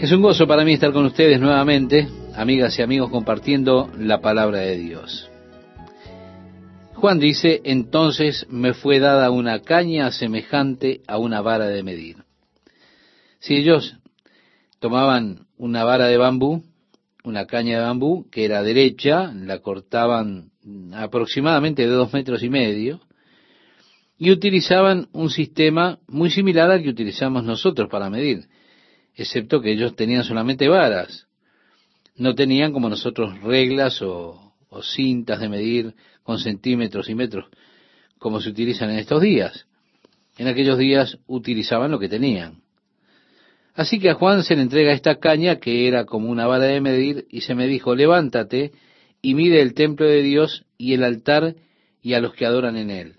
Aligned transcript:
Es 0.00 0.12
un 0.12 0.22
gozo 0.22 0.46
para 0.46 0.64
mí 0.64 0.72
estar 0.72 0.94
con 0.94 1.04
ustedes 1.04 1.38
nuevamente, 1.38 2.08
amigas 2.34 2.78
y 2.78 2.82
amigos, 2.82 3.10
compartiendo 3.10 3.90
la 3.98 4.22
palabra 4.22 4.60
de 4.60 4.78
Dios. 4.78 5.30
Juan 6.94 7.18
dice, 7.18 7.60
entonces 7.64 8.46
me 8.48 8.72
fue 8.72 8.98
dada 8.98 9.30
una 9.30 9.60
caña 9.60 10.10
semejante 10.10 11.02
a 11.06 11.18
una 11.18 11.42
vara 11.42 11.66
de 11.66 11.82
medir. 11.82 12.16
Si 13.40 13.56
ellos 13.56 13.98
tomaban 14.78 15.48
una 15.58 15.84
vara 15.84 16.06
de 16.06 16.16
bambú, 16.16 16.62
una 17.22 17.44
caña 17.44 17.76
de 17.76 17.84
bambú 17.84 18.26
que 18.30 18.46
era 18.46 18.62
derecha, 18.62 19.34
la 19.34 19.58
cortaban 19.58 20.50
aproximadamente 20.94 21.82
de 21.82 21.92
dos 21.92 22.10
metros 22.14 22.42
y 22.42 22.48
medio, 22.48 23.02
y 24.16 24.30
utilizaban 24.30 25.08
un 25.12 25.28
sistema 25.28 25.98
muy 26.08 26.30
similar 26.30 26.70
al 26.70 26.82
que 26.82 26.88
utilizamos 26.88 27.44
nosotros 27.44 27.90
para 27.90 28.08
medir 28.08 28.48
excepto 29.20 29.60
que 29.60 29.72
ellos 29.72 29.94
tenían 29.96 30.24
solamente 30.24 30.66
varas. 30.68 31.26
No 32.16 32.34
tenían 32.34 32.72
como 32.72 32.88
nosotros 32.88 33.38
reglas 33.42 34.00
o, 34.00 34.54
cintas 34.82 35.40
de 35.40 35.48
medir 35.48 35.94
con 36.22 36.38
centímetros 36.38 37.10
y 37.10 37.14
metros, 37.14 37.46
como 38.18 38.40
se 38.40 38.48
utilizan 38.48 38.90
en 38.90 38.98
estos 38.98 39.20
días. 39.20 39.66
En 40.38 40.46
aquellos 40.46 40.78
días 40.78 41.18
utilizaban 41.26 41.90
lo 41.90 41.98
que 41.98 42.08
tenían. 42.08 42.62
Así 43.74 43.98
que 43.98 44.08
a 44.08 44.14
Juan 44.14 44.42
se 44.42 44.56
le 44.56 44.62
entrega 44.62 44.92
esta 44.92 45.16
caña 45.16 45.56
que 45.56 45.86
era 45.86 46.06
como 46.06 46.30
una 46.30 46.46
vara 46.46 46.64
de 46.64 46.80
medir 46.80 47.26
y 47.30 47.42
se 47.42 47.54
me 47.54 47.66
dijo, 47.66 47.94
levántate 47.94 48.72
y 49.20 49.34
mide 49.34 49.60
el 49.60 49.74
templo 49.74 50.06
de 50.06 50.22
Dios 50.22 50.64
y 50.78 50.94
el 50.94 51.04
altar 51.04 51.56
y 52.00 52.14
a 52.14 52.20
los 52.20 52.32
que 52.32 52.46
adoran 52.46 52.78
en 52.78 52.90
él. 52.90 53.14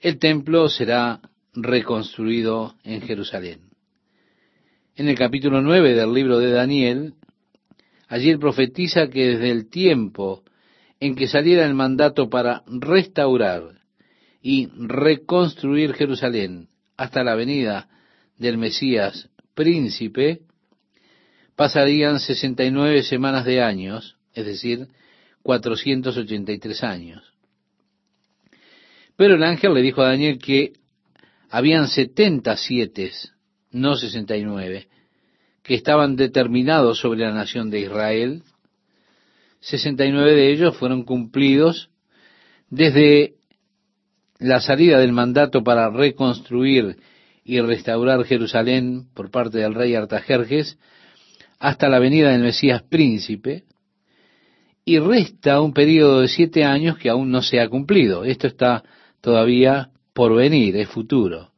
El 0.00 0.18
templo 0.18 0.68
será 0.68 1.20
reconstruido 1.54 2.74
en 2.84 3.00
Jerusalén 3.00 3.69
en 5.00 5.08
el 5.08 5.16
capítulo 5.16 5.62
9 5.62 5.94
del 5.94 6.12
libro 6.12 6.38
de 6.38 6.50
Daniel, 6.50 7.14
allí 8.06 8.28
él 8.28 8.38
profetiza 8.38 9.08
que 9.08 9.28
desde 9.28 9.50
el 9.50 9.70
tiempo 9.70 10.44
en 11.00 11.14
que 11.14 11.26
saliera 11.26 11.64
el 11.64 11.72
mandato 11.72 12.28
para 12.28 12.62
restaurar 12.66 13.80
y 14.42 14.68
reconstruir 14.76 15.94
Jerusalén 15.94 16.68
hasta 16.98 17.24
la 17.24 17.34
venida 17.34 17.88
del 18.36 18.58
Mesías 18.58 19.30
príncipe, 19.54 20.42
pasarían 21.56 22.20
69 22.20 23.02
semanas 23.02 23.46
de 23.46 23.62
años, 23.62 24.18
es 24.34 24.44
decir, 24.44 24.88
483 25.42 26.84
años. 26.84 27.32
Pero 29.16 29.36
el 29.36 29.44
ángel 29.44 29.72
le 29.72 29.80
dijo 29.80 30.02
a 30.02 30.08
Daniel 30.08 30.38
que 30.38 30.74
habían 31.48 31.88
77 31.88 33.12
no 33.72 33.96
69, 33.96 34.88
que 35.62 35.74
estaban 35.74 36.16
determinados 36.16 36.98
sobre 36.98 37.20
la 37.20 37.32
nación 37.32 37.70
de 37.70 37.80
Israel. 37.80 38.42
69 39.60 40.34
de 40.34 40.52
ellos 40.52 40.76
fueron 40.76 41.04
cumplidos 41.04 41.90
desde 42.70 43.34
la 44.38 44.60
salida 44.60 44.98
del 44.98 45.12
mandato 45.12 45.62
para 45.62 45.90
reconstruir 45.90 46.96
y 47.44 47.60
restaurar 47.60 48.24
Jerusalén 48.24 49.06
por 49.14 49.30
parte 49.30 49.58
del 49.58 49.74
rey 49.74 49.94
Artajerjes 49.94 50.78
hasta 51.58 51.88
la 51.88 51.98
venida 51.98 52.30
del 52.30 52.42
Mesías 52.42 52.82
príncipe, 52.82 53.64
y 54.84 54.98
resta 54.98 55.60
un 55.60 55.72
periodo 55.72 56.22
de 56.22 56.28
siete 56.28 56.64
años 56.64 56.96
que 56.96 57.10
aún 57.10 57.30
no 57.30 57.42
se 57.42 57.60
ha 57.60 57.68
cumplido. 57.68 58.24
Esto 58.24 58.46
está 58.46 58.82
todavía 59.20 59.90
por 60.14 60.34
venir, 60.34 60.76
es 60.76 60.88
futuro. 60.88 61.52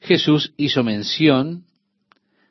Jesús 0.00 0.52
hizo 0.56 0.82
mención 0.82 1.64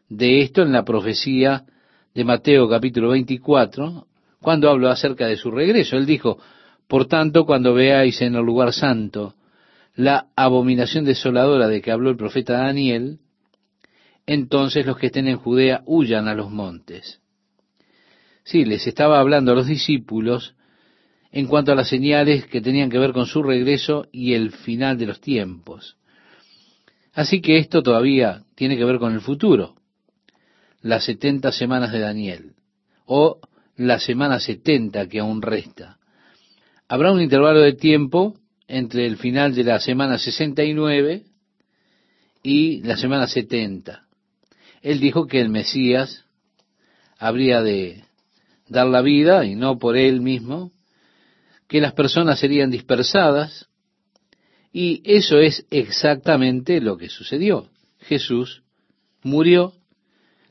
de 0.10 0.42
esto 0.42 0.62
en 0.62 0.72
la 0.72 0.84
profecía 0.84 1.66
de 2.14 2.24
Mateo 2.24 2.70
capítulo 2.70 3.10
24, 3.10 4.08
cuando 4.42 4.70
habló 4.70 4.90
acerca 4.90 5.28
de 5.28 5.38
su 5.38 5.52
regreso. 5.52 5.98
Él 5.98 6.06
dijo, 6.06 6.40
por 6.88 7.06
tanto, 7.06 7.46
cuando 7.46 7.74
veáis 7.74 8.22
en 8.22 8.36
el 8.36 8.46
lugar 8.46 8.74
santo 8.74 9.36
la 9.96 10.28
abominación 10.36 11.06
desoladora 11.06 11.68
de 11.68 11.82
que 11.82 11.92
habló 11.92 12.10
el 12.10 12.18
profeta 12.18 12.54
Daniel, 12.54 13.20
entonces 14.26 14.86
los 14.86 14.98
que 14.98 15.08
estén 15.08 15.28
en 15.28 15.38
Judea 15.38 15.82
huyan 15.86 16.28
a 16.28 16.36
los 16.36 16.52
montes. 16.52 17.20
Sí, 18.44 18.64
les 18.64 18.88
estaba 18.88 19.20
hablando 19.20 19.52
a 19.52 19.56
los 19.56 19.68
discípulos 19.68 20.56
en 21.32 21.48
cuanto 21.48 21.72
a 21.72 21.76
las 21.76 21.90
señales 21.90 22.46
que 22.46 22.62
tenían 22.62 22.90
que 22.90 23.00
ver 23.00 23.12
con 23.12 23.26
su 23.26 23.44
regreso 23.44 24.08
y 24.12 24.34
el 24.34 24.52
final 24.52 24.98
de 24.98 25.08
los 25.08 25.20
tiempos. 25.20 25.98
Así 27.14 27.42
que 27.42 27.58
esto 27.58 27.82
todavía 27.82 28.44
tiene 28.56 28.78
que 28.78 28.86
ver 28.86 29.00
con 29.00 29.14
el 29.14 29.22
futuro, 29.22 29.77
las 30.82 31.06
setenta 31.06 31.52
semanas 31.52 31.92
de 31.92 32.00
Daniel, 32.00 32.54
o 33.06 33.40
la 33.76 34.00
semana 34.00 34.40
setenta 34.40 35.08
que 35.08 35.20
aún 35.20 35.42
resta. 35.42 35.98
Habrá 36.88 37.12
un 37.12 37.22
intervalo 37.22 37.60
de 37.60 37.74
tiempo 37.74 38.36
entre 38.68 39.06
el 39.06 39.18
final 39.18 39.56
de 39.56 39.64
la 39.64 39.80
semana 39.80 40.18
69 40.18 41.24
y 42.44 42.82
la 42.82 42.98
semana 42.98 43.28
70. 43.28 44.04
Él 44.82 45.00
dijo 45.00 45.28
que 45.28 45.42
el 45.42 45.50
Mesías 45.50 46.26
habría 47.18 47.62
de 47.62 48.04
dar 48.70 48.88
la 48.88 49.02
vida, 49.02 49.46
y 49.46 49.56
no 49.56 49.78
por 49.80 49.98
él 49.98 50.22
mismo, 50.22 50.72
que 51.68 51.82
las 51.82 51.94
personas 51.94 52.40
serían 52.40 52.70
dispersadas, 52.70 53.68
y 54.72 55.02
eso 55.06 55.40
es 55.40 55.66
exactamente 55.72 56.82
lo 56.82 56.98
que 56.98 57.10
sucedió. 57.10 57.70
Jesús 58.00 58.64
murió, 59.24 59.74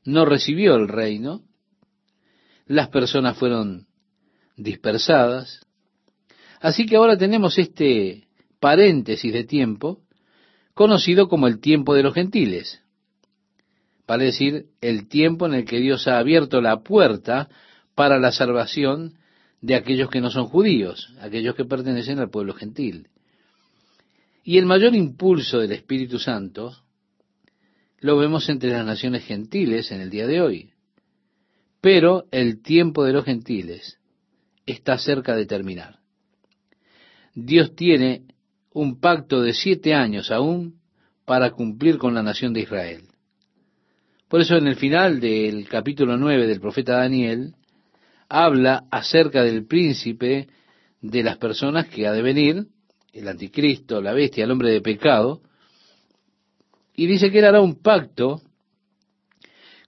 no 0.07 0.25
recibió 0.25 0.77
el 0.77 0.89
reino, 0.89 1.43
las 2.67 2.89
personas 2.89 3.37
fueron 3.37 3.87
dispersadas. 4.57 5.61
Así 6.61 6.87
que 6.87 6.97
ahora 6.97 7.17
tenemos 7.17 7.59
este 7.59 8.27
paréntesis 8.61 9.33
de 9.33 9.45
tiempo 9.45 10.01
conocido 10.75 11.29
como 11.29 11.47
el 11.47 11.61
tiempo 11.61 11.95
de 11.95 12.03
los 12.03 12.15
gentiles, 12.15 12.83
para 14.05 14.25
decir 14.25 14.67
el 14.81 15.09
tiempo 15.09 15.47
en 15.47 15.55
el 15.55 15.65
que 15.65 15.81
Dios 15.81 16.07
ha 16.07 16.19
abierto 16.19 16.61
la 16.61 16.81
puerta 16.83 17.49
para 17.95 18.19
la 18.19 18.31
salvación 18.31 19.15
de 19.61 19.75
aquellos 19.75 20.11
que 20.11 20.21
no 20.21 20.31
son 20.31 20.47
judíos, 20.47 21.13
aquellos 21.21 21.55
que 21.55 21.65
pertenecen 21.65 22.19
al 22.19 22.31
pueblo 22.31 22.55
gentil. 22.55 23.09
Y 24.45 24.59
el 24.59 24.67
mayor 24.67 24.95
impulso 24.95 25.59
del 25.59 25.73
Espíritu 25.73 26.19
Santo 26.19 26.73
lo 28.01 28.17
vemos 28.17 28.49
entre 28.49 28.71
las 28.71 28.85
naciones 28.85 29.25
gentiles 29.25 29.91
en 29.91 30.01
el 30.01 30.11
día 30.11 30.27
de 30.27 30.41
hoy. 30.41 30.71
Pero 31.81 32.27
el 32.31 32.63
tiempo 32.63 33.05
de 33.05 33.13
los 33.13 33.25
gentiles 33.25 33.99
está 34.67 34.99
cerca 34.99 35.35
de 35.35 35.47
terminar. 35.47 36.01
Dios 37.35 37.75
tiene 37.75 38.23
un 38.73 39.01
pacto 39.01 39.41
de 39.41 39.53
siete 39.53 39.95
años 39.95 40.31
aún 40.31 40.81
para 41.25 41.51
cumplir 41.51 41.99
con 41.99 42.15
la 42.15 42.23
nación 42.23 42.53
de 42.53 42.61
Israel. 42.61 43.03
Por 44.29 44.41
eso 44.41 44.57
en 44.57 44.67
el 44.67 44.77
final 44.77 45.21
del 45.21 45.69
capítulo 45.69 46.17
nueve 46.17 46.47
del 46.47 46.61
profeta 46.61 46.97
Daniel 46.99 47.55
habla 48.29 48.85
acerca 48.91 49.43
del 49.43 49.67
príncipe 49.67 50.49
de 51.01 51.23
las 51.23 51.37
personas 51.37 51.89
que 51.89 52.07
ha 52.07 52.13
de 52.13 52.23
venir 52.23 52.67
el 53.13 53.29
anticristo, 53.29 54.01
la 54.01 54.13
bestia, 54.13 54.45
el 54.45 54.51
hombre 54.51 54.71
de 54.71 54.81
pecado, 54.81 55.43
y 56.97 57.07
dice 57.07 57.31
que 57.31 57.39
él 57.39 57.45
hará 57.45 57.61
un 57.61 57.83
pacto 57.83 58.41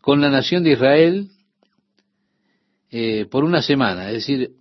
con 0.01 0.21
la 0.21 0.31
nación 0.31 0.63
de 0.63 0.73
Israel 0.73 1.31
eh, 2.91 3.27
por 3.31 3.45
una 3.45 3.63
semana, 3.63 4.09
es 4.09 4.27
decir, 4.27 4.53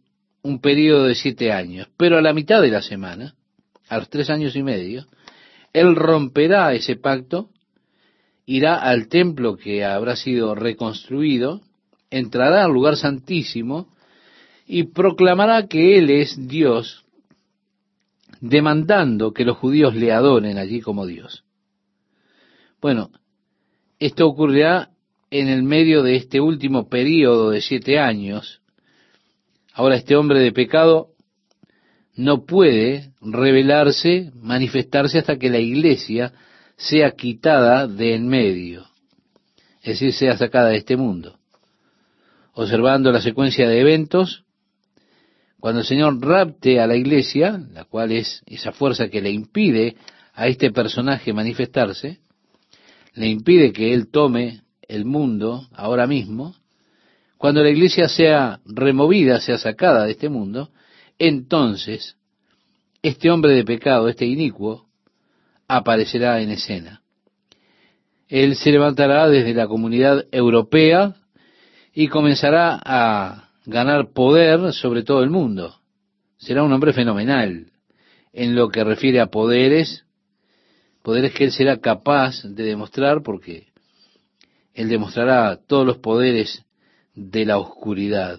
un 0.42 0.60
periodo 0.60 1.06
de 1.06 1.16
siete 1.16 1.52
años. 1.52 1.88
Pero 1.98 2.18
a 2.18 2.22
la 2.22 2.34
mitad 2.34 2.62
de 2.62 2.70
la 2.70 2.82
semana, 2.82 3.36
a 3.90 3.98
los 3.98 4.10
tres 4.10 4.30
años 4.30 4.56
y 4.56 4.64
medio, 4.64 5.06
él 5.74 5.96
romperá 5.96 6.74
ese 6.74 6.96
pacto, 6.96 7.50
irá 8.46 8.76
al 8.76 9.10
templo 9.10 9.58
que 9.58 9.84
habrá 9.84 10.16
sido 10.16 10.56
reconstruido, 10.56 11.62
entrará 12.10 12.64
al 12.64 12.72
lugar 12.72 12.96
santísimo 12.96 13.94
y 14.66 14.84
proclamará 14.84 15.68
que 15.68 15.98
Él 15.98 16.10
es 16.10 16.48
Dios 16.48 17.06
demandando 18.40 19.34
que 19.34 19.46
los 19.46 19.58
judíos 19.58 19.96
le 19.96 20.12
adoren 20.12 20.58
allí 20.58 20.82
como 20.82 21.06
Dios. 21.06 21.44
Bueno, 22.80 23.10
esto 23.98 24.28
ocurrirá 24.28 24.92
en 25.32 25.48
el 25.48 25.64
medio 25.64 26.04
de 26.04 26.16
este 26.16 26.40
último 26.40 26.90
periodo 26.90 27.50
de 27.50 27.62
siete 27.62 28.00
años. 28.00 28.62
Ahora 29.74 29.96
este 29.96 30.16
hombre 30.16 30.40
de 30.40 30.52
pecado 30.52 31.10
no 32.16 32.46
puede 32.46 33.12
revelarse, 33.22 34.32
manifestarse 34.36 35.20
hasta 35.20 35.38
que 35.38 35.50
la 35.50 35.60
iglesia 35.60 36.34
sea 36.76 37.12
quitada 37.12 37.88
de 37.88 38.14
en 38.14 38.28
medio, 38.28 38.86
es 39.82 40.00
decir, 40.00 40.14
sea 40.14 40.38
sacada 40.38 40.70
de 40.70 40.78
este 40.78 40.98
mundo. 40.98 41.40
Observando 42.54 43.12
la 43.12 43.22
secuencia 43.22 43.68
de 43.68 43.80
eventos, 43.82 44.44
cuando 45.60 45.82
el 45.82 45.88
Señor 45.88 46.24
rapte 46.24 46.80
a 46.80 46.86
la 46.86 46.96
iglesia, 46.96 47.60
la 47.72 47.86
cual 47.86 48.12
es 48.12 48.44
esa 48.46 48.72
fuerza 48.72 49.10
que 49.10 49.22
le 49.22 49.32
impide 49.32 49.96
a 50.34 50.48
este 50.48 50.72
personaje 50.72 51.34
manifestarse, 51.34 52.20
le 53.18 53.28
impide 53.28 53.74
que 53.74 53.94
él 53.94 54.10
tome 54.10 54.62
el 54.88 55.04
mundo 55.04 55.68
ahora 55.74 56.06
mismo, 56.06 56.56
cuando 57.38 57.64
la 57.64 57.70
iglesia 57.70 58.08
sea 58.08 58.60
removida, 58.66 59.40
sea 59.40 59.58
sacada 59.58 60.06
de 60.06 60.12
este 60.12 60.30
mundo, 60.30 60.70
entonces 61.18 62.16
este 63.02 63.30
hombre 63.32 63.54
de 63.54 63.64
pecado, 63.64 64.08
este 64.08 64.26
inicuo, 64.26 64.86
aparecerá 65.68 66.42
en 66.42 66.52
escena. 66.52 67.02
Él 68.28 68.56
se 68.56 68.72
levantará 68.72 69.28
desde 69.28 69.54
la 69.54 69.68
comunidad 69.68 70.26
europea 70.32 71.16
y 71.94 72.08
comenzará 72.10 72.80
a 72.84 73.50
ganar 73.66 74.12
poder 74.14 74.74
sobre 74.74 75.04
todo 75.04 75.24
el 75.24 75.30
mundo. 75.30 75.80
Será 76.38 76.64
un 76.64 76.72
hombre 76.72 76.94
fenomenal 76.94 77.72
en 78.34 78.56
lo 78.56 78.70
que 78.70 78.84
refiere 78.84 79.20
a 79.20 79.28
poderes, 79.28 80.06
poderes 81.08 81.34
que 81.34 81.46
él 81.46 81.54
será 81.54 81.78
capaz 81.78 82.44
de 82.44 82.64
demostrar 82.64 83.24
porque 83.24 83.68
él 84.74 84.90
demostrará 84.90 85.56
todos 85.56 85.86
los 85.88 86.00
poderes 86.00 86.66
de 87.16 87.46
la 87.46 87.60
oscuridad. 87.60 88.38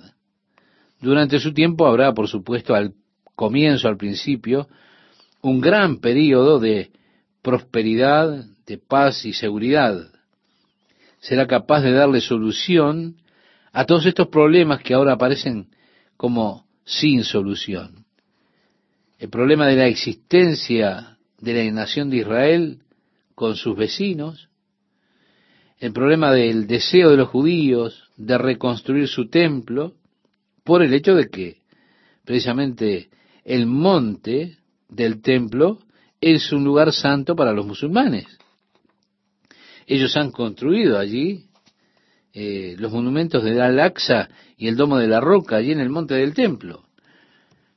Durante 1.00 1.40
su 1.40 1.54
tiempo 1.54 1.86
habrá, 1.86 2.12
por 2.12 2.28
supuesto, 2.28 2.74
al 2.74 2.92
comienzo, 3.34 3.88
al 3.88 3.96
principio, 3.96 4.68
un 5.40 5.62
gran 5.62 6.00
período 6.00 6.58
de 6.58 6.90
prosperidad, 7.40 8.44
de 8.66 8.76
paz 8.76 9.24
y 9.24 9.32
seguridad. 9.32 10.06
Será 11.20 11.46
capaz 11.46 11.80
de 11.80 11.92
darle 11.92 12.20
solución 12.20 13.16
a 13.72 13.86
todos 13.86 14.04
estos 14.04 14.28
problemas 14.28 14.82
que 14.82 14.92
ahora 14.92 15.14
aparecen 15.14 15.70
como 16.18 16.66
sin 16.84 17.24
solución. 17.24 18.04
El 19.18 19.30
problema 19.30 19.66
de 19.66 19.76
la 19.76 19.86
existencia 19.86 21.17
de 21.40 21.54
la 21.54 21.70
nación 21.70 22.10
de 22.10 22.18
Israel 22.18 22.80
con 23.34 23.56
sus 23.56 23.76
vecinos, 23.76 24.48
el 25.78 25.92
problema 25.92 26.32
del 26.32 26.66
deseo 26.66 27.10
de 27.10 27.16
los 27.16 27.28
judíos 27.28 28.10
de 28.16 28.36
reconstruir 28.36 29.06
su 29.06 29.28
templo, 29.28 29.94
por 30.64 30.82
el 30.82 30.92
hecho 30.92 31.14
de 31.14 31.28
que 31.28 31.58
precisamente 32.24 33.08
el 33.44 33.66
monte 33.66 34.58
del 34.88 35.22
templo 35.22 35.78
es 36.20 36.52
un 36.52 36.64
lugar 36.64 36.92
santo 36.92 37.36
para 37.36 37.52
los 37.52 37.64
musulmanes. 37.64 38.26
Ellos 39.86 40.14
han 40.16 40.30
construido 40.30 40.98
allí 40.98 41.46
eh, 42.34 42.76
los 42.78 42.92
monumentos 42.92 43.42
de 43.42 43.60
Al-Aqsa 43.60 44.28
y 44.56 44.68
el 44.68 44.76
Domo 44.76 44.98
de 44.98 45.08
la 45.08 45.20
Roca, 45.20 45.56
allí 45.56 45.72
en 45.72 45.80
el 45.80 45.88
monte 45.88 46.14
del 46.14 46.34
templo. 46.34 46.84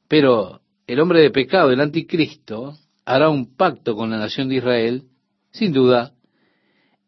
Pero 0.08 0.62
el 0.88 1.00
hombre 1.00 1.22
de 1.22 1.32
pecado, 1.32 1.72
el 1.72 1.80
anticristo, 1.80 2.78
hará 3.06 3.30
un 3.30 3.56
pacto 3.56 3.96
con 3.96 4.12
la 4.12 4.18
nación 4.18 4.50
de 4.50 4.56
Israel, 4.56 5.04
sin 5.52 5.74
duda, 5.74 6.14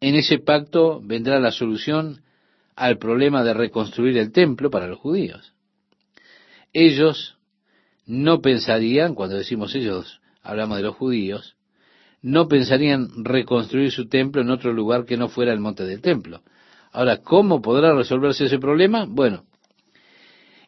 en 0.02 0.16
ese 0.16 0.40
pacto 0.40 1.02
vendrá 1.02 1.40
la 1.40 1.52
solución 1.52 2.24
al 2.76 2.98
problema 2.98 3.44
de 3.44 3.54
reconstruir 3.54 4.18
el 4.18 4.32
templo 4.32 4.70
para 4.70 4.88
los 4.88 5.00
judíos. 5.00 5.54
Ellos 6.74 7.38
no 8.06 8.42
pensarían, 8.42 9.16
cuando 9.16 9.38
decimos 9.38 9.76
ellos, 9.76 10.20
hablamos 10.42 10.78
de 10.78 10.84
los 10.84 10.96
judíos, 10.96 11.56
no 12.22 12.48
pensarían 12.48 13.24
reconstruir 13.24 13.92
su 13.92 14.08
templo 14.08 14.42
en 14.42 14.50
otro 14.50 14.74
lugar 14.74 15.06
que 15.06 15.18
no 15.18 15.30
fuera 15.30 15.54
el 15.54 15.60
monte 15.60 15.86
del 15.86 16.02
templo. 16.02 16.42
Ahora, 16.92 17.18
¿cómo 17.18 17.62
podrá 17.62 17.94
resolverse 17.94 18.46
ese 18.46 18.60
problema? 18.60 19.06
Bueno, 19.08 19.46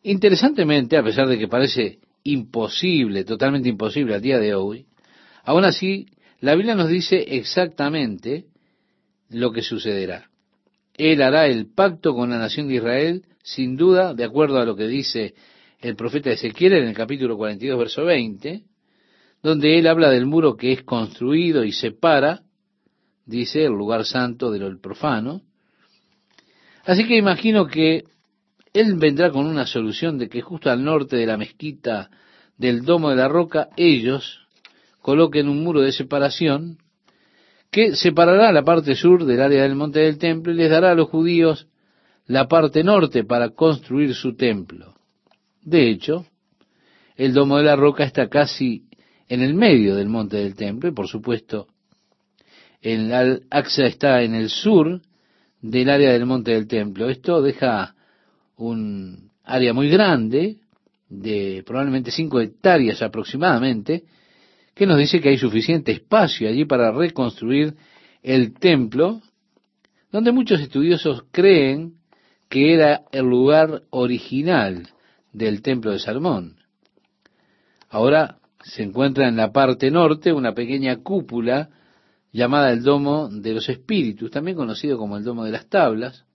interesantemente, 0.04 0.98
a 0.98 1.04
pesar 1.04 1.28
de 1.28 1.38
que 1.38 1.48
parece 1.48 2.00
imposible, 2.24 3.24
totalmente 3.24 3.70
imposible 3.70 4.16
al 4.16 4.22
día 4.22 4.40
de 4.40 4.56
hoy, 4.56 4.86
aún 5.46 5.64
así, 5.66 6.08
la 6.42 6.56
Biblia 6.56 6.76
nos 6.76 6.90
dice 6.90 7.24
exactamente 7.28 8.46
lo 9.30 9.52
que 9.52 9.62
sucederá. 9.62 10.30
Él 10.94 11.22
hará 11.22 11.48
el 11.48 11.68
pacto 11.74 12.14
con 12.14 12.30
la 12.30 12.38
nación 12.38 12.68
de 12.68 12.76
Israel, 12.76 13.26
sin 13.44 13.76
duda, 13.76 14.14
de 14.14 14.24
acuerdo 14.24 14.60
a 14.60 14.66
lo 14.66 14.76
que 14.76 14.88
dice 14.88 15.34
el 15.80 15.96
profeta 15.96 16.32
Ezequiel 16.32 16.74
en 16.74 16.88
el 16.88 16.96
capítulo 16.96 17.38
42, 17.38 17.78
verso 17.78 18.06
20, 18.06 18.64
donde 19.44 19.78
él 19.78 19.88
habla 19.88 20.10
del 20.10 20.26
muro 20.26 20.56
que 20.56 20.72
es 20.72 20.84
construido 20.84 21.64
y 21.64 21.72
separa, 21.72 22.42
dice, 23.26 23.66
el 23.66 23.74
lugar 23.74 24.06
santo 24.06 24.52
de 24.52 24.60
lo 24.60 24.80
profano. 24.80 25.42
Así 26.86 27.06
que 27.06 27.18
imagino 27.18 27.68
que 27.68 28.06
él 28.74 28.96
vendrá 28.96 29.32
con 29.32 29.48
una 29.48 29.66
solución 29.66 30.18
de 30.18 30.30
que 30.30 30.42
justo 30.42 30.70
al 30.70 30.84
norte 30.84 31.16
de 31.16 31.26
la 31.26 31.38
mezquita 31.38 32.10
del 32.58 32.84
Domo 32.84 33.10
de 33.10 33.16
la 33.16 33.28
Roca, 33.28 33.70
ellos 33.78 34.45
coloquen 35.06 35.50
un 35.50 35.64
muro 35.64 35.82
de 35.82 35.92
separación 35.92 36.80
que 37.70 37.96
separará 37.96 38.52
la 38.52 38.64
parte 38.64 38.96
sur 38.96 39.24
del 39.24 39.40
área 39.40 39.62
del 39.62 39.76
monte 39.76 40.00
del 40.00 40.18
templo 40.18 40.52
y 40.52 40.56
les 40.56 40.68
dará 40.68 40.94
a 40.94 40.96
los 40.96 41.10
judíos 41.10 41.68
la 42.26 42.48
parte 42.48 42.84
norte 42.84 43.24
para 43.24 43.52
construir 43.52 44.16
su 44.16 44.36
templo. 44.36 44.96
De 45.62 45.92
hecho, 45.92 46.26
el 47.18 47.36
Domo 47.36 47.58
de 47.58 47.66
la 47.66 47.76
Roca 47.76 48.04
está 48.04 48.30
casi 48.30 48.86
en 49.30 49.44
el 49.44 49.54
medio 49.54 49.96
del 49.96 50.10
monte 50.10 50.38
del 50.38 50.56
templo 50.56 50.90
y 50.90 50.94
por 50.94 51.08
supuesto 51.08 51.68
el 52.82 53.14
Al-Aqsa 53.14 53.86
está 53.86 54.24
en 54.24 54.34
el 54.34 54.50
sur 54.50 55.02
del 55.62 55.88
área 55.92 56.14
del 56.14 56.26
monte 56.26 56.50
del 56.50 56.66
templo. 56.66 57.10
Esto 57.10 57.44
deja 57.44 57.94
un 58.56 59.30
área 59.44 59.72
muy 59.72 59.88
grande, 59.88 60.58
de 61.08 61.62
probablemente 61.64 62.10
cinco 62.10 62.42
hectáreas 62.42 63.04
aproximadamente, 63.04 64.06
que 64.76 64.86
nos 64.86 65.00
dice 65.00 65.22
que 65.22 65.30
hay 65.30 65.38
suficiente 65.38 65.92
espacio 65.92 66.48
allí 66.48 66.66
para 66.66 66.92
reconstruir 66.92 67.76
el 68.22 68.54
templo, 68.54 69.22
donde 70.12 70.32
muchos 70.32 70.60
estudiosos 70.60 71.24
creen 71.32 71.96
que 72.50 72.74
era 72.74 73.04
el 73.12 73.26
lugar 73.26 73.84
original 73.90 74.90
del 75.32 75.62
templo 75.62 75.92
de 75.92 76.00
Salomón. 76.00 76.58
Ahora 77.90 78.38
se 78.64 78.84
encuentra 78.84 79.28
en 79.28 79.38
la 79.38 79.52
parte 79.52 79.90
norte 79.92 80.34
una 80.34 80.54
pequeña 80.54 80.98
cúpula 80.98 81.70
llamada 82.32 82.72
el 82.72 82.84
Domo 82.84 83.30
de 83.30 83.54
los 83.54 83.70
Espíritus, 83.70 84.32
también 84.32 84.58
conocido 84.58 84.98
como 84.98 85.18
el 85.18 85.24
Domo 85.24 85.46
de 85.46 85.52
las 85.52 85.68
Tablas, 85.68 86.26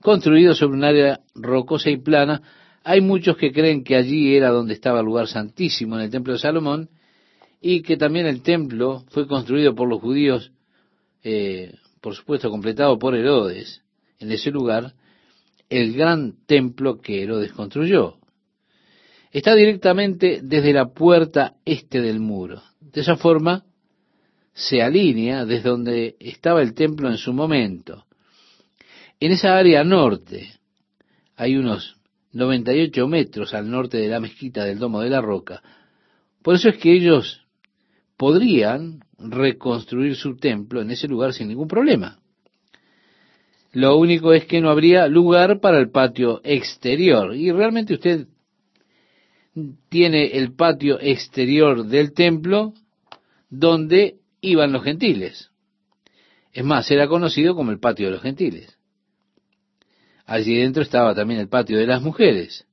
construido 0.00 0.54
sobre 0.54 0.76
un 0.76 0.84
área 0.84 1.20
rocosa 1.34 1.90
y 1.90 1.96
plana. 1.96 2.42
Hay 2.88 3.00
muchos 3.00 3.36
que 3.36 3.50
creen 3.50 3.82
que 3.82 3.96
allí 3.96 4.36
era 4.36 4.50
donde 4.50 4.72
estaba 4.72 5.00
el 5.00 5.06
lugar 5.06 5.26
santísimo 5.26 5.96
en 5.96 6.02
el 6.02 6.10
templo 6.10 6.34
de 6.34 6.38
Salomón 6.38 6.88
y 7.60 7.82
que 7.82 7.96
también 7.96 8.26
el 8.26 8.42
templo 8.42 9.04
fue 9.08 9.26
construido 9.26 9.74
por 9.74 9.88
los 9.88 10.00
judíos, 10.00 10.52
eh, 11.24 11.74
por 12.00 12.14
supuesto 12.14 12.48
completado 12.48 12.96
por 12.96 13.16
Herodes, 13.16 13.82
en 14.20 14.30
ese 14.30 14.52
lugar, 14.52 14.94
el 15.68 15.94
gran 15.94 16.36
templo 16.46 17.00
que 17.00 17.24
Herodes 17.24 17.52
construyó 17.54 18.18
está 19.32 19.56
directamente 19.56 20.38
desde 20.40 20.72
la 20.72 20.86
puerta 20.86 21.54
este 21.64 22.00
del 22.00 22.20
muro. 22.20 22.62
De 22.78 23.00
esa 23.00 23.16
forma 23.16 23.64
se 24.54 24.80
alinea 24.80 25.44
desde 25.44 25.70
donde 25.70 26.14
estaba 26.20 26.62
el 26.62 26.72
templo 26.72 27.10
en 27.10 27.16
su 27.16 27.32
momento. 27.32 28.06
En 29.18 29.32
esa 29.32 29.58
área 29.58 29.82
norte 29.82 30.52
hay 31.34 31.56
unos 31.56 31.95
98 32.36 33.08
metros 33.08 33.54
al 33.54 33.70
norte 33.70 33.96
de 33.96 34.08
la 34.08 34.20
mezquita 34.20 34.64
del 34.64 34.78
Domo 34.78 35.00
de 35.00 35.10
la 35.10 35.20
Roca. 35.20 35.62
Por 36.42 36.54
eso 36.54 36.68
es 36.68 36.76
que 36.76 36.92
ellos 36.92 37.46
podrían 38.16 39.00
reconstruir 39.18 40.16
su 40.16 40.36
templo 40.36 40.82
en 40.82 40.90
ese 40.90 41.08
lugar 41.08 41.32
sin 41.32 41.48
ningún 41.48 41.66
problema. 41.66 42.20
Lo 43.72 43.96
único 43.96 44.32
es 44.32 44.44
que 44.46 44.60
no 44.60 44.70
habría 44.70 45.08
lugar 45.08 45.60
para 45.60 45.78
el 45.78 45.90
patio 45.90 46.40
exterior. 46.44 47.34
Y 47.34 47.50
realmente 47.52 47.94
usted 47.94 48.26
tiene 49.88 50.36
el 50.36 50.54
patio 50.54 50.98
exterior 51.00 51.86
del 51.86 52.12
templo 52.12 52.74
donde 53.48 54.16
iban 54.40 54.72
los 54.72 54.84
gentiles. 54.84 55.50
Es 56.52 56.64
más, 56.64 56.90
era 56.90 57.08
conocido 57.08 57.54
como 57.54 57.70
el 57.70 57.78
patio 57.78 58.06
de 58.06 58.12
los 58.12 58.22
gentiles. 58.22 58.75
Allí 60.26 60.56
dentro 60.56 60.82
estaba 60.82 61.14
también 61.14 61.40
el 61.40 61.48
patio 61.48 61.78
de 61.78 61.86
las 61.86 62.02
mujeres. 62.02 62.66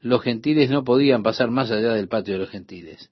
Los 0.00 0.22
gentiles 0.22 0.70
no 0.70 0.84
podían 0.84 1.22
pasar 1.22 1.50
más 1.50 1.70
allá 1.70 1.92
del 1.92 2.08
patio 2.08 2.34
de 2.34 2.40
los 2.40 2.50
gentiles. 2.50 3.10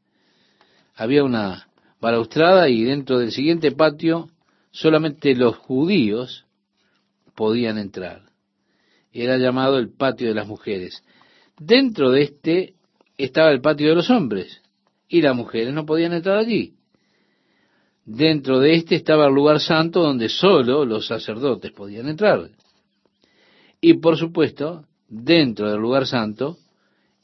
Había 0.94 1.25
una 1.25 1.68
balaustrada 2.00 2.68
y 2.68 2.82
dentro 2.84 3.18
del 3.18 3.32
siguiente 3.32 3.70
patio 3.70 4.30
solamente 4.70 5.34
los 5.34 5.56
judíos 5.56 6.46
podían 7.34 7.78
entrar. 7.78 8.22
Era 9.12 9.37
llamado 9.37 9.78
el 9.78 9.90
patio 9.90 10.28
de 10.28 10.34
las 10.34 10.49
mujeres. 10.49 11.04
Dentro 11.58 12.11
de 12.11 12.22
este 12.22 12.75
estaba 13.18 13.50
el 13.50 13.61
patio 13.61 13.90
de 13.90 13.94
los 13.94 14.08
hombres 14.08 14.62
y 15.06 15.20
las 15.20 15.37
mujeres 15.37 15.75
no 15.75 15.84
podían 15.84 16.14
entrar 16.14 16.38
allí. 16.38 16.75
Dentro 18.04 18.58
de 18.58 18.75
este 18.75 18.96
estaba 18.96 19.26
el 19.26 19.34
lugar 19.34 19.61
santo 19.61 20.00
donde 20.00 20.28
solo 20.30 20.84
los 20.87 21.06
sacerdotes 21.06 21.72
podían 21.72 22.08
entrar. 22.08 22.50
Y 23.85 23.95
por 23.95 24.17
supuesto, 24.17 24.87
dentro 25.09 25.69
del 25.69 25.81
lugar 25.81 26.07
santo 26.07 26.57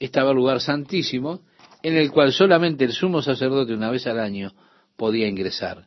estaba 0.00 0.32
el 0.32 0.36
lugar 0.36 0.60
santísimo 0.60 1.40
en 1.84 1.96
el 1.96 2.10
cual 2.10 2.32
solamente 2.32 2.84
el 2.84 2.92
sumo 2.92 3.22
sacerdote 3.22 3.72
una 3.72 3.90
vez 3.90 4.08
al 4.08 4.18
año 4.18 4.52
podía 4.96 5.28
ingresar. 5.28 5.86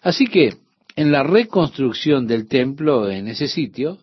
Así 0.00 0.26
que 0.28 0.54
en 0.94 1.10
la 1.10 1.24
reconstrucción 1.24 2.28
del 2.28 2.46
templo 2.46 3.10
en 3.10 3.26
ese 3.26 3.48
sitio, 3.48 3.98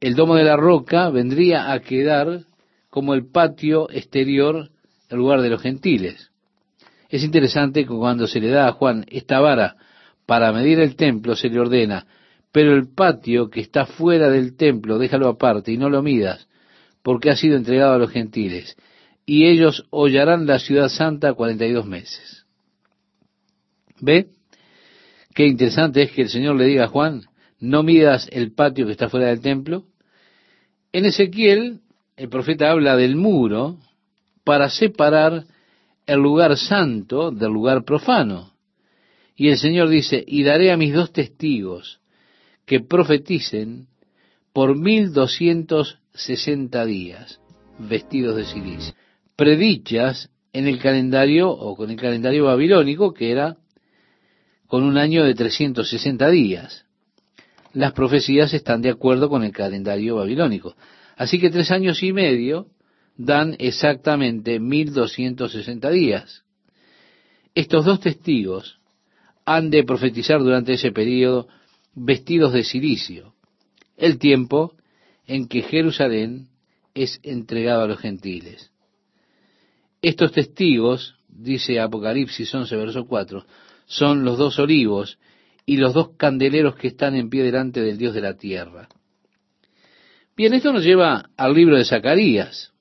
el 0.00 0.16
domo 0.16 0.34
de 0.34 0.44
la 0.44 0.56
roca 0.56 1.10
vendría 1.10 1.72
a 1.72 1.78
quedar 1.78 2.42
como 2.90 3.14
el 3.14 3.30
patio 3.30 3.88
exterior, 3.90 4.70
el 5.10 5.18
lugar 5.18 5.42
de 5.42 5.50
los 5.50 5.62
gentiles. 5.62 6.32
Es 7.08 7.22
interesante 7.22 7.84
que 7.84 7.94
cuando 7.94 8.26
se 8.26 8.40
le 8.40 8.48
da 8.48 8.66
a 8.66 8.72
Juan 8.72 9.04
esta 9.08 9.38
vara 9.38 9.76
para 10.26 10.52
medir 10.52 10.80
el 10.80 10.96
templo, 10.96 11.36
se 11.36 11.48
le 11.48 11.60
ordena, 11.60 12.06
pero 12.52 12.74
el 12.74 12.88
patio 12.88 13.50
que 13.50 13.60
está 13.60 13.86
fuera 13.86 14.30
del 14.30 14.56
templo, 14.56 14.98
déjalo 14.98 15.28
aparte 15.28 15.72
y 15.72 15.76
no 15.76 15.90
lo 15.90 16.02
midas, 16.02 16.48
porque 17.02 17.30
ha 17.30 17.36
sido 17.36 17.56
entregado 17.56 17.94
a 17.94 17.98
los 17.98 18.10
gentiles, 18.10 18.76
y 19.26 19.46
ellos 19.46 19.86
hollarán 19.90 20.46
la 20.46 20.58
ciudad 20.58 20.88
santa 20.88 21.34
cuarenta 21.34 21.66
y 21.66 21.72
dos 21.72 21.86
meses. 21.86 22.46
¿Ve? 24.00 24.28
Qué 25.34 25.46
interesante 25.46 26.02
es 26.02 26.12
que 26.12 26.22
el 26.22 26.30
Señor 26.30 26.56
le 26.56 26.64
diga 26.64 26.84
a 26.84 26.88
Juan, 26.88 27.22
no 27.60 27.82
midas 27.82 28.28
el 28.32 28.52
patio 28.52 28.86
que 28.86 28.92
está 28.92 29.08
fuera 29.08 29.26
del 29.26 29.40
templo. 29.40 29.84
En 30.92 31.04
Ezequiel, 31.04 31.80
el 32.16 32.28
profeta 32.28 32.70
habla 32.70 32.96
del 32.96 33.16
muro 33.16 33.78
para 34.44 34.70
separar 34.70 35.44
el 36.06 36.20
lugar 36.20 36.56
santo 36.56 37.30
del 37.30 37.52
lugar 37.52 37.84
profano. 37.84 38.52
Y 39.36 39.50
el 39.50 39.58
Señor 39.58 39.88
dice, 39.88 40.24
y 40.26 40.42
daré 40.42 40.72
a 40.72 40.76
mis 40.76 40.94
dos 40.94 41.12
testigos 41.12 42.00
que 42.68 42.80
profeticen 42.80 43.88
por 44.52 44.76
mil 44.76 45.12
doscientos 45.12 45.98
sesenta 46.12 46.84
días, 46.84 47.40
vestidos 47.78 48.36
de 48.36 48.44
silicio. 48.44 48.94
Predichas 49.36 50.30
en 50.52 50.66
el 50.68 50.78
calendario 50.78 51.50
o 51.50 51.74
con 51.74 51.90
el 51.90 51.96
calendario 51.96 52.44
babilónico, 52.44 53.14
que 53.14 53.30
era 53.30 53.56
con 54.66 54.84
un 54.84 54.98
año 54.98 55.24
de 55.24 55.34
360 55.34 56.28
días. 56.28 56.84
Las 57.72 57.92
profecías 57.92 58.52
están 58.52 58.82
de 58.82 58.90
acuerdo 58.90 59.30
con 59.30 59.44
el 59.44 59.52
calendario 59.52 60.16
babilónico. 60.16 60.76
Así 61.16 61.40
que 61.40 61.50
tres 61.50 61.70
años 61.70 62.02
y 62.02 62.12
medio 62.12 62.66
dan 63.16 63.56
exactamente 63.58 64.60
1260 64.60 65.88
días. 65.90 66.44
Estos 67.54 67.86
dos 67.86 68.00
testigos 68.00 68.78
han 69.46 69.70
de 69.70 69.84
profetizar 69.84 70.40
durante 70.40 70.74
ese 70.74 70.92
periodo 70.92 71.48
vestidos 71.98 72.52
de 72.52 72.64
silicio, 72.64 73.34
el 73.96 74.18
tiempo 74.18 74.74
en 75.26 75.48
que 75.48 75.62
Jerusalén 75.62 76.48
es 76.94 77.20
entregado 77.22 77.82
a 77.82 77.86
los 77.86 77.98
gentiles. 77.98 78.70
Estos 80.00 80.32
testigos, 80.32 81.16
dice 81.28 81.80
Apocalipsis 81.80 82.54
11, 82.54 82.76
verso 82.76 83.06
4, 83.06 83.44
son 83.86 84.24
los 84.24 84.38
dos 84.38 84.58
olivos 84.58 85.18
y 85.66 85.76
los 85.76 85.92
dos 85.92 86.10
candeleros 86.16 86.76
que 86.76 86.88
están 86.88 87.14
en 87.14 87.28
pie 87.28 87.42
delante 87.42 87.80
del 87.80 87.98
Dios 87.98 88.14
de 88.14 88.20
la 88.20 88.34
tierra. 88.34 88.88
Bien, 90.36 90.54
esto 90.54 90.72
nos 90.72 90.84
lleva 90.84 91.30
al 91.36 91.54
libro 91.54 91.76
de 91.76 91.84
Zacarías. 91.84 92.72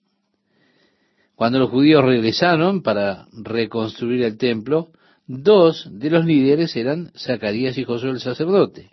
Cuando 1.35 1.59
los 1.59 1.69
judíos 1.69 2.03
regresaron 2.03 2.83
para 2.83 3.27
reconstruir 3.33 4.23
el 4.23 4.37
templo, 4.37 4.91
dos 5.25 5.87
de 5.91 6.09
los 6.09 6.25
líderes 6.25 6.75
eran 6.75 7.11
Zacarías 7.17 7.77
y 7.77 7.83
Josué 7.83 8.11
el 8.11 8.19
sacerdote. 8.19 8.91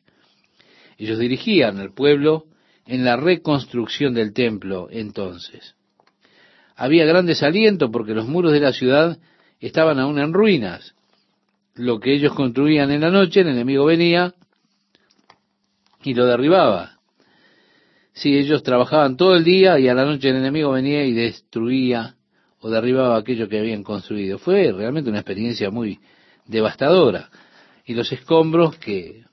Ellos 0.99 1.19
dirigían 1.19 1.79
al 1.79 1.93
pueblo 1.93 2.47
en 2.87 3.05
la 3.05 3.17
reconstrucción 3.17 4.15
del 4.15 4.33
templo 4.33 4.89
entonces. 4.91 5.75
Había 6.77 7.05
gran 7.05 7.27
desaliento 7.27 7.91
porque 7.91 8.15
los 8.15 8.27
muros 8.27 8.53
de 8.53 8.61
la 8.61 8.73
ciudad 8.73 9.19
estaban 9.61 9.99
aún 9.99 10.19
en 10.19 10.33
ruinas 10.33 10.95
lo 11.75 11.99
que 11.99 12.15
ellos 12.15 12.35
construían 12.35 12.91
en 12.91 13.01
la 13.01 13.11
noche, 13.11 13.41
el 13.41 13.49
enemigo 13.49 13.85
venía 13.85 14.35
y 16.03 16.15
lo 16.15 16.27
derribaba. 16.27 16.99
Si 18.13 18.37
ellos 18.37 18.63
trabajaban 18.63 19.17
todo 19.17 19.35
el 19.35 19.43
día 19.43 19.79
y 19.81 19.89
a 19.89 19.95
la 19.95 20.05
noche 20.05 20.31
el 20.31 20.37
enemigo 20.37 20.71
venía 20.71 21.05
y 21.05 21.13
destruía 21.13 22.15
o 22.61 22.71
derribaba 22.71 23.17
aquello 23.17 23.49
que 23.49 23.59
habían 23.59 23.83
construido. 23.83 24.39
Fue 24.39 24.71
realmente 24.73 25.11
una 25.11 25.19
experiencia 25.19 25.71
muy 25.71 25.99
devastadora. 26.47 27.29
Y 27.85 27.95
los 27.95 28.11
escombros 28.13 28.77
que 28.77 29.25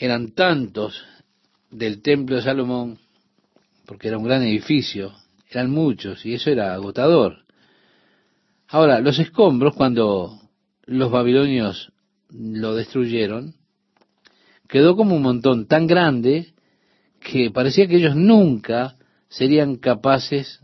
eran 0.00 0.32
tantos 0.32 1.04
del 1.70 2.00
templo 2.00 2.36
de 2.36 2.42
Salomón, 2.42 2.98
porque 3.84 4.08
era 4.08 4.16
un 4.16 4.24
gran 4.24 4.42
edificio, 4.42 5.12
eran 5.50 5.70
muchos 5.70 6.24
y 6.24 6.32
eso 6.32 6.50
era 6.50 6.72
agotador. 6.72 7.44
Ahora, 8.68 9.00
los 9.00 9.18
escombros 9.18 9.76
cuando 9.76 10.40
los 10.86 11.10
babilonios 11.10 11.92
lo 12.30 12.74
destruyeron, 12.74 13.54
quedó 14.68 14.96
como 14.96 15.16
un 15.16 15.22
montón 15.22 15.66
tan 15.66 15.86
grande 15.86 16.54
que 17.20 17.50
parecía 17.50 17.86
que 17.86 17.96
ellos 17.96 18.16
nunca 18.16 18.96
serían 19.28 19.76
capaces 19.76 20.60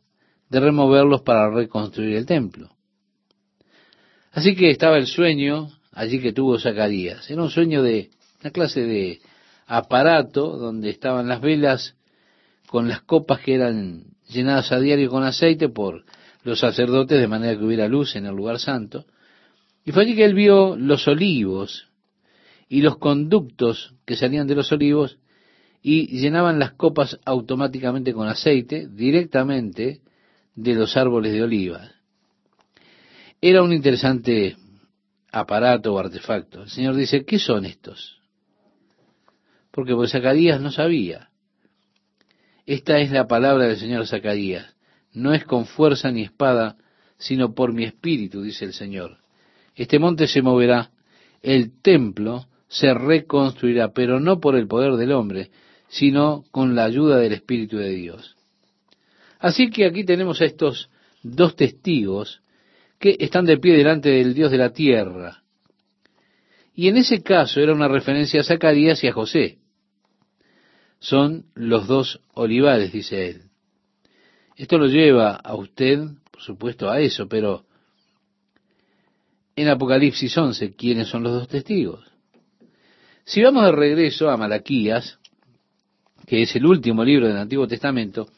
de 0.49 0.61
removerlos 0.61 1.21
para 1.21 1.51
reconstruir 1.51 2.17
el 2.17 2.25
templo. 2.25 2.71
Así 4.33 4.57
que 4.57 4.71
estaba 4.71 4.97
el 4.97 5.07
sueño 5.07 5.71
allí 5.93 6.21
que 6.21 6.33
tuvo 6.33 6.59
Zacarías. 6.59 7.29
Era 7.31 7.43
un 7.43 7.51
sueño 7.51 7.83
de 7.83 8.11
una 8.41 8.51
clase 8.51 8.83
de 8.83 9.21
aparato 9.67 10.57
donde 10.57 10.91
estaban 10.91 11.29
las 11.29 11.41
velas 11.41 11.97
con 12.69 12.89
las 12.89 13.03
copas 13.03 13.41
que 13.41 13.55
eran 13.55 14.05
llenadas 14.29 14.73
a 14.73 14.81
diario 14.81 15.11
con 15.11 15.25
aceite 15.25 15.69
por 15.69 16.05
los 16.43 16.61
sacerdotes 16.61 17.19
de 17.19 17.29
manera 17.29 17.59
que 17.59 17.65
hubiera 17.65 17.89
luz 17.89 18.17
en 18.17 18.27
el 18.27 18.35
lugar 18.35 18.59
santo. 18.59 19.05
Y 19.85 19.93
fue 19.93 20.03
allí 20.03 20.15
que 20.15 20.25
él 20.25 20.35
vio 20.35 20.77
los 20.77 21.07
olivos 21.09 21.89
y 22.69 22.83
los 22.83 22.99
conductos 22.99 23.95
que 24.05 24.17
salían 24.17 24.47
de 24.47 24.55
los 24.55 24.71
olivos 24.73 25.19
y 25.83 26.19
llenaban 26.19 26.59
las 26.59 26.73
copas 26.73 27.19
automáticamente 27.25 28.13
con 28.13 28.27
aceite 28.29 28.89
directamente 28.89 30.01
de 30.55 30.75
los 30.75 30.97
árboles 30.97 31.33
de 31.33 31.43
olivas. 31.43 31.93
Era 33.41 33.63
un 33.63 33.73
interesante 33.73 34.57
aparato 35.31 35.95
o 35.95 35.99
artefacto. 35.99 36.63
El 36.63 36.71
Señor 36.71 36.97
dice, 36.97 37.25
¿qué 37.25 37.39
son 37.39 37.67
estos? 37.67 38.21
Porque 39.77 39.95
pues 39.95 40.13
Zacarías 40.13 40.59
no 40.59 40.73
sabía. 40.73 41.29
Esta 42.65 42.99
es 42.99 43.11
la 43.11 43.27
palabra 43.27 43.67
del 43.67 43.77
Señor 43.77 44.07
Zacarías. 44.07 44.75
No 45.13 45.35
es 45.35 45.45
con 45.45 45.67
fuerza 45.67 46.11
ni 46.11 46.23
espada, 46.23 46.79
sino 47.19 47.55
por 47.55 47.75
mi 47.75 47.85
espíritu, 47.85 48.41
dice 48.41 48.65
el 48.65 48.73
Señor. 48.73 49.19
Este 49.75 49.99
monte 49.99 50.29
se 50.29 50.41
moverá, 50.41 50.93
el 51.43 51.79
templo 51.83 52.47
se 52.69 52.95
reconstruirá, 52.95 53.93
pero 53.93 54.19
no 54.19 54.41
por 54.41 54.57
el 54.57 54.67
poder 54.67 54.95
del 54.95 55.13
hombre, 55.13 55.51
sino 55.89 56.47
con 56.53 56.75
la 56.75 56.85
ayuda 56.85 57.19
del 57.19 57.35
Espíritu 57.35 57.77
de 57.77 57.91
Dios. 57.91 58.35
Así 59.39 59.69
que 59.69 59.85
aquí 59.85 60.05
tenemos 60.05 60.41
a 60.41 60.47
estos 60.47 60.89
dos 61.23 61.55
testigos 61.55 62.41
que 62.99 63.19
están 63.21 63.45
de 63.45 63.59
pie 63.59 63.77
delante 63.77 64.09
del 64.09 64.33
Dios 64.33 64.51
de 64.51 64.57
la 64.57 64.73
tierra. 64.73 65.43
Y 66.75 66.89
en 66.89 66.97
ese 66.97 67.23
caso 67.23 67.61
era 67.61 67.75
una 67.75 67.89
referencia 67.89 68.41
a 68.41 68.45
Zacarías 68.45 69.05
y 69.05 69.09
a 69.09 69.13
José. 69.13 69.59
Son 70.99 71.47
los 71.55 71.87
dos 71.87 72.21
olivares, 72.35 72.93
dice 72.93 73.29
él. 73.29 73.43
Esto 74.57 74.79
lo 74.79 74.87
lleva 74.87 75.35
a 75.35 75.55
usted, 75.55 76.01
por 76.31 76.41
supuesto, 76.41 76.91
a 76.91 77.01
eso, 77.01 77.29
pero 77.29 77.65
en 79.55 79.69
Apocalipsis 79.69 80.37
11 80.37 80.75
quiénes 80.75 81.09
son 81.09 81.23
los 81.23 81.33
dos 81.33 81.49
testigos. 81.49 82.05
Si 83.25 83.43
vamos 83.43 83.65
de 83.65 83.73
regreso 83.73 84.31
a 84.31 84.37
Malaquías, 84.37 85.19
que 86.27 86.43
es 86.43 86.55
el 86.57 86.67
último 86.67 87.05
libro 87.05 87.27
del 87.27 87.37
Antiguo 87.37 87.67
Testamento, 87.67 88.29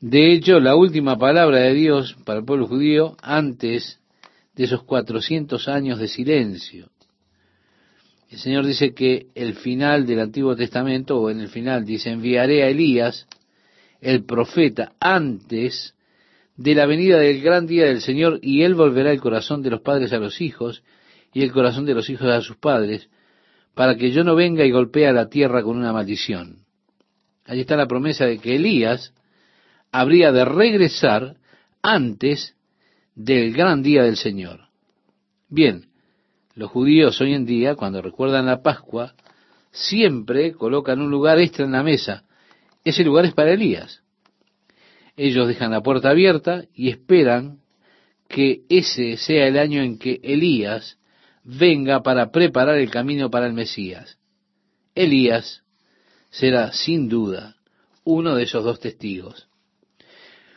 de 0.00 0.32
hecho 0.32 0.60
la 0.60 0.76
última 0.76 1.16
palabra 1.16 1.58
de 1.58 1.74
Dios 1.74 2.16
para 2.24 2.40
el 2.40 2.44
pueblo 2.44 2.66
judío 2.66 3.16
antes 3.22 4.00
de 4.54 4.64
esos 4.64 4.82
400 4.82 5.68
años 5.68 5.98
de 5.98 6.08
silencio. 6.08 6.90
El 8.34 8.40
Señor 8.40 8.66
dice 8.66 8.94
que 8.94 9.28
el 9.36 9.54
final 9.54 10.06
del 10.06 10.18
Antiguo 10.18 10.56
Testamento, 10.56 11.20
o 11.20 11.30
en 11.30 11.38
el 11.38 11.46
final 11.46 11.84
dice, 11.84 12.10
enviaré 12.10 12.64
a 12.64 12.68
Elías, 12.68 13.28
el 14.00 14.24
profeta, 14.24 14.94
antes 14.98 15.94
de 16.56 16.74
la 16.74 16.84
venida 16.86 17.20
del 17.20 17.40
gran 17.40 17.68
día 17.68 17.84
del 17.84 18.00
Señor, 18.00 18.40
y 18.42 18.62
Él 18.62 18.74
volverá 18.74 19.12
el 19.12 19.20
corazón 19.20 19.62
de 19.62 19.70
los 19.70 19.82
padres 19.82 20.12
a 20.12 20.18
los 20.18 20.40
hijos, 20.40 20.82
y 21.32 21.42
el 21.42 21.52
corazón 21.52 21.86
de 21.86 21.94
los 21.94 22.10
hijos 22.10 22.26
a 22.26 22.40
sus 22.40 22.56
padres, 22.56 23.08
para 23.72 23.94
que 23.94 24.10
yo 24.10 24.24
no 24.24 24.34
venga 24.34 24.64
y 24.64 24.72
golpee 24.72 25.06
a 25.06 25.12
la 25.12 25.28
tierra 25.28 25.62
con 25.62 25.76
una 25.76 25.92
maldición. 25.92 26.64
Allí 27.44 27.60
está 27.60 27.76
la 27.76 27.86
promesa 27.86 28.26
de 28.26 28.38
que 28.38 28.56
Elías 28.56 29.14
habría 29.92 30.32
de 30.32 30.44
regresar 30.44 31.36
antes 31.82 32.56
del 33.14 33.52
gran 33.52 33.84
día 33.84 34.02
del 34.02 34.16
Señor. 34.16 34.70
Bien, 35.48 35.86
los 36.54 36.70
judíos 36.70 37.20
hoy 37.20 37.34
en 37.34 37.46
día, 37.46 37.74
cuando 37.74 38.00
recuerdan 38.00 38.46
la 38.46 38.62
Pascua, 38.62 39.14
siempre 39.72 40.52
colocan 40.52 41.00
un 41.00 41.10
lugar 41.10 41.38
extra 41.38 41.64
en 41.64 41.72
la 41.72 41.82
mesa. 41.82 42.24
Ese 42.84 43.02
lugar 43.04 43.24
es 43.24 43.34
para 43.34 43.52
Elías. 43.52 44.02
Ellos 45.16 45.48
dejan 45.48 45.72
la 45.72 45.82
puerta 45.82 46.10
abierta 46.10 46.64
y 46.74 46.90
esperan 46.90 47.58
que 48.28 48.62
ese 48.68 49.16
sea 49.16 49.46
el 49.46 49.58
año 49.58 49.82
en 49.82 49.98
que 49.98 50.20
Elías 50.22 50.98
venga 51.44 52.02
para 52.02 52.30
preparar 52.30 52.78
el 52.78 52.90
camino 52.90 53.30
para 53.30 53.46
el 53.46 53.52
Mesías. 53.52 54.18
Elías 54.94 55.62
será 56.30 56.72
sin 56.72 57.08
duda 57.08 57.56
uno 58.04 58.34
de 58.34 58.44
esos 58.44 58.64
dos 58.64 58.80
testigos. 58.80 59.48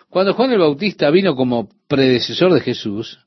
Cuando 0.10 0.34
Juan 0.34 0.52
el 0.52 0.60
Bautista 0.60 1.10
vino 1.10 1.36
como 1.36 1.70
predecesor 1.88 2.54
de 2.54 2.62
Jesús, 2.62 3.20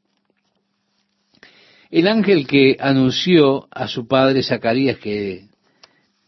el 1.90 2.06
ángel 2.06 2.46
que 2.46 2.76
anunció 2.78 3.66
a 3.70 3.88
su 3.88 4.06
padre 4.06 4.42
Zacarías 4.42 4.98
que 4.98 5.48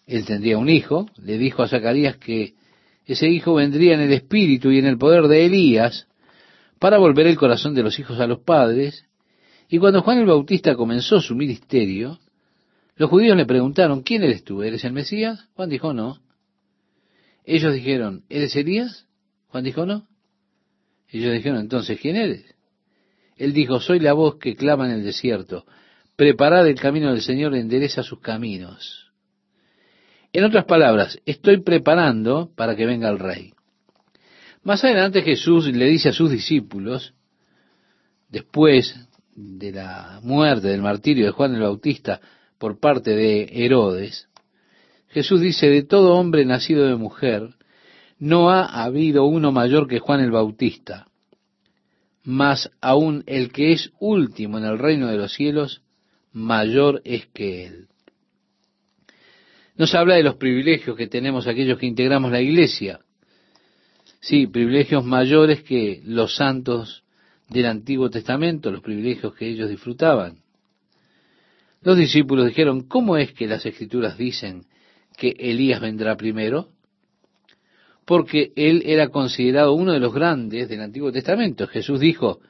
él 0.06 0.24
tendría 0.24 0.58
un 0.58 0.68
hijo, 0.68 1.08
le 1.22 1.38
dijo 1.38 1.62
a 1.62 1.68
Zacarías 1.68 2.16
que 2.16 2.54
ese 3.06 3.28
hijo 3.28 3.54
vendría 3.54 3.94
en 3.94 4.00
el 4.00 4.12
espíritu 4.12 4.70
y 4.70 4.78
en 4.78 4.86
el 4.86 4.98
poder 4.98 5.24
de 5.28 5.46
Elías 5.46 6.08
para 6.78 6.98
volver 6.98 7.26
el 7.26 7.36
corazón 7.36 7.74
de 7.74 7.82
los 7.82 7.98
hijos 7.98 8.18
a 8.18 8.26
los 8.26 8.40
padres. 8.40 9.06
Y 9.68 9.78
cuando 9.78 10.02
Juan 10.02 10.18
el 10.18 10.26
Bautista 10.26 10.74
comenzó 10.74 11.20
su 11.20 11.34
ministerio, 11.36 12.18
los 12.96 13.08
judíos 13.08 13.36
le 13.36 13.46
preguntaron, 13.46 14.02
¿quién 14.02 14.22
eres 14.22 14.44
tú? 14.44 14.62
¿Eres 14.62 14.84
el 14.84 14.92
Mesías? 14.92 15.48
Juan 15.54 15.70
dijo, 15.70 15.94
no. 15.94 16.18
Ellos 17.44 17.72
dijeron, 17.72 18.24
¿eres 18.28 18.54
Elías? 18.56 19.06
Juan 19.48 19.64
dijo, 19.64 19.86
no. 19.86 20.06
Ellos 21.08 21.32
dijeron, 21.32 21.60
entonces, 21.60 21.98
¿quién 22.00 22.16
eres? 22.16 22.44
Él 23.36 23.52
dijo, 23.52 23.80
soy 23.80 23.98
la 23.98 24.12
voz 24.12 24.36
que 24.36 24.56
clama 24.56 24.86
en 24.86 24.92
el 24.92 25.04
desierto, 25.04 25.64
preparad 26.16 26.66
el 26.68 26.78
camino 26.78 27.10
del 27.10 27.22
Señor, 27.22 27.54
endereza 27.54 28.02
sus 28.02 28.20
caminos. 28.20 29.10
En 30.32 30.44
otras 30.44 30.64
palabras, 30.64 31.18
estoy 31.26 31.60
preparando 31.60 32.50
para 32.56 32.74
que 32.74 32.86
venga 32.86 33.08
el 33.10 33.18
rey. 33.18 33.52
Más 34.62 34.84
adelante 34.84 35.22
Jesús 35.22 35.66
le 35.66 35.86
dice 35.86 36.10
a 36.10 36.12
sus 36.12 36.30
discípulos, 36.30 37.14
después 38.28 38.96
de 39.34 39.72
la 39.72 40.20
muerte, 40.22 40.68
del 40.68 40.82
martirio 40.82 41.26
de 41.26 41.32
Juan 41.32 41.54
el 41.54 41.62
Bautista 41.62 42.20
por 42.58 42.78
parte 42.78 43.10
de 43.10 43.48
Herodes, 43.52 44.28
Jesús 45.08 45.40
dice, 45.40 45.68
de 45.68 45.82
todo 45.82 46.14
hombre 46.14 46.46
nacido 46.46 46.86
de 46.86 46.96
mujer, 46.96 47.50
no 48.18 48.50
ha 48.50 48.64
habido 48.84 49.24
uno 49.24 49.52
mayor 49.52 49.86
que 49.86 49.98
Juan 49.98 50.20
el 50.20 50.30
Bautista, 50.30 51.08
mas 52.24 52.70
aún 52.80 53.24
el 53.26 53.50
que 53.52 53.72
es 53.72 53.90
último 53.98 54.58
en 54.58 54.64
el 54.64 54.78
reino 54.78 55.08
de 55.08 55.16
los 55.16 55.32
cielos, 55.32 55.82
mayor 56.32 57.02
es 57.04 57.26
que 57.26 57.66
él. 57.66 57.88
Nos 59.76 59.94
habla 59.94 60.14
de 60.14 60.22
los 60.22 60.36
privilegios 60.36 60.96
que 60.96 61.06
tenemos 61.06 61.46
aquellos 61.46 61.78
que 61.78 61.86
integramos 61.86 62.30
la 62.30 62.40
iglesia. 62.40 63.00
Sí, 64.20 64.46
privilegios 64.46 65.04
mayores 65.04 65.62
que 65.62 66.00
los 66.04 66.36
santos 66.36 67.02
del 67.48 67.66
Antiguo 67.66 68.08
Testamento, 68.10 68.70
los 68.70 68.82
privilegios 68.82 69.34
que 69.34 69.48
ellos 69.48 69.68
disfrutaban. 69.68 70.38
Los 71.82 71.98
discípulos 71.98 72.46
dijeron, 72.46 72.82
¿cómo 72.82 73.16
es 73.16 73.32
que 73.32 73.48
las 73.48 73.66
escrituras 73.66 74.16
dicen 74.16 74.66
que 75.16 75.34
Elías 75.38 75.80
vendrá 75.80 76.16
primero? 76.16 76.68
Porque 78.04 78.52
él 78.56 78.82
era 78.84 79.08
considerado 79.08 79.74
uno 79.74 79.92
de 79.92 80.00
los 80.00 80.12
grandes 80.12 80.68
del 80.68 80.80
Antiguo 80.80 81.12
Testamento. 81.12 81.66
Jesús 81.66 82.00
dijo, 82.00 82.40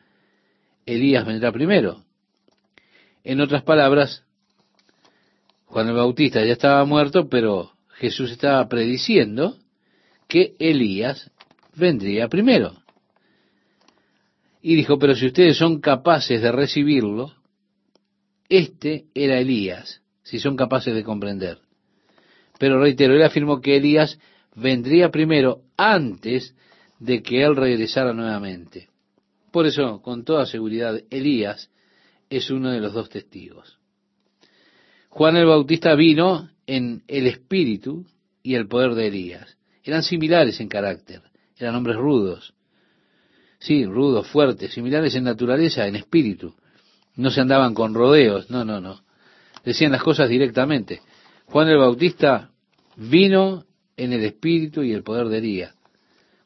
Elías 0.86 1.26
vendrá 1.26 1.52
primero. 1.52 2.04
En 3.24 3.40
otras 3.40 3.62
palabras, 3.62 4.24
Juan 5.66 5.88
el 5.88 5.94
Bautista 5.94 6.44
ya 6.44 6.52
estaba 6.52 6.84
muerto, 6.84 7.28
pero 7.28 7.72
Jesús 7.94 8.30
estaba 8.30 8.68
prediciendo 8.68 9.56
que 10.28 10.54
Elías 10.58 11.30
vendría 11.74 12.28
primero. 12.28 12.82
Y 14.60 14.74
dijo, 14.74 14.98
pero 14.98 15.14
si 15.14 15.26
ustedes 15.26 15.56
son 15.56 15.80
capaces 15.80 16.40
de 16.40 16.52
recibirlo, 16.52 17.34
este 18.48 19.06
era 19.14 19.38
Elías, 19.38 20.02
si 20.22 20.38
son 20.38 20.56
capaces 20.56 20.94
de 20.94 21.02
comprender. 21.02 21.58
Pero 22.58 22.80
reitero, 22.80 23.14
él 23.14 23.22
afirmó 23.22 23.60
que 23.60 23.76
Elías 23.76 24.18
vendría 24.54 25.10
primero 25.10 25.62
antes 25.76 26.54
de 26.98 27.22
que 27.22 27.42
él 27.42 27.56
regresara 27.56 28.12
nuevamente. 28.12 28.88
Por 29.50 29.66
eso, 29.66 30.00
con 30.02 30.24
toda 30.24 30.46
seguridad, 30.46 31.00
Elías 31.10 31.70
es 32.30 32.50
uno 32.50 32.70
de 32.70 32.80
los 32.80 32.94
dos 32.94 33.08
testigos. 33.08 33.78
Juan 35.10 35.36
el 35.36 35.46
Bautista 35.46 35.94
vino 35.94 36.48
en 36.66 37.02
el 37.06 37.26
espíritu 37.26 38.06
y 38.42 38.54
el 38.54 38.66
poder 38.66 38.94
de 38.94 39.08
Elías. 39.08 39.58
Eran 39.84 40.02
similares 40.02 40.60
en 40.60 40.68
carácter, 40.68 41.22
eran 41.58 41.74
hombres 41.74 41.96
rudos. 41.96 42.54
Sí, 43.58 43.84
rudos, 43.84 44.26
fuertes, 44.28 44.72
similares 44.72 45.14
en 45.14 45.24
naturaleza, 45.24 45.86
en 45.86 45.96
espíritu. 45.96 46.54
No 47.14 47.30
se 47.30 47.40
andaban 47.40 47.74
con 47.74 47.94
rodeos, 47.94 48.50
no, 48.50 48.64
no, 48.64 48.80
no. 48.80 49.02
Decían 49.64 49.92
las 49.92 50.02
cosas 50.02 50.28
directamente. 50.28 51.00
Juan 51.46 51.68
el 51.68 51.78
Bautista 51.78 52.50
vino 52.96 53.66
en 54.02 54.12
el 54.12 54.24
espíritu 54.24 54.82
y 54.82 54.92
el 54.92 55.02
poder 55.02 55.28
de 55.28 55.38
Elías. 55.38 55.74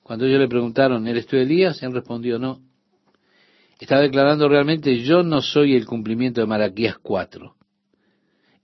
Cuando 0.03 0.27
ellos 0.27 0.41
le 0.41 0.49
preguntaron, 0.49 1.07
¿eres 1.07 1.27
tú 1.27 1.37
Elías? 1.37 1.83
Él 1.83 1.93
respondió, 1.93 2.39
no. 2.39 2.61
Está 3.81 4.01
declarando 4.01 4.49
realmente, 4.49 4.99
yo 5.03 5.23
no 5.23 5.43
soy 5.43 5.75
el 5.75 5.85
cumplimiento 5.85 6.41
de 6.41 6.47
Malaquías 6.47 6.97
4 7.03 7.57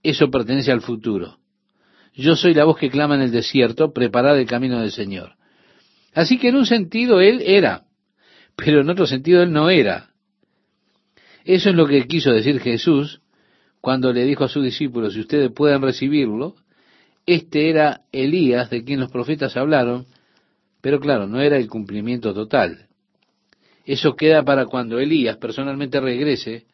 eso 0.03 0.29
pertenece 0.29 0.71
al 0.71 0.81
futuro. 0.81 1.37
Yo 2.13 2.35
soy 2.35 2.53
la 2.53 2.65
voz 2.65 2.77
que 2.77 2.89
clama 2.89 3.15
en 3.15 3.21
el 3.21 3.31
desierto, 3.31 3.93
preparad 3.93 4.37
el 4.37 4.45
camino 4.45 4.79
del 4.81 4.91
Señor. 4.91 5.35
Así 6.13 6.37
que 6.37 6.49
en 6.49 6.57
un 6.57 6.65
sentido 6.65 7.21
Él 7.21 7.41
era, 7.43 7.85
pero 8.55 8.81
en 8.81 8.89
otro 8.89 9.07
sentido 9.07 9.41
Él 9.41 9.51
no 9.51 9.69
era. 9.69 10.11
Eso 11.45 11.69
es 11.69 11.75
lo 11.75 11.87
que 11.87 12.05
quiso 12.05 12.31
decir 12.31 12.59
Jesús 12.59 13.21
cuando 13.81 14.13
le 14.13 14.25
dijo 14.25 14.43
a 14.43 14.49
sus 14.49 14.63
discípulos, 14.63 15.13
si 15.13 15.21
ustedes 15.21 15.51
pueden 15.51 15.81
recibirlo, 15.81 16.55
este 17.25 17.69
era 17.69 18.01
Elías 18.11 18.69
de 18.69 18.83
quien 18.83 18.99
los 18.99 19.11
profetas 19.11 19.55
hablaron, 19.55 20.05
pero 20.81 20.99
claro, 20.99 21.27
no 21.27 21.41
era 21.41 21.57
el 21.57 21.67
cumplimiento 21.67 22.33
total. 22.33 22.89
Eso 23.85 24.15
queda 24.15 24.43
para 24.43 24.65
cuando 24.65 24.99
Elías 24.99 25.37
personalmente 25.37 25.99
regrese 25.99 26.65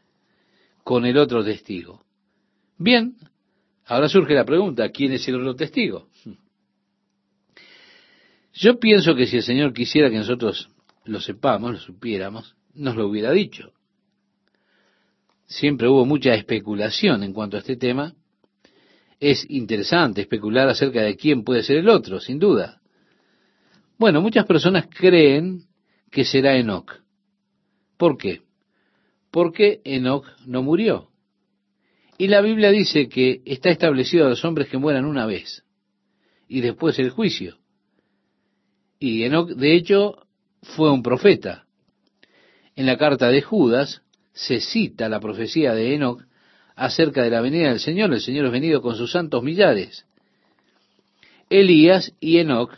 con 0.84 1.06
el 1.06 1.18
otro 1.18 1.44
testigo. 1.44 2.04
Bien, 2.78 3.16
ahora 3.86 4.10
surge 4.10 4.34
la 4.34 4.46
pregunta, 4.46 4.90
¿quién 4.90 5.14
es 5.14 5.28
el 5.28 5.36
otro 5.36 5.56
testigo? 5.56 6.08
Yo 8.54 8.80
pienso 8.80 9.16
que 9.16 9.28
si 9.28 9.38
el 9.38 9.44
Señor 9.44 9.74
quisiera 9.74 10.10
que 10.10 10.18
nosotros 10.18 10.70
lo 11.06 11.20
sepamos, 11.20 11.72
lo 11.72 11.80
supiéramos, 11.80 12.56
nos 12.74 12.96
lo 12.96 13.08
hubiera 13.08 13.32
dicho. 13.32 13.74
Siempre 15.46 15.88
hubo 15.88 16.06
mucha 16.06 16.34
especulación 16.34 17.24
en 17.24 17.34
cuanto 17.34 17.58
a 17.58 17.62
este 17.62 17.76
tema. 17.76 18.14
Es 19.19 19.45
interesante 19.49 20.21
especular 20.21 20.69
acerca 20.69 21.01
de 21.01 21.15
quién 21.15 21.43
puede 21.43 21.63
ser 21.63 21.77
el 21.77 21.89
otro, 21.89 22.19
sin 22.19 22.39
duda. 22.39 22.82
Bueno, 23.97 24.21
muchas 24.21 24.45
personas 24.45 24.88
creen 24.88 25.63
que 26.10 26.23
será 26.23 26.55
Enoch. 26.55 27.01
¿Por 27.97 28.17
qué? 28.17 28.41
Porque 29.29 29.82
Enoch 29.84 30.25
no 30.45 30.63
murió. 30.63 31.10
Y 32.17 32.27
la 32.27 32.41
Biblia 32.41 32.69
dice 32.71 33.10
que 33.10 33.41
está 33.45 33.69
establecido 33.69 34.25
a 34.25 34.29
los 34.29 34.43
hombres 34.45 34.69
que 34.69 34.77
mueran 34.77 35.05
una 35.05 35.25
vez 35.25 35.63
y 36.47 36.62
después 36.62 36.97
el 36.99 37.12
juicio. 37.12 37.58
Y 38.99 39.23
Enoch, 39.23 39.49
de 39.49 39.75
hecho, 39.75 40.27
fue 40.62 40.91
un 40.91 41.03
profeta. 41.03 41.65
En 42.75 42.86
la 42.86 42.97
carta 42.97 43.29
de 43.29 43.41
Judas 43.41 44.01
se 44.34 44.60
cita 44.60 45.10
la 45.10 45.19
profecía 45.19 45.73
de 45.73 45.93
Enoch 45.93 46.23
acerca 46.80 47.24
de 47.24 47.30
la 47.30 47.42
venida 47.42 47.70
del 47.70 47.80
Señor. 47.80 48.13
El 48.13 48.22
Señor 48.22 48.46
es 48.46 48.52
venido 48.54 48.82
con 48.82 48.96
sus 48.96 49.12
santos 49.12 49.44
millares. 49.44 50.06
Elías 51.50 52.13
y 52.22 52.38
Enoch 52.38 52.72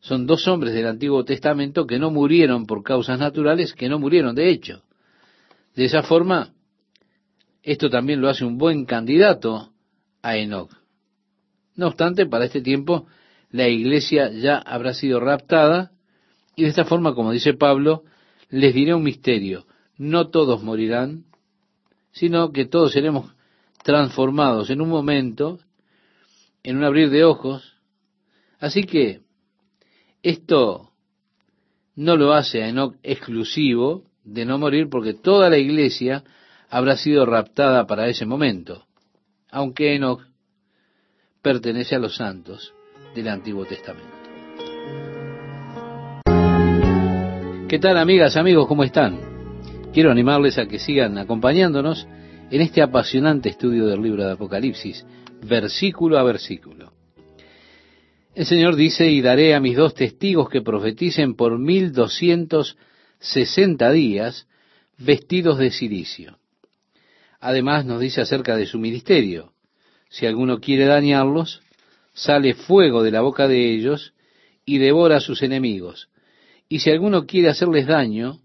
son 0.00 0.26
dos 0.26 0.46
hombres 0.46 0.74
del 0.74 0.86
Antiguo 0.86 1.24
Testamento 1.24 1.86
que 1.86 1.98
no 1.98 2.10
murieron 2.10 2.66
por 2.66 2.82
causas 2.82 3.18
naturales, 3.18 3.72
que 3.72 3.88
no 3.88 3.98
murieron 3.98 4.34
de 4.34 4.50
hecho. 4.50 4.82
De 5.74 5.86
esa 5.86 6.02
forma, 6.02 6.52
esto 7.62 7.88
también 7.88 8.20
lo 8.20 8.28
hace 8.28 8.44
un 8.44 8.58
buen 8.58 8.84
candidato 8.84 9.70
a 10.20 10.36
Enoch. 10.36 10.70
No 11.76 11.86
obstante, 11.86 12.26
para 12.26 12.44
este 12.44 12.60
tiempo 12.60 13.06
la 13.50 13.68
iglesia 13.68 14.30
ya 14.32 14.58
habrá 14.58 14.92
sido 14.92 15.18
raptada 15.18 15.92
y 16.56 16.64
de 16.64 16.68
esta 16.68 16.84
forma, 16.84 17.14
como 17.14 17.32
dice 17.32 17.54
Pablo, 17.54 18.04
les 18.50 18.74
diré 18.74 18.94
un 18.94 19.02
misterio. 19.02 19.64
No 19.96 20.28
todos 20.28 20.62
morirán, 20.62 21.24
sino 22.14 22.52
que 22.52 22.64
todos 22.64 22.92
seremos 22.92 23.34
transformados 23.82 24.70
en 24.70 24.80
un 24.80 24.88
momento, 24.88 25.58
en 26.62 26.78
un 26.78 26.84
abrir 26.84 27.10
de 27.10 27.24
ojos. 27.24 27.74
Así 28.58 28.84
que 28.84 29.20
esto 30.22 30.92
no 31.96 32.16
lo 32.16 32.32
hace 32.32 32.62
a 32.62 32.68
Enoch 32.68 32.96
exclusivo 33.02 34.04
de 34.22 34.46
no 34.46 34.58
morir 34.58 34.88
porque 34.88 35.12
toda 35.12 35.50
la 35.50 35.58
iglesia 35.58 36.24
habrá 36.70 36.96
sido 36.96 37.26
raptada 37.26 37.86
para 37.86 38.08
ese 38.08 38.24
momento, 38.24 38.86
aunque 39.50 39.94
Enoch 39.94 40.22
pertenece 41.42 41.96
a 41.96 41.98
los 41.98 42.16
santos 42.16 42.72
del 43.14 43.28
Antiguo 43.28 43.66
Testamento. 43.66 44.14
¿Qué 47.68 47.78
tal 47.80 47.98
amigas, 47.98 48.36
amigos? 48.36 48.68
¿Cómo 48.68 48.84
están? 48.84 49.33
Quiero 49.94 50.10
animarles 50.10 50.58
a 50.58 50.66
que 50.66 50.80
sigan 50.80 51.18
acompañándonos 51.18 52.08
en 52.50 52.60
este 52.60 52.82
apasionante 52.82 53.48
estudio 53.48 53.86
del 53.86 54.02
libro 54.02 54.24
de 54.24 54.32
Apocalipsis, 54.32 55.06
versículo 55.44 56.18
a 56.18 56.24
versículo. 56.24 56.92
El 58.34 58.44
Señor 58.44 58.74
dice, 58.74 59.08
y 59.08 59.20
daré 59.20 59.54
a 59.54 59.60
mis 59.60 59.76
dos 59.76 59.94
testigos 59.94 60.48
que 60.48 60.62
profeticen 60.62 61.36
por 61.36 61.60
mil 61.60 61.92
doscientos 61.92 62.76
sesenta 63.20 63.92
días 63.92 64.48
vestidos 64.98 65.58
de 65.58 65.70
silicio. 65.70 66.38
Además 67.38 67.86
nos 67.86 68.00
dice 68.00 68.20
acerca 68.20 68.56
de 68.56 68.66
su 68.66 68.80
ministerio. 68.80 69.52
Si 70.08 70.26
alguno 70.26 70.58
quiere 70.58 70.86
dañarlos, 70.86 71.62
sale 72.14 72.54
fuego 72.54 73.04
de 73.04 73.12
la 73.12 73.20
boca 73.20 73.46
de 73.46 73.72
ellos 73.72 74.12
y 74.66 74.78
devora 74.78 75.18
a 75.18 75.20
sus 75.20 75.40
enemigos. 75.42 76.08
Y 76.68 76.80
si 76.80 76.90
alguno 76.90 77.26
quiere 77.26 77.48
hacerles 77.48 77.86
daño, 77.86 78.40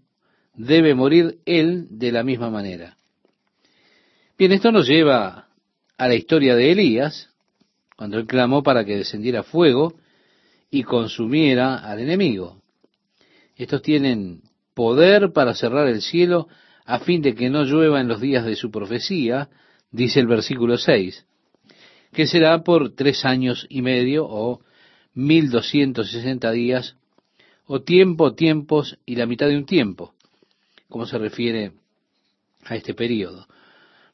debe 0.66 0.94
morir 0.94 1.38
él 1.46 1.86
de 1.90 2.12
la 2.12 2.22
misma 2.22 2.50
manera. 2.50 2.96
Bien, 4.36 4.52
esto 4.52 4.70
nos 4.70 4.86
lleva 4.86 5.48
a 5.96 6.08
la 6.08 6.14
historia 6.14 6.54
de 6.54 6.72
Elías, 6.72 7.30
cuando 7.96 8.18
él 8.18 8.26
clamó 8.26 8.62
para 8.62 8.84
que 8.84 8.96
descendiera 8.96 9.42
fuego 9.42 9.94
y 10.70 10.82
consumiera 10.82 11.76
al 11.76 12.00
enemigo. 12.00 12.60
Estos 13.56 13.82
tienen 13.82 14.42
poder 14.74 15.32
para 15.32 15.54
cerrar 15.54 15.88
el 15.88 16.02
cielo 16.02 16.48
a 16.84 17.00
fin 17.00 17.22
de 17.22 17.34
que 17.34 17.50
no 17.50 17.64
llueva 17.64 18.00
en 18.00 18.08
los 18.08 18.20
días 18.20 18.44
de 18.44 18.56
su 18.56 18.70
profecía, 18.70 19.48
dice 19.90 20.20
el 20.20 20.26
versículo 20.26 20.76
6, 20.76 21.26
que 22.12 22.26
será 22.26 22.62
por 22.62 22.94
tres 22.94 23.24
años 23.24 23.66
y 23.68 23.82
medio 23.82 24.26
o 24.26 24.60
mil 25.14 25.50
doscientos 25.50 26.10
sesenta 26.10 26.50
días, 26.50 26.96
o 27.66 27.82
tiempo, 27.82 28.34
tiempos 28.34 28.98
y 29.06 29.16
la 29.16 29.26
mitad 29.26 29.46
de 29.46 29.56
un 29.56 29.66
tiempo, 29.66 30.14
como 30.90 31.06
se 31.06 31.16
refiere 31.16 31.72
a 32.66 32.76
este 32.76 32.92
periodo. 32.92 33.46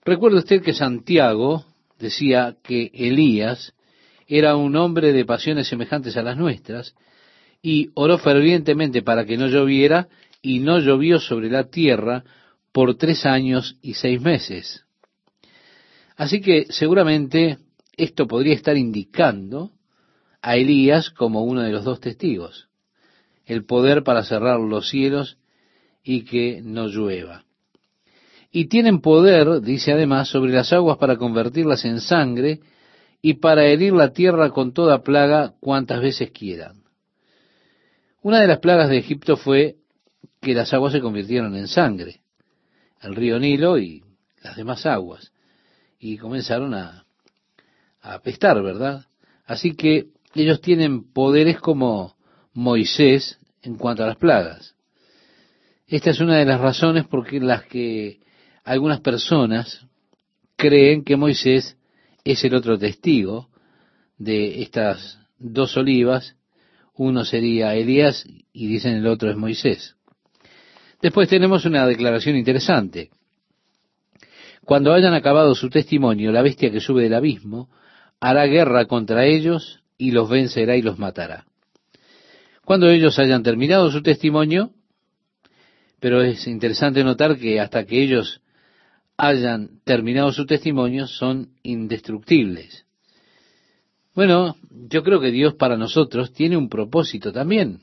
Recuerde 0.04 0.38
usted 0.38 0.62
que 0.62 0.72
Santiago 0.72 1.64
decía 1.98 2.56
que 2.62 2.92
Elías 2.94 3.74
era 4.28 4.54
un 4.56 4.76
hombre 4.76 5.12
de 5.12 5.24
pasiones 5.24 5.68
semejantes 5.68 6.16
a 6.16 6.22
las 6.22 6.36
nuestras, 6.36 6.94
y 7.62 7.90
oró 7.94 8.18
fervientemente 8.18 9.02
para 9.02 9.24
que 9.24 9.36
no 9.36 9.48
lloviera, 9.48 10.08
y 10.42 10.60
no 10.60 10.78
llovió 10.78 11.18
sobre 11.18 11.50
la 11.50 11.64
tierra 11.64 12.22
por 12.70 12.96
tres 12.96 13.26
años 13.26 13.76
y 13.82 13.94
seis 13.94 14.20
meses. 14.20 14.84
Así 16.16 16.40
que 16.40 16.66
seguramente 16.70 17.58
esto 17.96 18.26
podría 18.26 18.54
estar 18.54 18.76
indicando 18.76 19.72
a 20.42 20.56
Elías 20.56 21.10
como 21.10 21.42
uno 21.42 21.62
de 21.62 21.72
los 21.72 21.84
dos 21.84 22.00
testigos, 22.00 22.68
el 23.44 23.64
poder 23.64 24.02
para 24.02 24.22
cerrar 24.24 24.60
los 24.60 24.88
cielos 24.88 25.38
y 26.08 26.22
que 26.22 26.62
no 26.62 26.86
llueva. 26.86 27.44
Y 28.52 28.68
tienen 28.68 29.00
poder, 29.00 29.60
dice 29.60 29.92
además, 29.92 30.28
sobre 30.28 30.52
las 30.52 30.72
aguas 30.72 30.98
para 30.98 31.16
convertirlas 31.16 31.84
en 31.84 32.00
sangre 32.00 32.60
y 33.20 33.34
para 33.34 33.66
herir 33.66 33.92
la 33.92 34.12
tierra 34.12 34.50
con 34.50 34.72
toda 34.72 35.02
plaga 35.02 35.54
cuantas 35.58 36.00
veces 36.00 36.30
quieran. 36.30 36.84
Una 38.22 38.40
de 38.40 38.46
las 38.46 38.60
plagas 38.60 38.88
de 38.88 38.98
Egipto 38.98 39.36
fue 39.36 39.78
que 40.40 40.54
las 40.54 40.72
aguas 40.72 40.92
se 40.92 41.00
convirtieron 41.00 41.56
en 41.56 41.66
sangre, 41.66 42.20
el 43.02 43.16
río 43.16 43.40
Nilo 43.40 43.76
y 43.76 44.04
las 44.42 44.56
demás 44.56 44.86
aguas, 44.86 45.32
y 45.98 46.18
comenzaron 46.18 46.72
a, 46.72 47.04
a 48.00 48.14
apestar, 48.14 48.62
¿verdad? 48.62 49.06
Así 49.44 49.74
que 49.74 50.06
ellos 50.36 50.60
tienen 50.60 51.12
poderes 51.12 51.58
como 51.58 52.14
Moisés 52.52 53.40
en 53.62 53.74
cuanto 53.74 54.04
a 54.04 54.06
las 54.06 54.16
plagas. 54.16 54.75
Esta 55.88 56.10
es 56.10 56.20
una 56.20 56.38
de 56.38 56.44
las 56.44 56.60
razones 56.60 57.06
por 57.06 57.32
las 57.32 57.64
que 57.64 58.18
algunas 58.64 59.00
personas 59.00 59.86
creen 60.56 61.04
que 61.04 61.16
Moisés 61.16 61.76
es 62.24 62.44
el 62.44 62.56
otro 62.56 62.76
testigo 62.76 63.48
de 64.18 64.62
estas 64.62 65.20
dos 65.38 65.76
olivas. 65.76 66.34
Uno 66.94 67.24
sería 67.24 67.74
Elías 67.74 68.26
y 68.52 68.66
dicen 68.66 68.94
el 68.94 69.06
otro 69.06 69.30
es 69.30 69.36
Moisés. 69.36 69.94
Después 71.00 71.28
tenemos 71.28 71.64
una 71.66 71.86
declaración 71.86 72.36
interesante. 72.36 73.10
Cuando 74.64 74.92
hayan 74.92 75.14
acabado 75.14 75.54
su 75.54 75.70
testimonio, 75.70 76.32
la 76.32 76.42
bestia 76.42 76.72
que 76.72 76.80
sube 76.80 77.04
del 77.04 77.14
abismo 77.14 77.70
hará 78.18 78.46
guerra 78.46 78.86
contra 78.86 79.24
ellos 79.24 79.84
y 79.96 80.10
los 80.10 80.28
vencerá 80.28 80.76
y 80.76 80.82
los 80.82 80.98
matará. 80.98 81.46
Cuando 82.64 82.88
ellos 82.88 83.20
hayan 83.20 83.44
terminado 83.44 83.92
su 83.92 84.02
testimonio, 84.02 84.72
pero 86.00 86.22
es 86.22 86.46
interesante 86.46 87.02
notar 87.04 87.38
que 87.38 87.60
hasta 87.60 87.84
que 87.84 88.02
ellos 88.02 88.40
hayan 89.16 89.80
terminado 89.84 90.32
su 90.32 90.46
testimonio 90.46 91.06
son 91.06 91.50
indestructibles. 91.62 92.86
Bueno, 94.14 94.56
yo 94.70 95.02
creo 95.02 95.20
que 95.20 95.30
Dios 95.30 95.54
para 95.54 95.76
nosotros 95.76 96.32
tiene 96.32 96.56
un 96.56 96.68
propósito 96.68 97.32
también. 97.32 97.80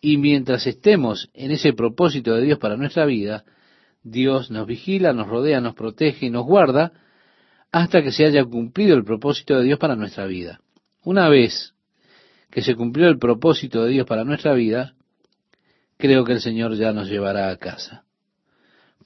Y 0.00 0.16
mientras 0.18 0.66
estemos 0.66 1.30
en 1.34 1.50
ese 1.50 1.72
propósito 1.72 2.34
de 2.34 2.42
Dios 2.42 2.58
para 2.58 2.76
nuestra 2.76 3.04
vida, 3.04 3.44
Dios 4.02 4.50
nos 4.50 4.66
vigila, 4.66 5.12
nos 5.12 5.26
rodea, 5.26 5.60
nos 5.60 5.74
protege 5.74 6.26
y 6.26 6.30
nos 6.30 6.46
guarda 6.46 6.92
hasta 7.72 8.02
que 8.02 8.12
se 8.12 8.24
haya 8.24 8.44
cumplido 8.44 8.96
el 8.96 9.04
propósito 9.04 9.58
de 9.58 9.64
Dios 9.64 9.78
para 9.78 9.96
nuestra 9.96 10.26
vida. 10.26 10.60
Una 11.02 11.28
vez 11.28 11.74
que 12.50 12.62
se 12.62 12.74
cumplió 12.74 13.08
el 13.08 13.18
propósito 13.18 13.84
de 13.84 13.90
Dios 13.90 14.06
para 14.06 14.24
nuestra 14.24 14.54
vida, 14.54 14.94
creo 15.98 16.24
que 16.24 16.32
el 16.32 16.40
Señor 16.40 16.74
ya 16.76 16.92
nos 16.92 17.08
llevará 17.08 17.50
a 17.50 17.56
casa. 17.56 18.04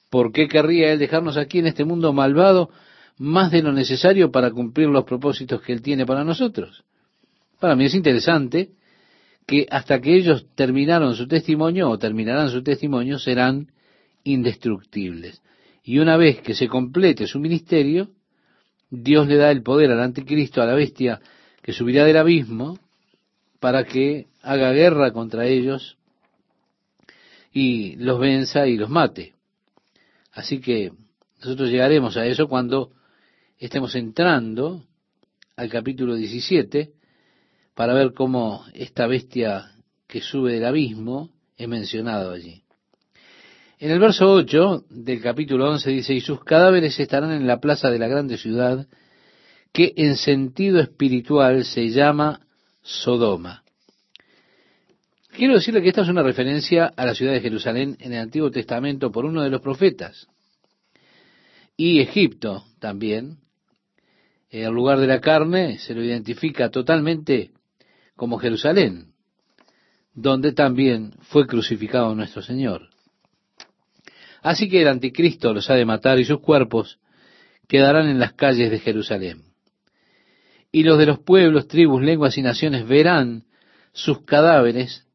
¿Por 0.09 0.31
qué 0.31 0.47
querría 0.47 0.93
Él 0.93 0.99
dejarnos 0.99 1.37
aquí 1.37 1.59
en 1.59 1.67
este 1.67 1.83
mundo 1.83 2.13
malvado 2.13 2.69
más 3.17 3.51
de 3.51 3.63
lo 3.63 3.73
necesario 3.73 4.31
para 4.31 4.51
cumplir 4.51 4.87
los 4.87 5.03
propósitos 5.03 5.61
que 5.61 5.73
Él 5.73 5.81
tiene 5.81 6.05
para 6.05 6.23
nosotros? 6.23 6.83
Para 7.59 7.75
mí 7.75 7.85
es 7.85 7.95
interesante 7.95 8.69
que 9.47 9.67
hasta 9.69 9.99
que 9.99 10.15
ellos 10.15 10.45
terminaron 10.55 11.15
su 11.15 11.27
testimonio 11.27 11.89
o 11.89 11.97
terminarán 11.97 12.49
su 12.49 12.61
testimonio 12.63 13.19
serán 13.19 13.71
indestructibles. 14.23 15.41
Y 15.83 15.99
una 15.99 16.15
vez 16.15 16.41
que 16.41 16.53
se 16.53 16.67
complete 16.67 17.27
su 17.27 17.39
ministerio, 17.39 18.09
Dios 18.89 19.27
le 19.27 19.37
da 19.37 19.51
el 19.51 19.63
poder 19.63 19.91
al 19.91 20.01
anticristo, 20.01 20.61
a 20.61 20.65
la 20.65 20.75
bestia 20.75 21.19
que 21.61 21.73
subirá 21.73 22.05
del 22.05 22.17
abismo, 22.17 22.77
para 23.59 23.83
que 23.83 24.27
haga 24.41 24.71
guerra 24.71 25.11
contra 25.11 25.47
ellos 25.47 25.97
y 27.53 27.95
los 27.97 28.19
venza 28.19 28.67
y 28.67 28.75
los 28.75 28.89
mate. 28.89 29.35
Así 30.31 30.59
que 30.59 30.91
nosotros 31.39 31.69
llegaremos 31.69 32.17
a 32.17 32.25
eso 32.25 32.47
cuando 32.47 32.91
estemos 33.57 33.93
entrando 33.95 34.83
al 35.55 35.69
capítulo 35.69 36.15
17 36.15 36.91
para 37.75 37.93
ver 37.93 38.13
cómo 38.13 38.65
esta 38.73 39.07
bestia 39.07 39.71
que 40.07 40.21
sube 40.21 40.53
del 40.53 40.65
abismo 40.65 41.29
es 41.55 41.67
mencionado 41.67 42.31
allí. 42.31 42.63
En 43.79 43.91
el 43.91 43.99
verso 43.99 44.31
8 44.31 44.85
del 44.89 45.21
capítulo 45.21 45.69
11 45.69 45.91
dice, 45.91 46.13
y 46.13 46.21
sus 46.21 46.43
cadáveres 46.43 46.99
estarán 46.99 47.31
en 47.31 47.45
la 47.45 47.59
plaza 47.59 47.91
de 47.91 47.99
la 47.99 48.07
grande 48.07 48.37
ciudad, 48.37 48.87
que 49.71 49.93
en 49.97 50.15
sentido 50.15 50.79
espiritual 50.79 51.65
se 51.65 51.89
llama 51.89 52.41
Sodoma. 52.81 53.62
Quiero 55.35 55.55
decirle 55.55 55.81
que 55.81 55.89
esta 55.89 56.03
es 56.03 56.09
una 56.09 56.21
referencia 56.21 56.93
a 56.95 57.05
la 57.07 57.15
ciudad 57.15 57.33
de 57.33 57.41
Jerusalén 57.41 57.97
en 57.99 58.13
el 58.13 58.19
Antiguo 58.19 58.51
Testamento 58.51 59.11
por 59.11 59.25
uno 59.25 59.41
de 59.41 59.49
los 59.49 59.61
profetas. 59.61 60.27
Y 61.75 62.01
Egipto 62.01 62.65
también, 62.79 63.39
el 64.51 64.71
lugar 64.71 64.99
de 64.99 65.07
la 65.07 65.19
carne, 65.19 65.79
se 65.79 65.95
lo 65.95 66.03
identifica 66.03 66.69
totalmente 66.69 67.49
como 68.15 68.37
Jerusalén, 68.37 69.13
donde 70.13 70.53
también 70.53 71.15
fue 71.21 71.47
crucificado 71.47 72.13
nuestro 72.13 72.43
Señor. 72.43 72.89
Así 74.43 74.69
que 74.69 74.83
el 74.83 74.87
anticristo 74.87 75.51
los 75.51 75.67
ha 75.71 75.73
de 75.73 75.85
matar 75.85 76.19
y 76.19 76.25
sus 76.25 76.41
cuerpos 76.41 76.99
quedarán 77.67 78.07
en 78.07 78.19
las 78.19 78.33
calles 78.33 78.69
de 78.69 78.77
Jerusalén. 78.77 79.41
Y 80.71 80.83
los 80.83 80.99
de 80.99 81.07
los 81.07 81.17
pueblos, 81.17 81.67
tribus, 81.67 82.03
lenguas 82.03 82.37
y 82.37 82.43
naciones 82.43 82.87
verán 82.87 83.45
sus 83.93 84.23
cadáveres 84.25 85.07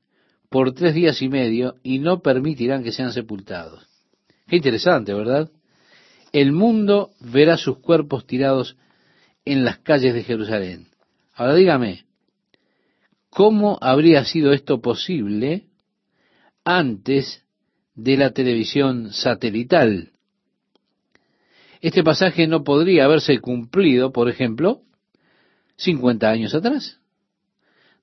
por 0.49 0.73
tres 0.73 0.95
días 0.95 1.21
y 1.23 1.29
medio 1.29 1.77
y 1.83 1.99
no 1.99 2.21
permitirán 2.21 2.83
que 2.83 2.93
sean 2.93 3.13
sepultados. 3.13 3.87
Qué 4.47 4.57
interesante, 4.57 5.13
¿verdad? 5.13 5.51
El 6.33 6.53
mundo 6.53 7.11
verá 7.21 7.57
sus 7.57 7.79
cuerpos 7.79 8.27
tirados 8.27 8.77
en 9.45 9.65
las 9.65 9.79
calles 9.79 10.15
de 10.15 10.25
Jerusalén. 10.25 10.89
Ahora 11.35 11.55
dígame, 11.55 12.05
¿Cómo 13.31 13.79
habría 13.81 14.25
sido 14.25 14.53
esto 14.53 14.81
posible 14.81 15.67
antes 16.65 17.45
de 17.95 18.17
la 18.17 18.33
televisión 18.33 19.13
satelital? 19.13 20.13
Este 21.81 22.03
pasaje 22.03 22.49
no 22.49 22.65
podría 22.65 23.05
haberse 23.05 23.39
cumplido, 23.39 24.13
por 24.13 24.29
ejemplo, 24.29 24.83
50 25.77 26.29
años 26.29 26.55
atrás. 26.55 26.98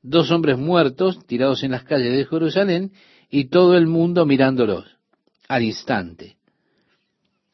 Dos 0.08 0.30
hombres 0.30 0.60
muertos 0.60 1.26
tirados 1.26 1.63
en 1.63 1.72
las 1.72 1.84
calles 1.84 2.15
de 2.15 2.26
Jerusalén 2.26 2.91
y 3.32 3.46
todo 3.46 3.76
el 3.76 3.88
mundo 3.88 4.28
mirándolos 4.28 4.86
al 5.48 5.63
instante. 5.63 6.38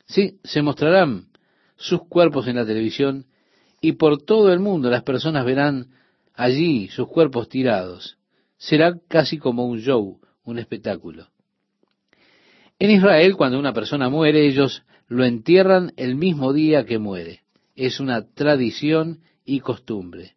Sí, 0.06 0.38
se 0.44 0.62
mostrarán 0.62 1.28
sus 1.78 2.02
cuerpos 2.10 2.48
en 2.48 2.58
la 2.58 2.66
televisión 2.66 3.26
y 3.80 3.94
por 3.94 4.22
todo 4.22 4.52
el 4.52 4.60
mundo 4.60 4.90
las 4.90 5.04
personas 5.04 5.46
verán 5.46 5.92
allí 6.34 6.90
sus 6.90 7.08
cuerpos 7.08 7.48
tirados. 7.48 8.18
Será 8.58 9.00
casi 9.08 9.38
como 9.38 9.66
un 9.66 9.80
show, 9.80 10.20
un 10.44 10.60
espectáculo. 10.60 11.30
En 12.80 12.92
Israel, 12.92 13.38
cuando 13.38 13.60
una 13.60 13.72
persona 13.72 14.10
muere, 14.10 14.46
ellos 14.46 14.84
lo 15.08 15.24
entierran 15.24 15.94
el 15.96 16.16
mismo 16.16 16.52
día 16.52 16.86
que 16.86 17.00
muere. 17.00 17.44
Es 17.78 18.02
una 18.02 18.28
tradición 18.28 19.22
y 19.46 19.62
costumbre. 19.62 20.36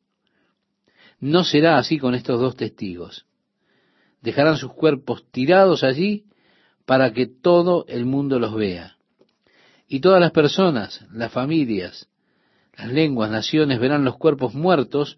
No 1.24 1.42
será 1.42 1.78
así 1.78 1.96
con 1.96 2.14
estos 2.14 2.38
dos 2.38 2.54
testigos. 2.54 3.24
Dejarán 4.20 4.58
sus 4.58 4.74
cuerpos 4.74 5.24
tirados 5.30 5.82
allí 5.82 6.26
para 6.84 7.14
que 7.14 7.26
todo 7.26 7.86
el 7.88 8.04
mundo 8.04 8.38
los 8.38 8.54
vea. 8.54 8.98
Y 9.88 10.00
todas 10.00 10.20
las 10.20 10.32
personas, 10.32 11.06
las 11.10 11.32
familias, 11.32 12.10
las 12.76 12.92
lenguas, 12.92 13.30
naciones 13.30 13.80
verán 13.80 14.04
los 14.04 14.18
cuerpos 14.18 14.52
muertos 14.52 15.16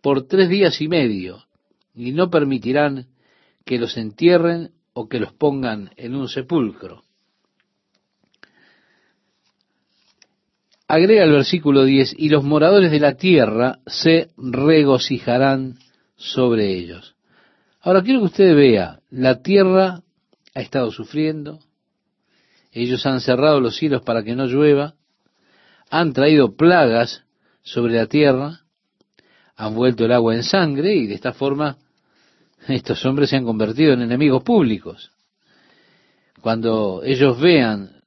por 0.00 0.28
tres 0.28 0.48
días 0.48 0.80
y 0.80 0.86
medio 0.86 1.44
y 1.92 2.12
no 2.12 2.30
permitirán 2.30 3.08
que 3.64 3.80
los 3.80 3.96
entierren 3.96 4.70
o 4.92 5.08
que 5.08 5.18
los 5.18 5.32
pongan 5.32 5.90
en 5.96 6.14
un 6.14 6.28
sepulcro. 6.28 7.02
Agrega 10.90 11.24
el 11.24 11.32
versículo 11.32 11.84
10, 11.84 12.14
y 12.16 12.30
los 12.30 12.42
moradores 12.44 12.90
de 12.90 12.98
la 12.98 13.14
tierra 13.14 13.78
se 13.86 14.30
regocijarán 14.38 15.78
sobre 16.16 16.72
ellos. 16.72 17.14
Ahora 17.82 18.02
quiero 18.02 18.20
que 18.20 18.26
usted 18.26 18.56
vea, 18.56 19.00
la 19.10 19.42
tierra 19.42 20.00
ha 20.54 20.60
estado 20.62 20.90
sufriendo, 20.90 21.60
ellos 22.72 23.04
han 23.04 23.20
cerrado 23.20 23.60
los 23.60 23.76
cielos 23.76 24.00
para 24.00 24.22
que 24.22 24.34
no 24.34 24.46
llueva, 24.46 24.94
han 25.90 26.14
traído 26.14 26.56
plagas 26.56 27.22
sobre 27.62 27.92
la 27.92 28.06
tierra, 28.06 28.62
han 29.56 29.74
vuelto 29.74 30.06
el 30.06 30.12
agua 30.12 30.34
en 30.34 30.42
sangre 30.42 30.94
y 30.94 31.06
de 31.06 31.14
esta 31.14 31.34
forma 31.34 31.76
estos 32.66 33.04
hombres 33.04 33.28
se 33.28 33.36
han 33.36 33.44
convertido 33.44 33.92
en 33.92 34.00
enemigos 34.00 34.42
públicos. 34.42 35.10
Cuando 36.40 37.02
ellos 37.04 37.38
vean 37.38 37.97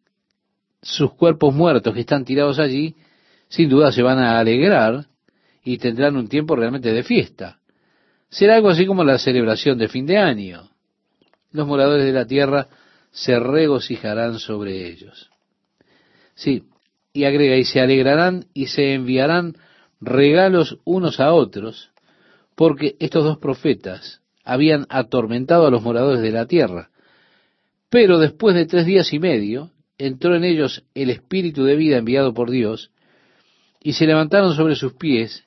sus 0.82 1.14
cuerpos 1.14 1.54
muertos 1.54 1.94
que 1.94 2.02
están 2.02 2.26
tirados 2.26 2.60
allí, 2.60 2.96
sin 3.50 3.70
duda 3.70 3.92
se 3.92 4.02
van 4.02 4.20
a 4.20 4.40
alegrar 4.40 5.06
y 5.64 5.78
tendrán 5.78 6.16
un 6.16 6.28
tiempo 6.28 6.56
realmente 6.56 6.92
de 6.92 7.04
fiesta. 7.04 7.60
Será 8.30 8.56
algo 8.56 8.70
así 8.70 8.86
como 8.86 9.04
la 9.04 9.18
celebración 9.18 9.78
de 9.78 9.90
fin 9.90 10.06
de 10.06 10.18
año. 10.18 10.70
Los 11.52 11.68
moradores 11.68 12.06
de 12.06 12.14
la 12.14 12.26
tierra 12.26 12.68
se 13.12 13.38
regocijarán 13.40 14.40
sobre 14.40 14.88
ellos. 14.88 15.30
Sí, 16.34 16.64
y 17.14 17.26
agrega, 17.26 17.58
y 17.58 17.66
se 17.66 17.82
alegrarán 17.82 18.46
y 18.54 18.68
se 18.68 18.94
enviarán 18.94 19.58
regalos 20.00 20.80
unos 20.86 21.20
a 21.20 21.34
otros, 21.34 21.92
porque 22.56 22.96
estos 23.00 23.24
dos 23.24 23.38
profetas 23.38 24.22
habían 24.44 24.88
atormentado 24.90 25.68
a 25.68 25.72
los 25.72 25.84
moradores 25.84 26.22
de 26.22 26.32
la 26.32 26.46
tierra. 26.48 26.90
Pero 27.90 28.18
después 28.18 28.56
de 28.56 28.66
tres 28.66 28.86
días 28.86 29.12
y 29.14 29.20
medio, 29.20 29.72
entró 30.06 30.36
en 30.36 30.44
ellos 30.44 30.84
el 30.96 31.10
espíritu 31.10 31.64
de 31.64 31.76
vida 31.76 31.98
enviado 31.98 32.34
por 32.34 32.50
Dios, 32.50 32.92
y 33.82 33.94
se 33.94 34.06
levantaron 34.06 34.56
sobre 34.56 34.76
sus 34.76 34.94
pies, 34.94 35.46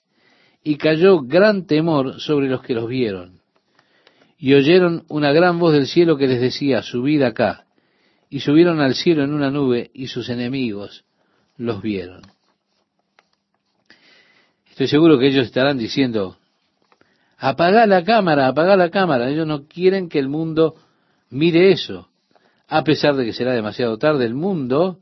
y 0.63 0.77
cayó 0.77 1.21
gran 1.21 1.67
temor 1.67 2.21
sobre 2.21 2.49
los 2.49 2.63
que 2.63 2.75
los 2.75 2.89
vieron. 2.89 3.41
Y 4.39 4.55
oyeron 4.55 5.05
una 5.09 5.33
gran 5.33 5.59
voz 5.59 5.73
del 5.73 5.87
cielo 5.87 6.17
que 6.17 6.27
les 6.27 6.41
decía, 6.41 6.83
subid 6.83 7.23
acá. 7.23 7.67
Y 8.31 8.41
subieron 8.41 8.81
al 8.81 8.95
cielo 8.95 9.23
en 9.25 9.33
una 9.33 9.51
nube, 9.51 9.91
y 9.93 10.09
sus 10.09 10.29
enemigos 10.29 11.05
los 11.57 11.83
vieron. 11.83 12.23
Estoy 14.71 14.89
seguro 14.89 15.19
que 15.19 15.29
ellos 15.29 15.47
estarán 15.47 15.79
diciendo, 15.79 16.37
apagá 17.39 17.87
la 17.87 18.03
cámara, 18.05 18.49
apagá 18.49 18.77
la 18.77 18.91
cámara. 18.91 19.31
Ellos 19.31 19.47
no 19.47 19.67
quieren 19.67 20.09
que 20.09 20.19
el 20.19 20.29
mundo 20.29 20.75
mire 21.31 21.71
eso. 21.71 22.09
A 22.69 22.83
pesar 22.85 23.15
de 23.17 23.25
que 23.25 23.33
será 23.33 23.53
demasiado 23.53 23.99
tarde, 23.99 24.25
el 24.25 24.35
mundo 24.35 25.01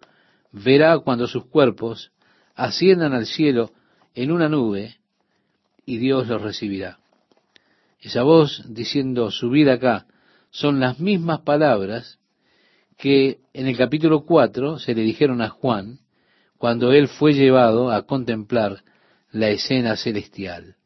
verá 0.51 0.99
cuando 0.99 1.27
sus 1.27 1.47
cuerpos 1.47 2.13
asciendan 2.55 3.13
al 3.15 3.27
cielo 3.27 3.71
en 4.15 4.31
una 4.31 4.49
nube 4.49 4.97
y 5.87 5.99
Dios 5.99 6.29
los 6.29 6.43
recibirá. 6.43 6.99
Esa 8.01 8.23
voz 8.23 8.65
diciendo, 8.69 9.31
subid 9.31 9.69
acá, 9.69 10.07
son 10.51 10.81
las 10.81 10.99
mismas 11.01 11.41
palabras 11.41 12.19
que 12.99 13.39
en 13.53 13.67
el 13.67 13.77
capítulo 13.77 14.25
4 14.25 14.79
se 14.79 14.95
le 14.95 15.03
dijeron 15.03 15.41
a 15.41 15.49
Juan 15.49 16.01
cuando 16.59 16.93
él 16.93 17.09
fue 17.09 17.33
llevado 17.33 17.91
a 17.91 18.03
contemplar 18.03 18.83
la 19.31 19.49
escena 19.49 19.97
celestial. 19.97 20.77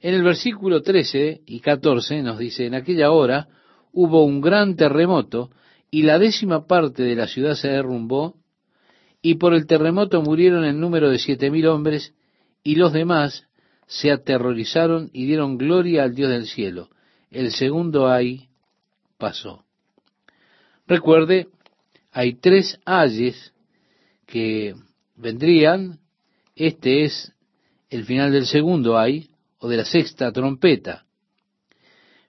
En 0.00 0.14
el 0.14 0.22
versículo 0.22 0.82
13 0.82 1.42
y 1.46 1.60
14 1.60 2.22
nos 2.22 2.38
dice, 2.38 2.66
en 2.66 2.74
aquella 2.74 3.12
hora 3.12 3.48
hubo 3.92 4.24
un 4.24 4.40
gran 4.40 4.76
terremoto 4.76 5.50
y 5.90 6.02
la 6.02 6.18
décima 6.18 6.66
parte 6.66 7.02
de 7.02 7.14
la 7.14 7.26
ciudad 7.26 7.54
se 7.54 7.68
derrumbó 7.68 8.36
y 9.20 9.36
por 9.36 9.54
el 9.54 9.66
terremoto 9.66 10.22
murieron 10.22 10.64
en 10.64 10.80
número 10.80 11.10
de 11.10 11.18
siete 11.18 11.50
mil 11.50 11.66
hombres 11.66 12.14
y 12.64 12.76
los 12.76 12.92
demás 12.92 13.46
se 13.86 14.10
aterrorizaron 14.10 15.10
y 15.12 15.26
dieron 15.26 15.58
gloria 15.58 16.04
al 16.04 16.14
Dios 16.14 16.30
del 16.30 16.46
cielo. 16.46 16.88
El 17.30 17.52
segundo 17.52 18.08
ay 18.08 18.48
pasó. 19.18 19.64
Recuerde, 20.86 21.48
hay 22.10 22.34
tres 22.34 22.80
ayes 22.84 23.52
que 24.26 24.74
vendrían. 25.16 26.00
Este 26.56 27.04
es 27.04 27.32
el 27.90 28.04
final 28.04 28.32
del 28.32 28.46
segundo 28.46 28.98
ay 28.98 29.30
o 29.58 29.68
de 29.68 29.76
la 29.76 29.84
sexta 29.84 30.32
trompeta. 30.32 31.04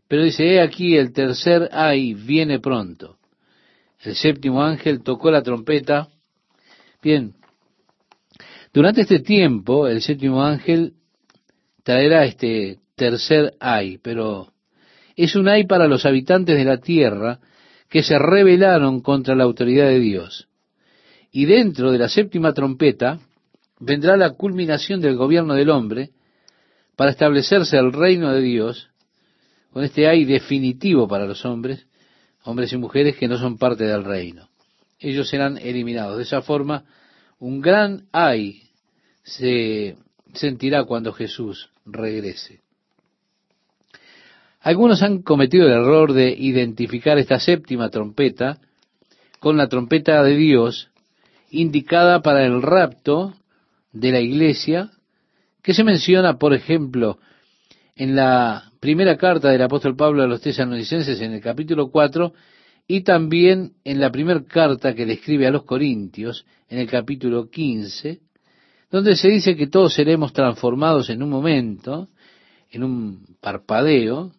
Pero 0.07 0.23
dice, 0.23 0.45
he 0.45 0.61
aquí 0.61 0.95
el 0.97 1.13
tercer 1.13 1.69
ay 1.71 2.13
viene 2.13 2.59
pronto. 2.59 3.17
El 4.01 4.15
séptimo 4.15 4.63
ángel 4.63 5.01
tocó 5.01 5.31
la 5.31 5.41
trompeta. 5.41 6.09
Bien, 7.01 7.33
durante 8.73 9.01
este 9.01 9.19
tiempo 9.19 9.87
el 9.87 10.01
séptimo 10.01 10.43
ángel 10.43 10.93
traerá 11.83 12.25
este 12.25 12.79
tercer 12.95 13.53
ay, 13.59 13.97
pero 13.97 14.51
es 15.15 15.35
un 15.35 15.47
ay 15.47 15.65
para 15.65 15.87
los 15.87 16.05
habitantes 16.05 16.57
de 16.57 16.65
la 16.65 16.77
tierra 16.77 17.39
que 17.89 18.03
se 18.03 18.17
rebelaron 18.17 19.01
contra 19.01 19.35
la 19.35 19.43
autoridad 19.43 19.87
de 19.87 19.99
Dios. 19.99 20.47
Y 21.31 21.45
dentro 21.45 21.91
de 21.91 21.99
la 21.99 22.09
séptima 22.09 22.53
trompeta 22.53 23.19
vendrá 23.79 24.17
la 24.17 24.31
culminación 24.31 25.01
del 25.01 25.15
gobierno 25.15 25.53
del 25.53 25.69
hombre 25.69 26.11
para 26.95 27.11
establecerse 27.11 27.77
el 27.77 27.91
reino 27.91 28.31
de 28.31 28.41
Dios 28.41 28.89
con 29.73 29.83
este 29.83 30.07
ay 30.07 30.23
definitivo 30.23 31.07
para 31.07 31.25
los 31.25 31.43
hombres, 31.45 31.87
hombres 32.43 32.71
y 32.71 32.77
mujeres 32.77 33.17
que 33.17 33.27
no 33.27 33.37
son 33.37 33.57
parte 33.57 33.85
del 33.85 34.03
reino. 34.03 34.47
Ellos 34.99 35.27
serán 35.27 35.57
eliminados. 35.57 36.17
De 36.17 36.23
esa 36.23 36.43
forma, 36.43 36.85
un 37.39 37.59
gran 37.59 38.05
ay 38.11 38.61
se 39.23 39.97
sentirá 40.33 40.83
cuando 40.83 41.11
Jesús 41.11 41.71
regrese. 41.85 42.61
Algunos 44.61 45.01
han 45.01 45.23
cometido 45.23 45.65
el 45.65 45.73
error 45.73 46.13
de 46.13 46.29
identificar 46.29 47.17
esta 47.17 47.39
séptima 47.39 47.89
trompeta 47.89 48.59
con 49.39 49.57
la 49.57 49.67
trompeta 49.67 50.23
de 50.23 50.35
Dios 50.35 50.89
indicada 51.49 52.21
para 52.21 52.45
el 52.45 52.61
rapto 52.61 53.33
de 53.91 54.11
la 54.11 54.21
iglesia, 54.21 54.91
que 55.61 55.73
se 55.73 55.83
menciona, 55.83 56.37
por 56.37 56.53
ejemplo, 56.53 57.19
en 57.95 58.15
la 58.15 58.72
primera 58.83 59.15
carta 59.15 59.49
del 59.49 59.61
apóstol 59.61 59.95
Pablo 59.95 60.23
a 60.23 60.27
los 60.27 60.41
tesalonicenses 60.41 61.21
en 61.21 61.31
el 61.31 61.39
capítulo 61.39 61.89
4 61.89 62.33
y 62.85 62.99
también 63.03 63.75
en 63.85 64.01
la 64.01 64.11
primera 64.11 64.43
carta 64.43 64.93
que 64.93 65.05
le 65.05 65.13
escribe 65.13 65.47
a 65.47 65.51
los 65.51 65.63
corintios 65.63 66.45
en 66.67 66.79
el 66.79 66.89
capítulo 66.89 67.49
15, 67.49 68.19
donde 68.91 69.15
se 69.15 69.29
dice 69.29 69.55
que 69.55 69.67
todos 69.67 69.93
seremos 69.93 70.33
transformados 70.33 71.09
en 71.09 71.23
un 71.23 71.29
momento, 71.29 72.09
en 72.71 72.83
un 72.83 73.37
parpadeo, 73.39 74.33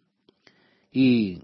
y 0.92 1.38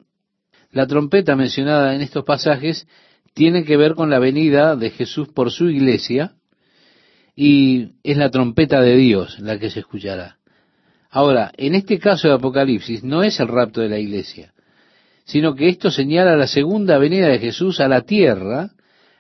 la 0.71 0.87
trompeta 0.87 1.35
mencionada 1.37 1.95
en 1.95 2.03
estos 2.03 2.27
pasajes 2.27 2.87
tiene 3.33 3.65
que 3.65 3.79
ver 3.79 3.95
con 3.95 4.11
la 4.11 4.19
venida 4.19 4.77
de 4.77 4.91
Jesús 4.91 5.29
por 5.29 5.51
su 5.51 5.71
iglesia, 5.71 6.35
y 7.35 7.93
es 8.03 8.19
la 8.19 8.31
trompeta 8.31 8.83
de 8.83 8.95
Dios 8.97 9.39
la 9.39 9.59
que 9.59 9.71
se 9.71 9.81
escuchará. 9.81 10.40
Ahora, 11.11 11.51
en 11.57 11.75
este 11.75 11.99
caso 11.99 12.29
de 12.29 12.35
Apocalipsis 12.35 13.03
no 13.03 13.23
es 13.23 13.41
el 13.41 13.49
rapto 13.49 13.81
de 13.81 13.89
la 13.89 13.99
iglesia, 13.99 14.53
sino 15.25 15.55
que 15.55 15.69
esto 15.69 15.91
señala 15.91 16.37
la 16.37 16.47
segunda 16.47 16.99
venida 16.99 17.27
de 17.29 17.41
Jesús 17.41 17.81
a 17.81 17.89
la 17.89 18.03
tierra 18.03 18.71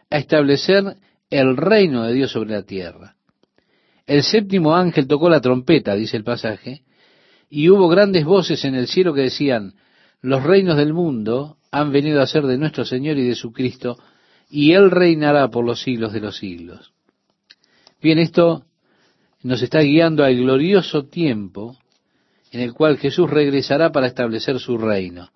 a 0.08 0.18
establecer 0.18 0.96
el 1.30 1.56
reino 1.56 2.04
de 2.04 2.14
Dios 2.14 2.30
sobre 2.30 2.50
la 2.50 2.62
tierra. 2.62 3.16
El 4.06 4.22
séptimo 4.22 4.74
ángel 4.74 5.06
tocó 5.06 5.28
la 5.28 5.40
trompeta, 5.40 5.94
dice 5.94 6.16
el 6.16 6.24
pasaje, 6.24 6.82
y 7.48 7.68
hubo 7.68 7.88
grandes 7.88 8.24
voces 8.24 8.64
en 8.64 8.74
el 8.76 8.86
cielo 8.86 9.12
que 9.12 9.22
decían, 9.22 9.74
los 10.20 10.42
reinos 10.42 10.76
del 10.76 10.92
mundo 10.92 11.56
han 11.72 11.92
venido 11.92 12.20
a 12.20 12.26
ser 12.26 12.44
de 12.44 12.58
nuestro 12.58 12.84
Señor 12.84 13.18
y 13.18 13.26
de 13.26 13.34
su 13.34 13.52
Cristo, 13.52 13.98
y 14.48 14.72
Él 14.72 14.90
reinará 14.90 15.48
por 15.48 15.64
los 15.64 15.82
siglos 15.82 16.12
de 16.12 16.20
los 16.20 16.36
siglos. 16.38 16.92
Bien, 18.02 18.18
esto 18.18 18.64
nos 19.42 19.62
está 19.62 19.80
guiando 19.80 20.24
al 20.24 20.36
glorioso 20.36 21.04
tiempo 21.04 21.76
en 22.52 22.60
el 22.60 22.72
cual 22.72 22.98
Jesús 22.98 23.30
regresará 23.30 23.92
para 23.92 24.06
establecer 24.06 24.58
su 24.58 24.76
reino. 24.76 25.30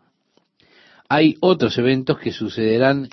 Hay 1.08 1.36
otros 1.40 1.78
eventos 1.78 2.18
que 2.18 2.32
sucederán 2.32 3.08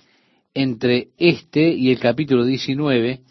entre 0.54 1.10
este 1.17 1.69
y 1.69 1.91
el 1.91 1.99
capítulo 1.99 2.45
19, 2.45 3.21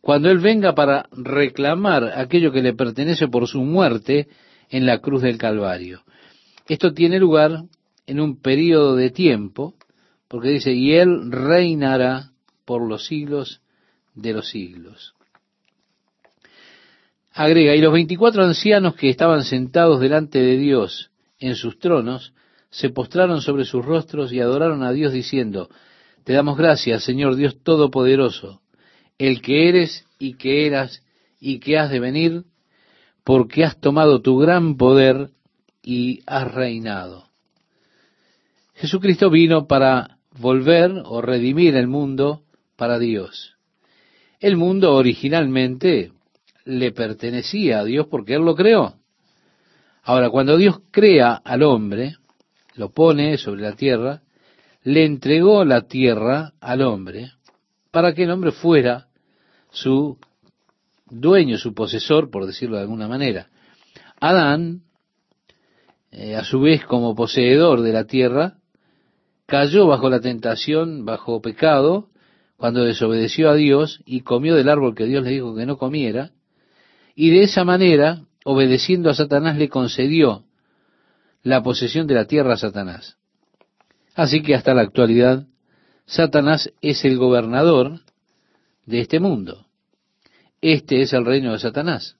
cuando 0.00 0.30
Él 0.30 0.38
venga 0.38 0.74
para 0.74 1.08
reclamar 1.12 2.18
aquello 2.18 2.52
que 2.52 2.62
le 2.62 2.74
pertenece 2.74 3.28
por 3.28 3.46
su 3.46 3.60
muerte 3.62 4.28
en 4.70 4.84
la 4.84 4.98
cruz 4.98 5.22
del 5.22 5.38
Calvario. 5.38 6.02
Esto 6.68 6.92
tiene 6.92 7.18
lugar 7.18 7.64
en 8.06 8.20
un 8.20 8.40
periodo 8.40 8.96
de 8.96 9.10
tiempo, 9.10 9.74
porque 10.28 10.48
dice, 10.48 10.72
y 10.72 10.94
Él 10.94 11.30
reinará 11.30 12.32
por 12.64 12.86
los 12.86 13.06
siglos 13.06 13.60
de 14.14 14.32
los 14.32 14.48
siglos. 14.48 15.15
Agrega, 17.38 17.74
y 17.74 17.82
los 17.82 17.92
veinticuatro 17.92 18.42
ancianos 18.42 18.94
que 18.94 19.10
estaban 19.10 19.44
sentados 19.44 20.00
delante 20.00 20.38
de 20.38 20.56
Dios 20.56 21.10
en 21.38 21.54
sus 21.54 21.78
tronos, 21.78 22.32
se 22.70 22.88
postraron 22.88 23.42
sobre 23.42 23.66
sus 23.66 23.84
rostros 23.84 24.32
y 24.32 24.40
adoraron 24.40 24.82
a 24.82 24.90
Dios 24.90 25.12
diciendo, 25.12 25.68
Te 26.24 26.32
damos 26.32 26.56
gracias, 26.56 27.04
Señor 27.04 27.36
Dios 27.36 27.62
Todopoderoso, 27.62 28.62
el 29.18 29.42
que 29.42 29.68
eres 29.68 30.06
y 30.18 30.38
que 30.38 30.66
eras 30.66 31.02
y 31.38 31.58
que 31.58 31.76
has 31.76 31.90
de 31.90 32.00
venir, 32.00 32.44
porque 33.22 33.64
has 33.64 33.78
tomado 33.78 34.22
tu 34.22 34.38
gran 34.38 34.78
poder 34.78 35.28
y 35.82 36.20
has 36.24 36.50
reinado. 36.50 37.26
Jesucristo 38.76 39.28
vino 39.28 39.66
para 39.66 40.16
volver 40.38 41.02
o 41.04 41.20
redimir 41.20 41.76
el 41.76 41.86
mundo 41.86 42.44
para 42.76 42.98
Dios. 42.98 43.56
El 44.40 44.56
mundo 44.56 44.94
originalmente 44.94 46.12
le 46.66 46.92
pertenecía 46.92 47.80
a 47.80 47.84
Dios 47.84 48.08
porque 48.10 48.34
Él 48.34 48.42
lo 48.42 48.54
creó. 48.54 48.96
Ahora, 50.02 50.30
cuando 50.30 50.56
Dios 50.56 50.80
crea 50.90 51.34
al 51.34 51.62
hombre, 51.62 52.16
lo 52.74 52.90
pone 52.90 53.38
sobre 53.38 53.62
la 53.62 53.72
tierra, 53.72 54.22
le 54.82 55.04
entregó 55.04 55.64
la 55.64 55.82
tierra 55.86 56.52
al 56.60 56.82
hombre 56.82 57.32
para 57.90 58.14
que 58.14 58.24
el 58.24 58.30
hombre 58.30 58.52
fuera 58.52 59.06
su 59.70 60.18
dueño, 61.08 61.56
su 61.56 61.72
posesor, 61.72 62.30
por 62.30 62.46
decirlo 62.46 62.76
de 62.76 62.82
alguna 62.82 63.08
manera. 63.08 63.48
Adán, 64.20 64.82
eh, 66.10 66.36
a 66.36 66.44
su 66.44 66.60
vez 66.60 66.84
como 66.84 67.14
poseedor 67.14 67.80
de 67.82 67.92
la 67.92 68.04
tierra, 68.04 68.58
cayó 69.46 69.86
bajo 69.86 70.10
la 70.10 70.20
tentación, 70.20 71.04
bajo 71.04 71.40
pecado, 71.40 72.08
cuando 72.56 72.84
desobedeció 72.84 73.50
a 73.50 73.54
Dios 73.54 74.00
y 74.04 74.20
comió 74.20 74.54
del 74.54 74.68
árbol 74.68 74.94
que 74.94 75.06
Dios 75.06 75.24
le 75.24 75.30
dijo 75.30 75.54
que 75.54 75.66
no 75.66 75.76
comiera, 75.78 76.32
y 77.16 77.30
de 77.30 77.44
esa 77.44 77.64
manera, 77.64 78.22
obedeciendo 78.44 79.08
a 79.08 79.14
Satanás, 79.14 79.56
le 79.56 79.70
concedió 79.70 80.44
la 81.42 81.62
posesión 81.62 82.06
de 82.06 82.14
la 82.14 82.26
tierra 82.26 82.54
a 82.54 82.58
Satanás. 82.58 83.16
Así 84.14 84.42
que 84.42 84.54
hasta 84.54 84.74
la 84.74 84.82
actualidad, 84.82 85.46
Satanás 86.04 86.70
es 86.82 87.04
el 87.06 87.16
gobernador 87.16 88.00
de 88.84 89.00
este 89.00 89.18
mundo. 89.18 89.66
Este 90.60 91.00
es 91.00 91.14
el 91.14 91.24
reino 91.24 91.52
de 91.52 91.58
Satanás. 91.58 92.16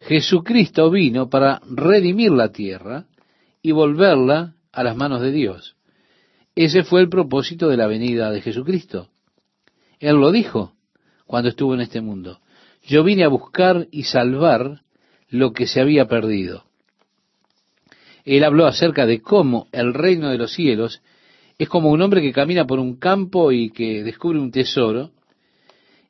Jesucristo 0.00 0.90
vino 0.90 1.28
para 1.28 1.60
redimir 1.68 2.32
la 2.32 2.52
tierra 2.52 3.04
y 3.60 3.72
volverla 3.72 4.54
a 4.72 4.82
las 4.84 4.96
manos 4.96 5.20
de 5.20 5.32
Dios. 5.32 5.76
Ese 6.54 6.82
fue 6.82 7.02
el 7.02 7.10
propósito 7.10 7.68
de 7.68 7.76
la 7.76 7.86
venida 7.86 8.30
de 8.30 8.40
Jesucristo. 8.40 9.10
Él 10.00 10.16
lo 10.16 10.32
dijo 10.32 10.72
cuando 11.26 11.50
estuvo 11.50 11.74
en 11.74 11.82
este 11.82 12.00
mundo. 12.00 12.40
Yo 12.86 13.02
vine 13.02 13.24
a 13.24 13.28
buscar 13.28 13.88
y 13.90 14.04
salvar 14.04 14.82
lo 15.28 15.52
que 15.52 15.66
se 15.66 15.80
había 15.80 16.06
perdido. 16.06 16.64
Él 18.24 18.44
habló 18.44 18.66
acerca 18.66 19.06
de 19.06 19.20
cómo 19.20 19.66
el 19.72 19.92
reino 19.92 20.30
de 20.30 20.38
los 20.38 20.52
cielos 20.52 21.02
es 21.58 21.68
como 21.68 21.90
un 21.90 22.00
hombre 22.00 22.22
que 22.22 22.32
camina 22.32 22.66
por 22.66 22.78
un 22.78 22.96
campo 22.96 23.50
y 23.50 23.70
que 23.70 24.04
descubre 24.04 24.38
un 24.38 24.52
tesoro, 24.52 25.10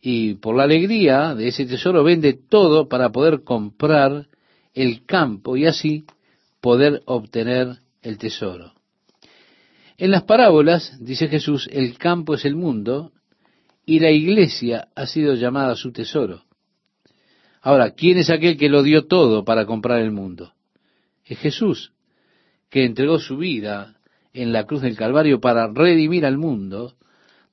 y 0.03 0.35
por 0.35 0.57
la 0.57 0.65
alegría 0.65 1.35
de 1.35 1.49
ese 1.49 1.65
tesoro 1.65 2.05
vende 2.05 2.35
todo 2.35 2.89
para 2.89 3.11
poder 3.11 3.43
comprar 3.43 4.27
el 4.75 5.05
campo 5.07 5.57
y 5.57 5.67
así 5.67 6.05
poder 6.61 7.03
obtener 7.07 7.79
el 8.03 8.19
tesoro. 8.19 8.75
En 9.97 10.11
las 10.11 10.25
parábolas, 10.25 10.99
dice 11.01 11.29
Jesús, 11.29 11.69
el 11.73 11.97
campo 11.97 12.35
es 12.35 12.45
el 12.45 12.55
mundo 12.55 13.13
y 13.87 13.99
la 13.99 14.11
iglesia 14.11 14.89
ha 14.95 15.07
sido 15.07 15.35
llamada 15.35 15.75
su 15.75 15.91
tesoro. 15.91 16.46
Ahora, 17.67 17.91
¿quién 17.91 18.17
es 18.19 18.31
aquel 18.31 18.57
que 18.57 18.69
lo 18.69 18.85
dio 18.85 19.09
todo 19.09 19.45
para 19.45 19.67
comprar 19.67 20.01
el 20.01 20.13
mundo? 20.13 20.53
Es 21.25 21.37
Jesús, 21.41 21.93
que 22.71 22.85
entregó 22.85 23.19
su 23.19 23.39
vida 23.39 23.97
en 24.33 24.53
la 24.53 24.67
cruz 24.67 24.83
del 24.83 24.97
Calvario 24.97 25.41
para 25.41 25.67
redimir 25.67 26.25
al 26.27 26.39
mundo 26.39 26.95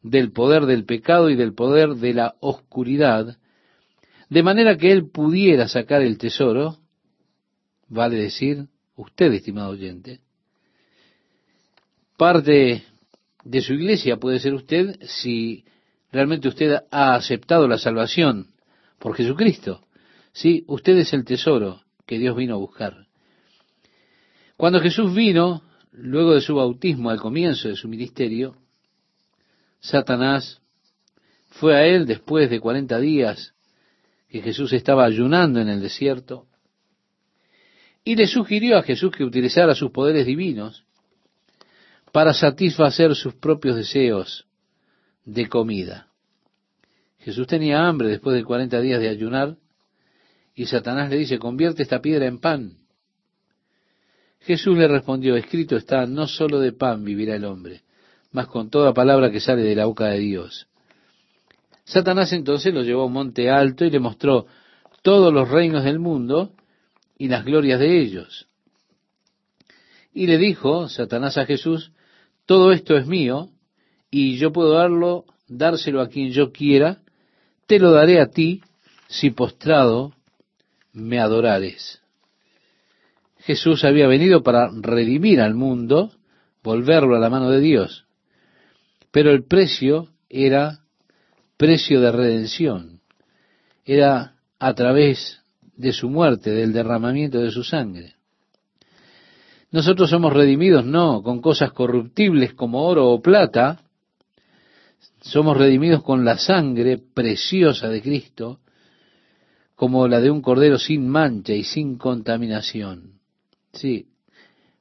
del 0.03 0.31
poder 0.31 0.67
del 0.67 0.85
pecado 0.85 1.31
y 1.31 1.35
del 1.35 1.55
poder 1.55 1.95
de 1.95 2.13
la 2.13 2.35
oscuridad, 2.41 3.39
de 4.29 4.43
manera 4.43 4.77
que 4.77 4.91
él 4.91 5.09
pudiera 5.09 5.67
sacar 5.67 6.03
el 6.03 6.19
tesoro, 6.19 6.77
vale 7.87 8.17
decir, 8.17 8.67
usted, 8.95 9.33
estimado 9.33 9.71
oyente, 9.71 10.19
parte 12.17 12.83
de 13.43 13.61
su 13.61 13.73
iglesia 13.73 14.17
puede 14.17 14.39
ser 14.39 14.53
usted 14.53 14.95
si 15.07 15.65
realmente 16.11 16.49
usted 16.49 16.83
ha 16.91 17.15
aceptado 17.15 17.67
la 17.67 17.79
salvación 17.79 18.49
por 18.99 19.15
Jesucristo. 19.15 19.81
Sí, 20.33 20.63
usted 20.67 20.97
es 20.97 21.13
el 21.13 21.25
tesoro 21.25 21.81
que 22.05 22.17
Dios 22.17 22.35
vino 22.35 22.55
a 22.55 22.57
buscar. 22.57 23.07
Cuando 24.57 24.81
Jesús 24.81 25.13
vino, 25.13 25.63
luego 25.91 26.33
de 26.33 26.41
su 26.41 26.55
bautismo, 26.55 27.09
al 27.09 27.19
comienzo 27.19 27.69
de 27.69 27.75
su 27.75 27.87
ministerio, 27.87 28.55
Satanás 29.79 30.61
fue 31.49 31.75
a 31.75 31.85
él 31.85 32.05
después 32.05 32.49
de 32.49 32.59
cuarenta 32.59 32.99
días 32.99 33.53
que 34.29 34.41
Jesús 34.41 34.73
estaba 34.73 35.05
ayunando 35.05 35.61
en 35.61 35.69
el 35.69 35.81
desierto 35.81 36.47
y 38.03 38.15
le 38.15 38.27
sugirió 38.27 38.77
a 38.77 38.83
Jesús 38.83 39.11
que 39.11 39.23
utilizara 39.23 39.75
sus 39.75 39.91
poderes 39.91 40.25
divinos 40.25 40.83
para 42.11 42.33
satisfacer 42.33 43.15
sus 43.15 43.35
propios 43.35 43.75
deseos 43.75 44.47
de 45.25 45.47
comida. 45.47 46.07
Jesús 47.19 47.47
tenía 47.47 47.87
hambre 47.87 48.09
después 48.09 48.35
de 48.35 48.43
cuarenta 48.43 48.81
días 48.81 48.99
de 48.99 49.09
ayunar 49.09 49.57
y 50.55 50.65
Satanás 50.65 51.09
le 51.09 51.17
dice, 51.17 51.39
convierte 51.39 51.83
esta 51.83 52.01
piedra 52.01 52.27
en 52.27 52.39
pan. 52.39 52.77
Jesús 54.41 54.77
le 54.77 54.87
respondió, 54.87 55.35
escrito 55.35 55.75
está, 55.75 56.05
no 56.05 56.27
solo 56.27 56.59
de 56.59 56.73
pan 56.73 57.03
vivirá 57.03 57.35
el 57.35 57.45
hombre, 57.45 57.81
mas 58.31 58.47
con 58.47 58.69
toda 58.69 58.93
palabra 58.93 59.31
que 59.31 59.39
sale 59.39 59.63
de 59.63 59.75
la 59.75 59.85
boca 59.85 60.07
de 60.07 60.19
Dios. 60.19 60.67
Satanás 61.85 62.33
entonces 62.33 62.73
lo 62.73 62.83
llevó 62.83 63.03
a 63.03 63.05
un 63.05 63.13
monte 63.13 63.49
alto 63.49 63.85
y 63.85 63.89
le 63.89 63.99
mostró 63.99 64.45
todos 65.01 65.33
los 65.33 65.49
reinos 65.49 65.83
del 65.83 65.99
mundo 65.99 66.53
y 67.17 67.27
las 67.27 67.45
glorias 67.45 67.79
de 67.79 67.99
ellos. 67.99 68.47
Y 70.13 70.27
le 70.27 70.37
dijo 70.37 70.89
Satanás 70.89 71.37
a 71.37 71.45
Jesús, 71.45 71.91
todo 72.45 72.71
esto 72.71 72.95
es 72.97 73.07
mío, 73.07 73.49
y 74.11 74.37
yo 74.37 74.51
puedo 74.51 74.73
darlo, 74.73 75.25
dárselo 75.47 76.01
a 76.01 76.09
quien 76.09 76.31
yo 76.31 76.51
quiera, 76.51 77.01
te 77.65 77.79
lo 77.79 77.91
daré 77.91 78.19
a 78.21 78.27
ti 78.27 78.61
si 79.07 79.31
postrado 79.31 80.13
me 80.93 81.19
adorares. 81.19 82.01
Jesús 83.39 83.83
había 83.83 84.07
venido 84.07 84.41
para 84.41 84.69
redimir 84.71 85.41
al 85.41 85.53
mundo, 85.53 86.11
volverlo 86.63 87.15
a 87.15 87.19
la 87.19 87.29
mano 87.29 87.49
de 87.49 87.59
Dios. 87.59 88.05
Pero 89.11 89.31
el 89.31 89.43
precio 89.43 90.09
era 90.29 90.79
precio 91.57 91.99
de 91.99 92.11
redención. 92.11 93.01
Era 93.85 94.35
a 94.59 94.73
través 94.73 95.41
de 95.75 95.91
su 95.91 96.09
muerte, 96.09 96.51
del 96.51 96.71
derramamiento 96.71 97.39
de 97.39 97.51
su 97.51 97.63
sangre. 97.63 98.15
Nosotros 99.71 100.09
somos 100.09 100.31
redimidos 100.31 100.85
no 100.85 101.23
con 101.23 101.41
cosas 101.41 101.71
corruptibles 101.71 102.53
como 102.53 102.83
oro 102.83 103.09
o 103.09 103.21
plata, 103.21 103.81
somos 105.21 105.57
redimidos 105.57 106.03
con 106.03 106.23
la 106.23 106.37
sangre 106.37 106.97
preciosa 106.97 107.89
de 107.89 108.01
Cristo, 108.01 108.59
como 109.75 110.07
la 110.07 110.21
de 110.21 110.31
un 110.31 110.41
cordero 110.41 110.77
sin 110.77 111.07
mancha 111.07 111.53
y 111.53 111.63
sin 111.63 111.97
contaminación. 111.97 113.19
Sí, 113.73 114.07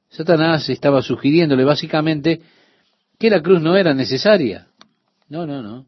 Satanás 0.09 0.69
estaba 0.69 1.01
sugiriéndole 1.01 1.63
básicamente 1.63 2.41
que 3.17 3.29
la 3.29 3.41
cruz 3.41 3.61
no 3.61 3.75
era 3.75 3.93
necesaria. 3.93 4.67
No, 5.27 5.47
no, 5.47 5.63
no. 5.63 5.87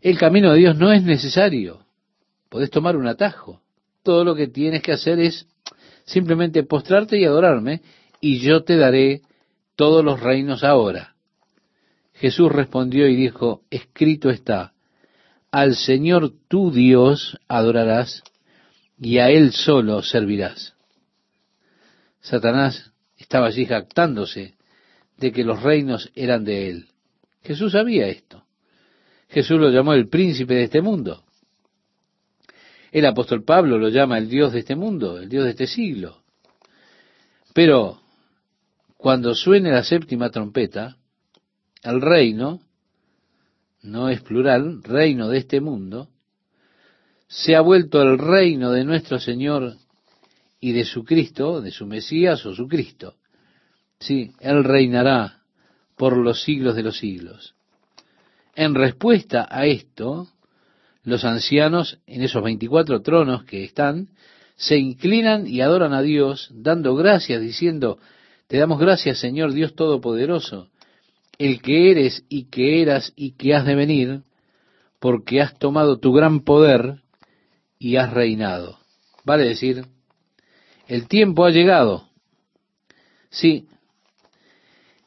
El 0.00 0.18
camino 0.18 0.52
de 0.52 0.58
Dios 0.58 0.76
no 0.76 0.92
es 0.92 1.02
necesario. 1.02 1.86
Podés 2.50 2.70
tomar 2.70 2.96
un 2.96 3.06
atajo. 3.06 3.62
Todo 4.02 4.24
lo 4.24 4.34
que 4.34 4.46
tienes 4.46 4.82
que 4.82 4.92
hacer 4.92 5.18
es 5.18 5.46
simplemente 6.04 6.62
postrarte 6.62 7.18
y 7.18 7.24
adorarme, 7.24 7.82
y 8.20 8.38
yo 8.38 8.62
te 8.62 8.76
daré 8.76 9.22
todos 9.74 10.04
los 10.04 10.20
reinos 10.20 10.62
ahora. 10.62 11.16
Jesús 12.14 12.52
respondió 12.52 13.08
y 13.08 13.16
dijo, 13.16 13.62
escrito 13.70 14.30
está, 14.30 14.72
al 15.50 15.76
Señor 15.76 16.32
tu 16.48 16.70
Dios 16.70 17.38
adorarás 17.48 18.22
y 18.98 19.18
a 19.18 19.30
Él 19.30 19.52
solo 19.52 20.02
servirás. 20.02 20.74
Satanás 22.20 22.92
estaba 23.16 23.46
allí 23.46 23.66
jactándose 23.66 24.54
de 25.16 25.32
que 25.32 25.44
los 25.44 25.62
reinos 25.62 26.10
eran 26.14 26.44
de 26.44 26.68
Él. 26.68 26.88
Jesús 27.42 27.72
sabía 27.72 28.08
esto. 28.08 28.44
Jesús 29.28 29.58
lo 29.58 29.70
llamó 29.70 29.92
el 29.92 30.08
príncipe 30.08 30.54
de 30.54 30.64
este 30.64 30.82
mundo. 30.82 31.24
El 32.92 33.06
apóstol 33.06 33.44
Pablo 33.44 33.78
lo 33.78 33.88
llama 33.88 34.18
el 34.18 34.28
Dios 34.28 34.52
de 34.52 34.60
este 34.60 34.76
mundo, 34.76 35.18
el 35.18 35.28
Dios 35.28 35.44
de 35.44 35.50
este 35.50 35.66
siglo. 35.66 36.22
Pero 37.52 38.00
cuando 38.96 39.34
suene 39.34 39.70
la 39.70 39.84
séptima 39.84 40.30
trompeta, 40.30 40.96
el 41.82 42.00
reino, 42.00 42.60
no 43.86 44.08
es 44.08 44.20
plural, 44.20 44.82
reino 44.82 45.28
de 45.28 45.38
este 45.38 45.60
mundo, 45.60 46.08
se 47.28 47.56
ha 47.56 47.60
vuelto 47.60 48.02
el 48.02 48.18
reino 48.18 48.70
de 48.72 48.84
nuestro 48.84 49.18
Señor 49.18 49.74
y 50.60 50.72
de 50.72 50.84
su 50.84 51.04
Cristo, 51.04 51.60
de 51.60 51.70
su 51.70 51.86
Mesías 51.86 52.44
o 52.46 52.54
su 52.54 52.68
Cristo. 52.68 53.14
Sí, 53.98 54.32
Él 54.40 54.64
reinará 54.64 55.42
por 55.96 56.16
los 56.16 56.42
siglos 56.42 56.76
de 56.76 56.82
los 56.82 56.98
siglos. 56.98 57.54
En 58.54 58.74
respuesta 58.74 59.46
a 59.50 59.66
esto, 59.66 60.28
los 61.02 61.24
ancianos 61.24 61.98
en 62.06 62.22
esos 62.22 62.42
24 62.42 63.02
tronos 63.02 63.44
que 63.44 63.64
están, 63.64 64.08
se 64.56 64.78
inclinan 64.78 65.46
y 65.46 65.60
adoran 65.60 65.92
a 65.92 66.02
Dios, 66.02 66.50
dando 66.52 66.94
gracias, 66.94 67.40
diciendo, 67.40 67.98
te 68.46 68.58
damos 68.58 68.78
gracias, 68.78 69.18
Señor 69.18 69.52
Dios 69.52 69.74
Todopoderoso, 69.74 70.68
el 71.38 71.60
que 71.60 71.90
eres 71.90 72.24
y 72.28 72.44
que 72.44 72.82
eras 72.82 73.12
y 73.16 73.32
que 73.32 73.54
has 73.54 73.64
de 73.66 73.74
venir, 73.74 74.22
porque 75.00 75.40
has 75.40 75.58
tomado 75.58 75.98
tu 75.98 76.12
gran 76.12 76.40
poder 76.40 77.02
y 77.78 77.96
has 77.96 78.12
reinado. 78.12 78.78
Vale 79.24 79.44
decir, 79.44 79.84
el 80.88 81.08
tiempo 81.08 81.44
ha 81.44 81.50
llegado. 81.50 82.08
Sí, 83.28 83.66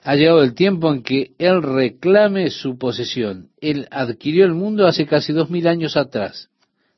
ha 0.04 0.16
llegado 0.16 0.44
el 0.44 0.54
tiempo 0.54 0.92
en 0.92 1.04
que 1.04 1.32
Él 1.38 1.62
reclame 1.62 2.50
su 2.50 2.78
posesión. 2.78 3.50
Él 3.60 3.88
adquirió 3.92 4.46
el 4.46 4.54
mundo 4.54 4.88
hace 4.88 5.06
casi 5.06 5.34
dos 5.34 5.50
mil 5.50 5.68
años 5.68 5.98
atrás. 5.98 6.50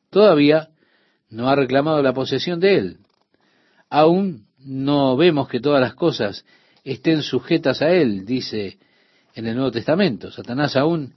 Todavía 0.09 0.69
no 1.29 1.49
ha 1.49 1.55
reclamado 1.55 2.01
la 2.01 2.13
posesión 2.13 2.59
de 2.59 2.75
Él. 2.75 2.97
Aún 3.89 4.45
no 4.59 5.17
vemos 5.17 5.47
que 5.47 5.59
todas 5.59 5.81
las 5.81 5.95
cosas 5.95 6.45
estén 6.83 7.21
sujetas 7.21 7.81
a 7.81 7.91
Él, 7.91 8.25
dice 8.25 8.77
en 9.35 9.47
el 9.47 9.55
Nuevo 9.55 9.71
Testamento. 9.71 10.31
Satanás 10.31 10.75
aún 10.75 11.13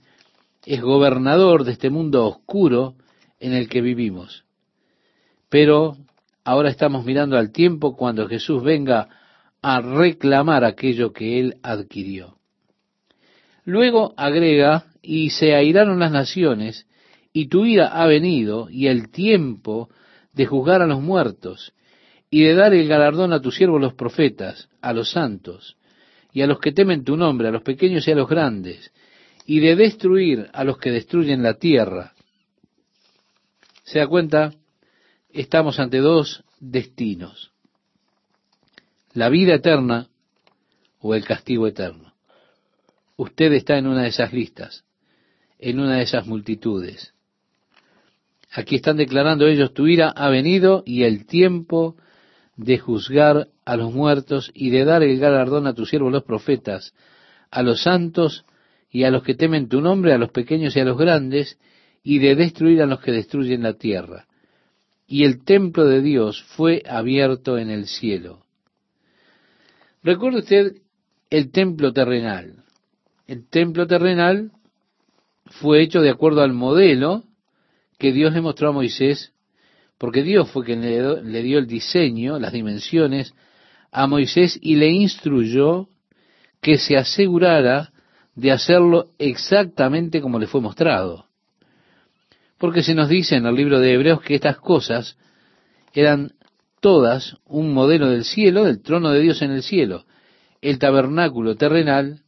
es 0.65 0.81
gobernador 0.81 1.63
de 1.63 1.73
este 1.73 1.89
mundo 1.89 2.25
oscuro 2.25 2.95
en 3.39 3.53
el 3.53 3.69
que 3.69 3.81
vivimos. 3.81 4.45
Pero 5.49 5.97
ahora 6.43 6.69
estamos 6.69 7.05
mirando 7.05 7.37
al 7.37 7.51
tiempo 7.51 7.95
cuando 7.95 8.27
Jesús 8.27 8.63
venga 8.63 9.09
a 9.61 9.81
reclamar 9.81 10.63
aquello 10.63 11.11
que 11.11 11.39
él 11.39 11.55
adquirió. 11.63 12.37
Luego 13.63 14.13
agrega, 14.15 14.85
y 15.01 15.31
se 15.31 15.55
airaron 15.55 15.99
las 15.99 16.11
naciones, 16.11 16.87
y 17.33 17.47
tu 17.47 17.65
ira 17.65 17.87
ha 17.87 18.05
venido, 18.05 18.69
y 18.69 18.87
el 18.87 19.09
tiempo 19.09 19.89
de 20.33 20.45
juzgar 20.45 20.81
a 20.81 20.87
los 20.87 21.01
muertos, 21.01 21.73
y 22.29 22.43
de 22.43 22.53
dar 22.53 22.73
el 22.73 22.87
galardón 22.87 23.33
a 23.33 23.41
tus 23.41 23.55
siervos 23.55 23.81
los 23.81 23.93
profetas, 23.93 24.69
a 24.81 24.93
los 24.93 25.11
santos, 25.11 25.77
y 26.35 26.43
a 26.43 26.47
los 26.47 26.59
que 26.59 26.71
temen 26.71 27.03
tu 27.03 27.17
nombre, 27.17 27.47
a 27.47 27.51
los 27.51 27.63
pequeños 27.63 28.07
y 28.07 28.11
a 28.11 28.15
los 28.15 28.29
grandes, 28.29 28.91
y 29.47 29.61
de 29.61 29.75
destruir 29.75 30.51
a 30.53 30.63
los 30.63 30.77
que 30.77 30.91
destruyen 30.91 31.41
la 31.41 31.55
tierra. 31.55 32.13
¿Se 33.83 33.97
da 33.97 34.07
cuenta? 34.07 34.53
Estamos 35.31 35.79
ante 35.79 35.97
dos 35.97 36.43
destinos 36.59 37.55
la 39.15 39.29
vida 39.29 39.55
eterna 39.55 40.09
o 40.99 41.15
el 41.15 41.25
castigo 41.25 41.67
eterno. 41.67 42.13
Usted 43.15 43.53
está 43.53 43.77
en 43.77 43.87
una 43.87 44.03
de 44.03 44.09
esas 44.09 44.33
listas, 44.33 44.83
en 45.57 45.79
una 45.79 45.97
de 45.97 46.03
esas 46.03 46.27
multitudes. 46.27 47.13
Aquí 48.51 48.75
están 48.75 48.97
declarando 48.97 49.47
ellos, 49.47 49.73
tu 49.73 49.87
ira 49.87 50.09
ha 50.09 50.29
venido 50.29 50.83
y 50.85 51.03
el 51.03 51.25
tiempo 51.25 51.95
de 52.55 52.77
juzgar 52.77 53.47
a 53.65 53.77
los 53.77 53.93
muertos 53.93 54.51
y 54.53 54.69
de 54.69 54.85
dar 54.85 55.03
el 55.03 55.19
galardón 55.19 55.67
a 55.67 55.73
tus 55.73 55.89
siervos 55.89 56.11
los 56.11 56.23
profetas, 56.23 56.93
a 57.51 57.63
los 57.63 57.83
santos 57.83 58.45
y 58.89 59.03
a 59.03 59.11
los 59.11 59.23
que 59.23 59.35
temen 59.35 59.67
tu 59.67 59.81
nombre, 59.81 60.13
a 60.13 60.17
los 60.17 60.31
pequeños 60.31 60.75
y 60.75 60.79
a 60.79 60.85
los 60.85 60.97
grandes, 60.97 61.59
y 62.03 62.19
de 62.19 62.35
destruir 62.35 62.81
a 62.81 62.85
los 62.85 63.01
que 63.01 63.11
destruyen 63.11 63.63
la 63.63 63.73
tierra. 63.73 64.27
Y 65.07 65.23
el 65.23 65.43
templo 65.43 65.85
de 65.85 66.01
Dios 66.01 66.43
fue 66.55 66.83
abierto 66.87 67.57
en 67.57 67.69
el 67.69 67.87
cielo 67.87 68.45
Recuerde 70.05 70.37
usted 70.37 70.77
el 71.31 71.51
templo 71.51 71.91
terrenal. 71.91 72.63
El 73.25 73.49
templo 73.49 73.87
terrenal 73.87 74.51
fue 75.47 75.81
hecho 75.81 75.99
de 76.01 76.11
acuerdo 76.11 76.43
al 76.43 76.53
modelo 76.53 77.23
que 77.97 78.11
Dios 78.11 78.31
le 78.33 78.41
mostró 78.41 78.69
a 78.69 78.71
Moisés, 78.71 79.33
porque 79.97 80.23
Dios 80.23 80.49
fue 80.51 80.65
quien 80.65 80.81
le, 80.81 81.43
dio 81.43 81.57
el 81.57 81.67
diseño, 81.67 82.37
las 82.39 82.51
dimensiones 82.51 83.33
a 83.91 84.07
Moisés 84.07 84.59
y 84.61 84.75
le 84.75 84.89
instruyó 84.89 85.87
que 86.61 86.77
se 86.77 86.97
asegurara 86.97 87.91
de 88.35 88.51
hacerlo 88.51 89.11
exactamente 89.17 90.21
como 90.21 90.39
le 90.39 90.47
fue 90.47 90.59
mostrado. 90.59 91.27
Porque 92.57 92.83
se 92.83 92.95
nos 92.95 93.07
dice 93.07 93.35
en 93.35 93.45
el 93.45 93.55
libro 93.55 93.79
de 93.79 93.93
Hebreos 93.93 94.21
que 94.21 94.35
estas 94.35 94.57
cosas 94.57 95.17
eran 95.93 96.33
todas 96.81 97.37
un 97.45 97.73
modelo 97.73 98.09
del 98.09 98.25
cielo, 98.25 98.65
del 98.65 98.81
trono 98.81 99.11
de 99.11 99.21
Dios 99.21 99.41
en 99.41 99.51
el 99.51 99.63
cielo. 99.63 100.05
El 100.61 100.77
tabernáculo 100.77 101.55
terrenal 101.55 102.21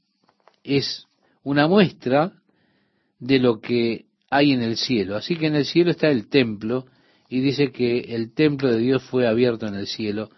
es 0.64 1.08
una 1.44 1.68
muestra 1.68 2.34
de 3.20 3.40
lo 3.40 3.60
que 3.60 4.06
hay 4.30 4.54
en 4.54 4.62
el 4.62 4.78
cielo. 4.78 5.18
Así 5.18 5.36
que 5.36 5.48
en 5.48 5.56
el 5.56 5.66
cielo 5.66 5.92
está 5.92 6.08
el 6.10 6.30
templo 6.30 6.86
y 7.30 7.42
dice 7.42 7.72
que 7.72 8.16
el 8.16 8.34
templo 8.34 8.70
de 8.72 8.80
Dios 8.80 9.04
fue 9.04 9.28
abierto 9.28 9.68
en 9.68 9.76
el 9.76 9.88
cielo 9.88 10.30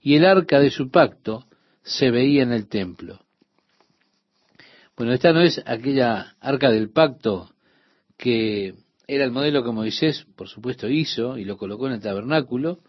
y 0.00 0.14
el 0.14 0.24
arca 0.24 0.60
de 0.60 0.70
su 0.70 0.90
pacto 0.90 1.46
se 1.82 2.10
veía 2.10 2.42
en 2.42 2.52
el 2.52 2.68
templo. 2.68 3.20
Bueno, 4.96 5.12
esta 5.12 5.32
no 5.32 5.40
es 5.40 5.62
aquella 5.66 6.36
arca 6.40 6.70
del 6.70 6.90
pacto 6.90 7.50
que 8.16 8.74
era 9.06 9.24
el 9.24 9.30
modelo 9.30 9.62
que 9.62 9.70
Moisés, 9.70 10.26
por 10.36 10.48
supuesto, 10.48 10.88
hizo 10.88 11.38
y 11.38 11.44
lo 11.44 11.56
colocó 11.56 11.86
en 11.86 11.94
el 11.94 12.00
tabernáculo, 12.00 12.80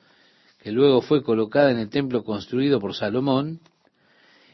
que 0.62 0.72
luego 0.72 1.02
fue 1.02 1.22
colocada 1.22 1.72
en 1.72 1.80
el 1.80 1.90
templo 1.90 2.24
construido 2.24 2.80
por 2.80 2.96
Salomón, 2.96 3.60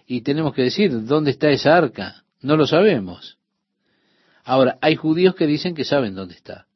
y 0.06 0.22
tenemos 0.22 0.54
que 0.54 0.64
decir, 0.64 1.06
¿dónde 1.06 1.32
está 1.32 1.49
esa 1.49 1.78
arca? 1.78 2.24
No 2.41 2.58
lo 2.58 2.68
sabemos. 2.68 3.38
Ahora, 4.43 4.78
hay 4.82 4.97
judíos 4.97 5.36
que 5.36 5.47
dicen 5.47 5.76
que 5.76 5.86
saben 5.86 6.16
dónde 6.16 6.36
está, 6.36 6.68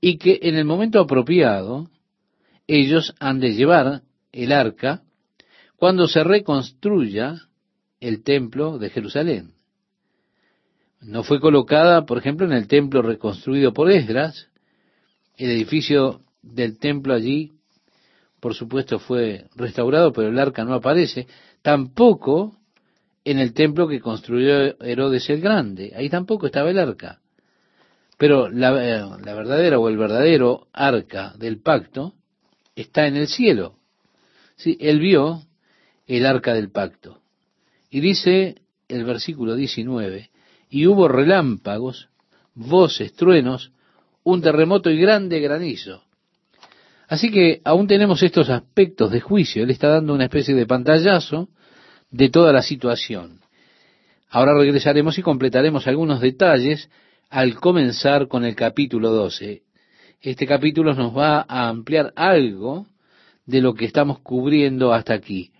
y 0.00 0.18
que 0.18 0.38
en 0.42 0.56
el 0.56 0.64
momento 0.64 1.00
apropiado 1.00 1.90
ellos 2.66 3.14
han 3.18 3.40
de 3.40 3.54
llevar 3.54 4.02
el 4.32 4.52
arca 4.52 5.02
cuando 5.76 6.06
se 6.08 6.24
reconstruya 6.24 7.40
el 8.00 8.22
templo 8.22 8.78
de 8.78 8.90
Jerusalén. 8.90 9.52
No 11.00 11.22
fue 11.22 11.40
colocada, 11.40 12.04
por 12.04 12.18
ejemplo, 12.18 12.46
en 12.46 12.52
el 12.52 12.66
templo 12.66 13.02
reconstruido 13.02 13.72
por 13.72 13.90
Esdras, 13.90 14.48
el 15.36 15.50
edificio 15.50 16.20
del 16.42 16.78
templo 16.78 17.14
allí 17.14 17.52
por 18.40 18.54
supuesto, 18.54 18.98
fue 18.98 19.44
restaurado, 19.54 20.12
pero 20.12 20.28
el 20.28 20.38
arca 20.38 20.64
no 20.64 20.74
aparece. 20.74 21.26
Tampoco 21.62 22.56
en 23.22 23.38
el 23.38 23.52
templo 23.52 23.86
que 23.86 24.00
construyó 24.00 24.82
Herodes 24.82 25.28
el 25.28 25.42
Grande. 25.42 25.92
Ahí 25.94 26.08
tampoco 26.08 26.46
estaba 26.46 26.70
el 26.70 26.78
arca. 26.78 27.19
Pero 28.20 28.50
la, 28.50 28.68
eh, 28.84 29.02
la 29.24 29.32
verdadera 29.32 29.78
o 29.78 29.88
el 29.88 29.96
verdadero 29.96 30.66
arca 30.74 31.32
del 31.38 31.62
pacto 31.62 32.12
está 32.76 33.06
en 33.06 33.16
el 33.16 33.28
cielo. 33.28 33.76
Sí, 34.56 34.76
él 34.78 35.00
vio 35.00 35.40
el 36.06 36.26
arca 36.26 36.52
del 36.52 36.70
pacto. 36.70 37.22
Y 37.88 38.00
dice 38.00 38.56
el 38.88 39.04
versículo 39.04 39.54
19, 39.54 40.28
y 40.68 40.86
hubo 40.86 41.08
relámpagos, 41.08 42.10
voces, 42.52 43.14
truenos, 43.14 43.72
un 44.22 44.42
terremoto 44.42 44.90
y 44.90 45.00
grande 45.00 45.40
granizo. 45.40 46.02
Así 47.08 47.30
que 47.30 47.62
aún 47.64 47.86
tenemos 47.86 48.22
estos 48.22 48.50
aspectos 48.50 49.10
de 49.12 49.22
juicio. 49.22 49.62
Él 49.62 49.70
está 49.70 49.88
dando 49.88 50.12
una 50.12 50.24
especie 50.24 50.54
de 50.54 50.66
pantallazo 50.66 51.48
de 52.10 52.28
toda 52.28 52.52
la 52.52 52.60
situación. 52.60 53.40
Ahora 54.28 54.52
regresaremos 54.52 55.16
y 55.16 55.22
completaremos 55.22 55.86
algunos 55.86 56.20
detalles 56.20 56.90
al 57.30 57.54
comenzar 57.54 58.26
con 58.26 58.44
el 58.44 58.56
capítulo 58.56 59.10
12. 59.10 59.62
Este 60.20 60.46
capítulo 60.46 60.94
nos 60.94 61.16
va 61.16 61.46
a 61.48 61.68
ampliar 61.68 62.12
algo 62.16 62.86
de 63.46 63.60
lo 63.60 63.74
que 63.74 63.84
estamos 63.84 64.18
cubriendo 64.18 64.92
hasta 64.92 65.14
aquí. 65.14 65.52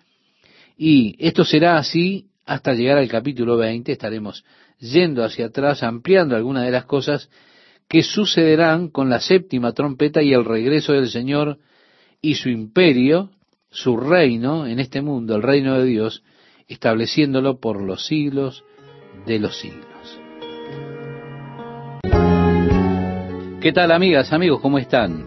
Y 0.76 1.14
esto 1.18 1.44
será 1.44 1.78
así 1.78 2.26
hasta 2.44 2.74
llegar 2.74 2.98
al 2.98 3.08
capítulo 3.08 3.56
20. 3.56 3.92
Estaremos 3.92 4.44
yendo 4.78 5.24
hacia 5.24 5.46
atrás, 5.46 5.82
ampliando 5.82 6.34
algunas 6.34 6.64
de 6.64 6.72
las 6.72 6.86
cosas 6.86 7.30
que 7.88 8.02
sucederán 8.02 8.88
con 8.88 9.08
la 9.08 9.20
séptima 9.20 9.72
trompeta 9.72 10.22
y 10.22 10.32
el 10.32 10.44
regreso 10.44 10.92
del 10.92 11.08
Señor 11.08 11.58
y 12.20 12.34
su 12.34 12.48
imperio, 12.48 13.30
su 13.70 13.96
reino 13.96 14.66
en 14.66 14.80
este 14.80 15.02
mundo, 15.02 15.36
el 15.36 15.42
reino 15.42 15.78
de 15.78 15.84
Dios, 15.84 16.22
estableciéndolo 16.66 17.60
por 17.60 17.80
los 17.80 18.06
siglos 18.06 18.64
de 19.26 19.38
los 19.38 19.56
siglos. 19.58 19.89
¿Qué 23.60 23.72
tal 23.74 23.92
amigas, 23.92 24.32
amigos? 24.32 24.62
¿Cómo 24.62 24.78
están? 24.78 25.26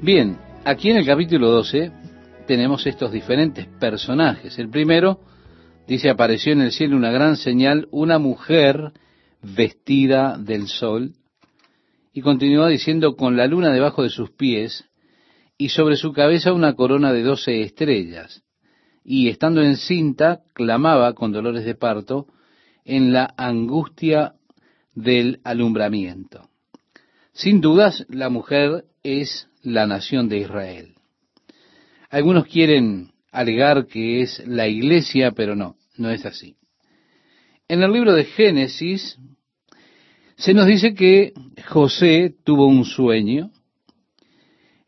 Bien, 0.00 0.38
aquí 0.64 0.88
en 0.90 0.98
el 0.98 1.04
capítulo 1.04 1.50
12 1.50 1.90
tenemos 2.46 2.86
estos 2.86 3.10
diferentes 3.10 3.66
personajes. 3.66 4.56
El 4.56 4.68
primero 4.68 5.18
dice, 5.88 6.10
apareció 6.10 6.52
en 6.52 6.60
el 6.60 6.70
cielo 6.70 6.96
una 6.96 7.10
gran 7.10 7.34
señal, 7.36 7.88
una 7.90 8.20
mujer 8.20 8.92
vestida 9.42 10.38
del 10.38 10.68
sol, 10.68 11.14
y 12.12 12.20
continúa 12.20 12.68
diciendo, 12.68 13.16
con 13.16 13.36
la 13.36 13.48
luna 13.48 13.72
debajo 13.72 14.04
de 14.04 14.10
sus 14.10 14.30
pies, 14.30 14.84
y 15.56 15.70
sobre 15.70 15.96
su 15.96 16.12
cabeza 16.12 16.52
una 16.52 16.74
corona 16.74 17.12
de 17.12 17.24
doce 17.24 17.62
estrellas, 17.62 18.44
y 19.02 19.28
estando 19.28 19.60
encinta, 19.60 20.42
clamaba 20.52 21.14
con 21.14 21.32
dolores 21.32 21.64
de 21.64 21.74
parto 21.74 22.28
en 22.84 23.12
la 23.12 23.34
angustia 23.36 24.34
del 24.94 25.40
alumbramiento. 25.42 26.48
Sin 27.38 27.60
dudas, 27.60 28.04
la 28.08 28.30
mujer 28.30 28.86
es 29.04 29.46
la 29.62 29.86
nación 29.86 30.28
de 30.28 30.38
Israel. 30.38 30.94
Algunos 32.10 32.48
quieren 32.48 33.12
alegar 33.30 33.86
que 33.86 34.22
es 34.22 34.42
la 34.44 34.66
iglesia, 34.66 35.30
pero 35.30 35.54
no, 35.54 35.76
no 35.96 36.10
es 36.10 36.26
así. 36.26 36.56
En 37.68 37.80
el 37.80 37.92
libro 37.92 38.12
de 38.12 38.24
Génesis 38.24 39.18
se 40.36 40.52
nos 40.52 40.66
dice 40.66 40.94
que 40.94 41.32
José 41.68 42.34
tuvo 42.42 42.66
un 42.66 42.84
sueño. 42.84 43.52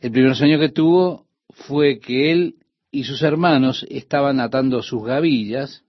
El 0.01 0.11
primer 0.11 0.35
sueño 0.35 0.59
que 0.59 0.71
tuvo 0.71 1.27
fue 1.51 2.01
que 2.01 2.33
él 2.33 2.57
y 2.91 3.05
sus 3.05 3.23
hermanos 3.23 3.87
estaban 3.89 4.41
atando 4.41 4.83
sus 4.83 5.05
gavillas, 5.05 5.85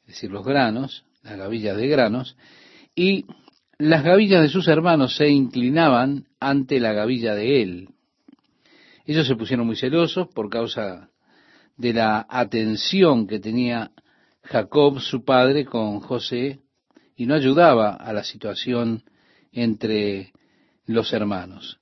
es 0.00 0.06
decir, 0.08 0.32
los 0.32 0.44
granos, 0.44 1.04
las 1.22 1.36
gavillas 1.36 1.76
de 1.76 1.86
granos, 1.86 2.36
y 2.96 3.26
las 3.82 4.04
gavillas 4.04 4.42
de 4.42 4.48
sus 4.48 4.68
hermanos 4.68 5.16
se 5.16 5.28
inclinaban 5.28 6.28
ante 6.38 6.78
la 6.78 6.92
gavilla 6.92 7.34
de 7.34 7.62
él. 7.62 7.88
Ellos 9.06 9.26
se 9.26 9.34
pusieron 9.34 9.66
muy 9.66 9.74
celosos 9.74 10.28
por 10.28 10.48
causa 10.48 11.10
de 11.76 11.92
la 11.92 12.24
atención 12.28 13.26
que 13.26 13.40
tenía 13.40 13.90
Jacob, 14.44 15.00
su 15.00 15.24
padre, 15.24 15.64
con 15.64 15.98
José, 15.98 16.60
y 17.16 17.26
no 17.26 17.34
ayudaba 17.34 17.94
a 17.94 18.12
la 18.12 18.22
situación 18.22 19.02
entre 19.50 20.32
los 20.86 21.12
hermanos. 21.12 21.80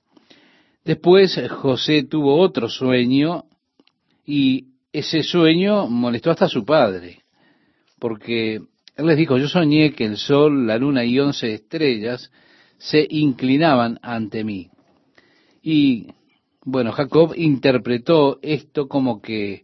Después 0.83 1.39
José 1.51 2.05
tuvo 2.05 2.39
otro 2.39 2.67
sueño 2.67 3.43
y 4.25 4.69
ese 4.91 5.21
sueño 5.21 5.85
molestó 5.85 6.31
hasta 6.31 6.45
a 6.45 6.49
su 6.49 6.65
padre, 6.65 7.21
porque 7.99 8.59
él 8.95 9.05
les 9.05 9.17
dijo, 9.17 9.37
yo 9.37 9.47
soñé 9.47 9.93
que 9.93 10.05
el 10.05 10.17
sol, 10.17 10.67
la 10.67 10.77
luna 10.77 11.05
y 11.05 11.19
once 11.19 11.53
estrellas 11.53 12.31
se 12.77 13.05
inclinaban 13.09 13.99
ante 14.01 14.43
mí. 14.43 14.69
Y 15.61 16.07
bueno, 16.63 16.91
Jacob 16.91 17.33
interpretó 17.35 18.39
esto 18.41 18.87
como 18.87 19.21
que 19.21 19.63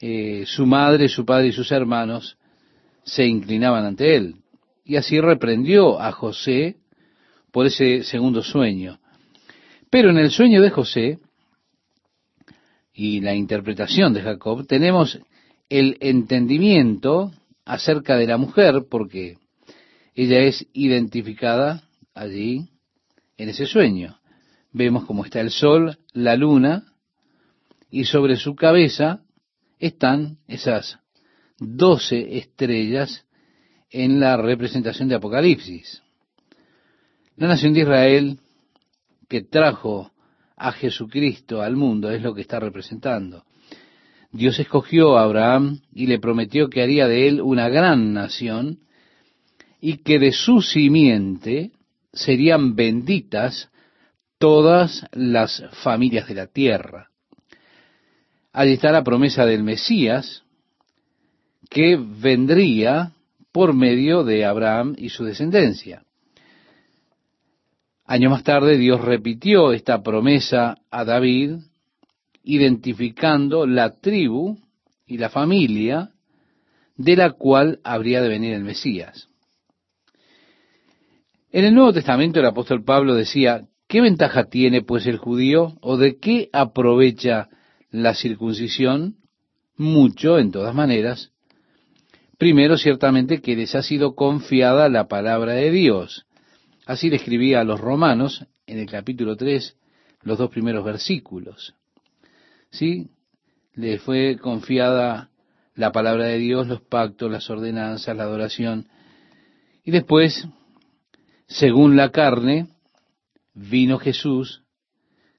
eh, 0.00 0.44
su 0.46 0.66
madre, 0.66 1.08
su 1.08 1.24
padre 1.24 1.48
y 1.48 1.52
sus 1.52 1.72
hermanos 1.72 2.36
se 3.04 3.26
inclinaban 3.26 3.84
ante 3.84 4.16
él. 4.16 4.36
Y 4.84 4.96
así 4.96 5.20
reprendió 5.20 6.00
a 6.00 6.12
José 6.12 6.76
por 7.50 7.66
ese 7.66 8.02
segundo 8.02 8.42
sueño. 8.42 8.98
Pero 9.90 10.10
en 10.10 10.18
el 10.18 10.30
sueño 10.30 10.60
de 10.60 10.70
José 10.70 11.18
y 12.92 13.20
la 13.20 13.34
interpretación 13.34 14.12
de 14.12 14.22
Jacob 14.22 14.66
tenemos 14.66 15.18
el 15.68 15.96
entendimiento 16.00 17.32
acerca 17.66 18.16
de 18.16 18.26
la 18.26 18.38
mujer, 18.38 18.86
porque 18.88 19.36
ella 20.14 20.38
es 20.40 20.66
identificada 20.72 21.82
allí 22.14 22.70
en 23.36 23.50
ese 23.50 23.66
sueño. 23.66 24.18
Vemos 24.72 25.04
cómo 25.04 25.24
está 25.24 25.40
el 25.40 25.50
sol, 25.50 25.98
la 26.12 26.36
luna, 26.36 26.94
y 27.90 28.04
sobre 28.04 28.36
su 28.36 28.54
cabeza 28.54 29.22
están 29.78 30.38
esas 30.48 30.98
doce 31.58 32.38
estrellas 32.38 33.26
en 33.90 34.20
la 34.20 34.36
representación 34.36 35.08
de 35.08 35.14
Apocalipsis. 35.16 36.02
La 37.36 37.48
nación 37.48 37.72
de 37.72 37.80
Israel 37.80 38.38
que 39.28 39.42
trajo 39.42 40.12
a 40.56 40.72
Jesucristo 40.72 41.62
al 41.62 41.76
mundo 41.76 42.10
es 42.10 42.22
lo 42.22 42.34
que 42.34 42.42
está 42.42 42.60
representando. 42.60 43.45
Dios 44.32 44.58
escogió 44.58 45.16
a 45.16 45.22
Abraham 45.22 45.80
y 45.92 46.06
le 46.06 46.18
prometió 46.18 46.68
que 46.68 46.82
haría 46.82 47.08
de 47.08 47.28
él 47.28 47.40
una 47.40 47.68
gran 47.68 48.12
nación 48.12 48.80
y 49.80 49.98
que 49.98 50.18
de 50.18 50.32
su 50.32 50.62
simiente 50.62 51.72
serían 52.12 52.74
benditas 52.74 53.70
todas 54.38 55.06
las 55.12 55.62
familias 55.82 56.28
de 56.28 56.34
la 56.34 56.46
tierra. 56.46 57.10
Allí 58.52 58.72
está 58.72 58.90
la 58.90 59.04
promesa 59.04 59.44
del 59.44 59.62
Mesías 59.62 60.42
que 61.68 61.96
vendría 61.96 63.12
por 63.52 63.74
medio 63.74 64.24
de 64.24 64.44
Abraham 64.44 64.94
y 64.98 65.10
su 65.10 65.24
descendencia. 65.24 66.04
Años 68.04 68.30
más 68.30 68.44
tarde 68.44 68.78
Dios 68.78 69.00
repitió 69.00 69.72
esta 69.72 70.02
promesa 70.02 70.78
a 70.90 71.04
David, 71.04 71.56
identificando 72.46 73.66
la 73.66 73.96
tribu 73.96 74.56
y 75.04 75.18
la 75.18 75.28
familia 75.28 76.12
de 76.96 77.16
la 77.16 77.32
cual 77.32 77.80
habría 77.82 78.22
de 78.22 78.28
venir 78.28 78.54
el 78.54 78.62
Mesías. 78.62 79.28
En 81.50 81.64
el 81.64 81.74
Nuevo 81.74 81.92
Testamento 81.92 82.38
el 82.38 82.46
apóstol 82.46 82.84
Pablo 82.84 83.14
decía, 83.14 83.66
¿qué 83.88 84.00
ventaja 84.00 84.44
tiene 84.44 84.82
pues 84.82 85.06
el 85.06 85.18
judío 85.18 85.76
o 85.80 85.96
de 85.96 86.18
qué 86.18 86.48
aprovecha 86.52 87.48
la 87.90 88.14
circuncisión? 88.14 89.16
Mucho, 89.76 90.38
en 90.38 90.52
todas 90.52 90.74
maneras. 90.74 91.32
Primero, 92.38 92.78
ciertamente, 92.78 93.40
que 93.40 93.56
les 93.56 93.74
ha 93.74 93.82
sido 93.82 94.14
confiada 94.14 94.88
la 94.88 95.08
palabra 95.08 95.52
de 95.52 95.70
Dios. 95.72 96.26
Así 96.86 97.10
le 97.10 97.16
escribía 97.16 97.60
a 97.60 97.64
los 97.64 97.80
romanos 97.80 98.46
en 98.66 98.78
el 98.78 98.88
capítulo 98.88 99.36
3, 99.36 99.76
los 100.22 100.38
dos 100.38 100.50
primeros 100.50 100.84
versículos. 100.84 101.74
¿Sí? 102.70 103.10
Le 103.74 103.98
fue 103.98 104.38
confiada 104.38 105.30
la 105.74 105.92
palabra 105.92 106.24
de 106.24 106.38
Dios, 106.38 106.66
los 106.66 106.80
pactos, 106.80 107.30
las 107.30 107.48
ordenanzas, 107.50 108.16
la 108.16 108.22
adoración. 108.22 108.88
Y 109.84 109.90
después 109.90 110.48
según 111.46 111.96
la 111.96 112.10
carne, 112.10 112.68
vino 113.54 113.98
Jesús, 113.98 114.62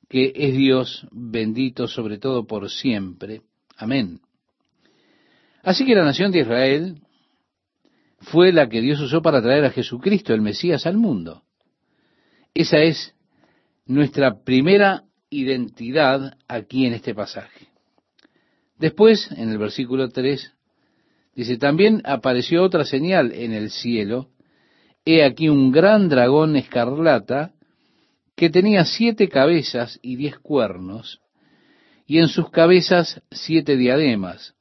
que 0.10 0.32
es 0.36 0.56
Dios 0.56 1.06
bendito 1.12 1.88
sobre 1.88 2.18
todo 2.18 2.48
por 2.48 2.70
siempre. 2.70 3.42
Amén. 3.76 4.22
Así 5.64 5.86
que 5.86 5.96
la 5.96 6.06
nación 6.06 6.32
de 6.32 6.40
Israel 6.40 7.02
fue 8.20 8.54
la 8.54 8.70
que 8.70 8.82
Dios 8.82 9.02
usó 9.02 9.22
para 9.22 9.42
traer 9.42 9.66
a 9.66 9.72
Jesucristo, 9.72 10.34
el 10.34 10.42
Mesías, 10.42 10.86
al 10.86 10.98
mundo. 10.98 11.44
Esa 12.54 12.80
es 12.80 13.14
nuestra 13.86 14.44
primera 14.44 15.04
identidad 15.30 16.38
aquí 16.48 16.86
en 16.86 16.94
este 16.94 17.14
pasaje. 17.14 17.68
Después, 18.78 19.30
en 19.32 19.50
el 19.50 19.58
versículo 19.58 20.10
3, 20.10 20.54
dice, 21.36 21.58
también 21.58 22.02
apareció 22.06 22.64
otra 22.64 22.86
señal 22.86 23.32
en 23.32 23.54
el 23.54 23.72
cielo, 23.72 24.30
he 25.06 25.24
aquí 25.24 25.50
un 25.50 25.72
gran 25.72 26.10
dragón 26.10 26.56
escarlata 26.56 27.54
que 28.36 28.50
tenía 28.50 28.86
siete 28.86 29.30
cabezas 29.30 30.00
y 30.02 30.16
diez 30.16 30.38
cuernos, 30.38 31.22
y 32.06 32.20
en 32.20 32.28
sus 32.28 32.50
cabezas 32.52 33.22
siete 33.32 33.78
diademas, 33.78 34.56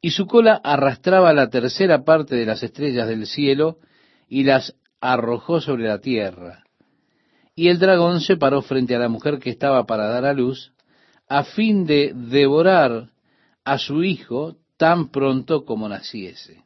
y 0.00 0.10
su 0.10 0.26
cola 0.26 0.60
arrastraba 0.62 1.32
la 1.32 1.50
tercera 1.50 2.04
parte 2.04 2.36
de 2.36 2.46
las 2.46 2.62
estrellas 2.62 3.06
del 3.08 3.26
cielo 3.26 3.78
y 4.28 4.44
las 4.44 4.74
arrojó 5.00 5.60
sobre 5.60 5.88
la 5.88 5.98
tierra. 5.98 6.64
Y 7.60 7.68
el 7.68 7.78
dragón 7.78 8.22
se 8.22 8.38
paró 8.38 8.62
frente 8.62 8.96
a 8.96 8.98
la 8.98 9.10
mujer 9.10 9.38
que 9.38 9.50
estaba 9.50 9.84
para 9.84 10.08
dar 10.08 10.24
a 10.24 10.32
luz, 10.32 10.72
a 11.28 11.44
fin 11.44 11.84
de 11.84 12.14
devorar 12.14 13.10
a 13.64 13.76
su 13.76 14.02
hijo 14.02 14.56
tan 14.78 15.10
pronto 15.10 15.66
como 15.66 15.86
naciese. 15.86 16.64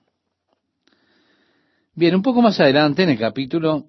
Bien, 1.97 2.15
un 2.15 2.23
poco 2.23 2.43
más 2.43 2.61
adelante 2.61 3.03
en 3.03 3.09
el 3.09 3.19
capítulo 3.19 3.87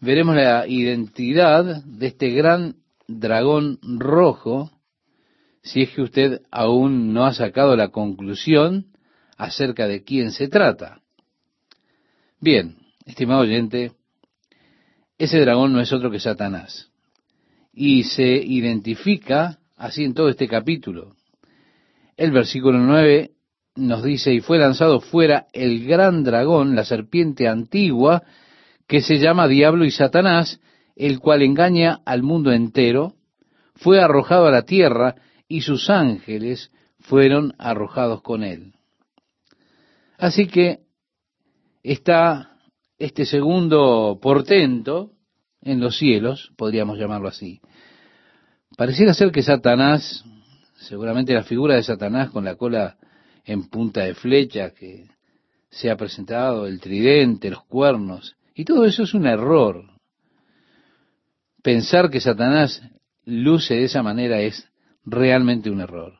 veremos 0.00 0.34
la 0.34 0.66
identidad 0.66 1.84
de 1.84 2.06
este 2.08 2.30
gran 2.30 2.74
dragón 3.06 3.78
rojo, 3.80 4.72
si 5.62 5.82
es 5.82 5.90
que 5.90 6.02
usted 6.02 6.42
aún 6.50 7.12
no 7.12 7.24
ha 7.24 7.34
sacado 7.34 7.76
la 7.76 7.90
conclusión 7.90 8.86
acerca 9.36 9.86
de 9.86 10.02
quién 10.02 10.32
se 10.32 10.48
trata. 10.48 11.02
Bien, 12.40 12.78
estimado 13.06 13.42
oyente, 13.42 13.92
ese 15.18 15.40
dragón 15.40 15.72
no 15.72 15.80
es 15.80 15.92
otro 15.92 16.10
que 16.10 16.20
Satanás. 16.20 16.90
Y 17.72 18.04
se 18.04 18.26
identifica 18.26 19.58
así 19.76 20.04
en 20.04 20.14
todo 20.14 20.28
este 20.28 20.48
capítulo. 20.48 21.16
El 22.16 22.30
versículo 22.30 22.78
9 22.78 23.32
nos 23.76 24.04
dice, 24.04 24.32
y 24.32 24.40
fue 24.40 24.58
lanzado 24.58 25.00
fuera 25.00 25.46
el 25.52 25.84
gran 25.86 26.22
dragón, 26.22 26.76
la 26.76 26.84
serpiente 26.84 27.48
antigua, 27.48 28.22
que 28.86 29.00
se 29.00 29.18
llama 29.18 29.48
Diablo 29.48 29.84
y 29.84 29.90
Satanás, 29.90 30.60
el 30.94 31.18
cual 31.18 31.42
engaña 31.42 32.00
al 32.04 32.22
mundo 32.22 32.52
entero, 32.52 33.14
fue 33.74 34.00
arrojado 34.00 34.46
a 34.46 34.52
la 34.52 34.62
tierra 34.62 35.16
y 35.48 35.62
sus 35.62 35.90
ángeles 35.90 36.70
fueron 37.00 37.54
arrojados 37.58 38.22
con 38.22 38.44
él. 38.44 38.74
Así 40.18 40.46
que 40.46 40.80
está 41.82 42.53
este 42.98 43.26
segundo 43.26 44.18
portento 44.20 45.12
en 45.62 45.80
los 45.80 45.96
cielos, 45.96 46.52
podríamos 46.56 46.98
llamarlo 46.98 47.28
así. 47.28 47.60
Pareciera 48.76 49.14
ser 49.14 49.30
que 49.30 49.42
Satanás, 49.42 50.24
seguramente 50.76 51.32
la 51.32 51.44
figura 51.44 51.76
de 51.76 51.82
Satanás 51.82 52.30
con 52.30 52.44
la 52.44 52.56
cola 52.56 52.96
en 53.44 53.68
punta 53.68 54.02
de 54.02 54.14
flecha 54.14 54.70
que 54.70 55.08
se 55.70 55.90
ha 55.90 55.96
presentado, 55.96 56.66
el 56.66 56.80
tridente, 56.80 57.50
los 57.50 57.64
cuernos, 57.64 58.36
y 58.54 58.64
todo 58.64 58.84
eso 58.84 59.02
es 59.02 59.14
un 59.14 59.26
error. 59.26 59.84
Pensar 61.62 62.10
que 62.10 62.20
Satanás 62.20 62.82
luce 63.24 63.74
de 63.74 63.84
esa 63.84 64.02
manera 64.02 64.40
es 64.40 64.68
realmente 65.04 65.70
un 65.70 65.80
error. 65.80 66.18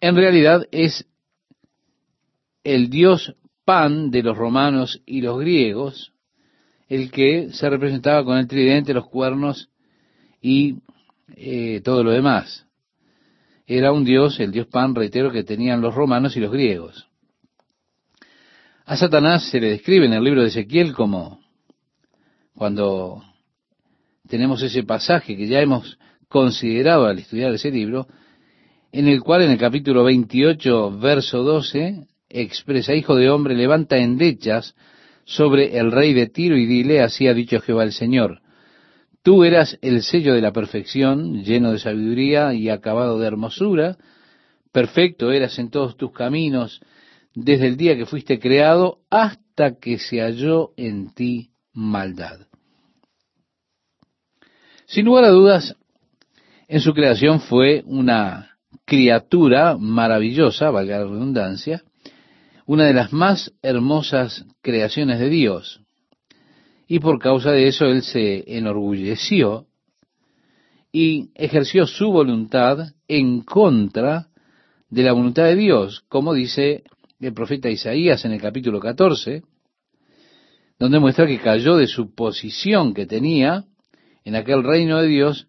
En 0.00 0.14
realidad 0.14 0.66
es 0.70 1.06
el 2.62 2.88
dios 2.90 3.34
Pan 3.64 4.10
de 4.10 4.22
los 4.22 4.36
romanos 4.36 5.02
y 5.06 5.20
los 5.20 5.38
griegos, 5.38 6.12
el 6.88 7.10
que 7.10 7.50
se 7.52 7.70
representaba 7.70 8.24
con 8.24 8.38
el 8.38 8.48
tridente, 8.48 8.94
los 8.94 9.08
cuernos 9.08 9.70
y 10.40 10.76
eh, 11.36 11.80
todo 11.84 12.02
lo 12.02 12.10
demás. 12.10 12.66
Era 13.66 13.92
un 13.92 14.04
dios, 14.04 14.40
el 14.40 14.50
dios 14.50 14.66
Pan, 14.66 14.94
reitero, 14.94 15.30
que 15.30 15.44
tenían 15.44 15.80
los 15.80 15.94
romanos 15.94 16.36
y 16.36 16.40
los 16.40 16.50
griegos. 16.50 17.06
A 18.84 18.96
Satanás 18.96 19.48
se 19.48 19.60
le 19.60 19.70
describe 19.70 20.06
en 20.06 20.14
el 20.14 20.24
libro 20.24 20.42
de 20.42 20.48
Ezequiel 20.48 20.92
como 20.92 21.40
cuando 22.56 23.22
tenemos 24.28 24.62
ese 24.62 24.82
pasaje 24.82 25.36
que 25.36 25.46
ya 25.46 25.60
hemos 25.60 25.98
considerado 26.28 27.06
al 27.06 27.18
estudiar 27.18 27.54
ese 27.54 27.70
libro, 27.70 28.08
en 28.92 29.06
el 29.06 29.20
cual 29.20 29.42
en 29.42 29.52
el 29.52 29.58
capítulo 29.58 30.04
28, 30.04 30.98
verso 30.98 31.42
12, 31.42 32.08
expresa, 32.30 32.94
Hijo 32.94 33.16
de 33.16 33.28
hombre, 33.28 33.54
levanta 33.54 33.98
endechas 33.98 34.74
sobre 35.24 35.78
el 35.78 35.92
rey 35.92 36.14
de 36.14 36.26
Tiro 36.26 36.56
y 36.56 36.66
dile, 36.66 37.02
así 37.02 37.28
ha 37.28 37.34
dicho 37.34 37.60
Jehová 37.60 37.84
el 37.84 37.92
Señor, 37.92 38.40
tú 39.22 39.44
eras 39.44 39.78
el 39.82 40.02
sello 40.02 40.34
de 40.34 40.40
la 40.40 40.52
perfección, 40.52 41.42
lleno 41.44 41.72
de 41.72 41.78
sabiduría 41.78 42.54
y 42.54 42.68
acabado 42.68 43.18
de 43.18 43.26
hermosura, 43.26 43.98
perfecto 44.72 45.30
eras 45.32 45.58
en 45.58 45.70
todos 45.70 45.96
tus 45.96 46.12
caminos, 46.12 46.80
desde 47.34 47.66
el 47.66 47.76
día 47.76 47.96
que 47.96 48.06
fuiste 48.06 48.38
creado 48.38 48.98
hasta 49.10 49.76
que 49.78 49.98
se 49.98 50.20
halló 50.20 50.72
en 50.76 51.12
ti 51.14 51.50
maldad. 51.72 52.40
Sin 54.86 55.04
lugar 55.04 55.24
a 55.24 55.28
dudas, 55.28 55.76
en 56.66 56.80
su 56.80 56.92
creación 56.92 57.40
fue 57.40 57.82
una 57.86 58.58
criatura 58.84 59.76
maravillosa, 59.78 60.70
valga 60.70 60.98
la 60.98 61.04
redundancia, 61.04 61.84
una 62.70 62.84
de 62.84 62.94
las 62.94 63.12
más 63.12 63.52
hermosas 63.62 64.44
creaciones 64.62 65.18
de 65.18 65.28
Dios. 65.28 65.80
Y 66.86 67.00
por 67.00 67.18
causa 67.18 67.50
de 67.50 67.66
eso 67.66 67.86
él 67.86 68.02
se 68.02 68.44
enorgulleció 68.56 69.66
y 70.92 71.30
ejerció 71.34 71.88
su 71.88 72.12
voluntad 72.12 72.92
en 73.08 73.40
contra 73.40 74.28
de 74.88 75.02
la 75.02 75.12
voluntad 75.12 75.46
de 75.46 75.56
Dios, 75.56 76.04
como 76.08 76.32
dice 76.32 76.84
el 77.18 77.34
profeta 77.34 77.68
Isaías 77.68 78.24
en 78.24 78.30
el 78.30 78.40
capítulo 78.40 78.78
14, 78.78 79.42
donde 80.78 81.00
muestra 81.00 81.26
que 81.26 81.40
cayó 81.40 81.76
de 81.76 81.88
su 81.88 82.14
posición 82.14 82.94
que 82.94 83.04
tenía 83.04 83.64
en 84.24 84.36
aquel 84.36 84.62
reino 84.62 85.02
de 85.02 85.08
Dios 85.08 85.48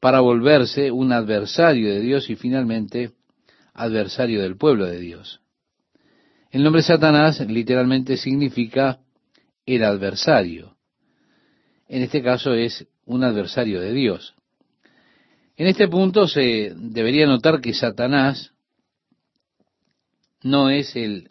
para 0.00 0.20
volverse 0.20 0.92
un 0.92 1.12
adversario 1.12 1.92
de 1.92 2.00
Dios 2.00 2.30
y 2.30 2.36
finalmente 2.36 3.10
adversario 3.74 4.40
del 4.40 4.56
pueblo 4.56 4.86
de 4.86 4.98
Dios. 4.98 5.42
El 6.50 6.62
nombre 6.62 6.82
Satanás 6.82 7.40
literalmente 7.40 8.16
significa 8.16 9.00
el 9.66 9.84
adversario. 9.84 10.76
En 11.88 12.02
este 12.02 12.22
caso 12.22 12.54
es 12.54 12.86
un 13.04 13.22
adversario 13.22 13.80
de 13.80 13.92
Dios. 13.92 14.34
En 15.56 15.66
este 15.66 15.88
punto 15.88 16.26
se 16.26 16.72
debería 16.74 17.26
notar 17.26 17.60
que 17.60 17.74
Satanás 17.74 18.52
no 20.42 20.70
es 20.70 20.96
el 20.96 21.30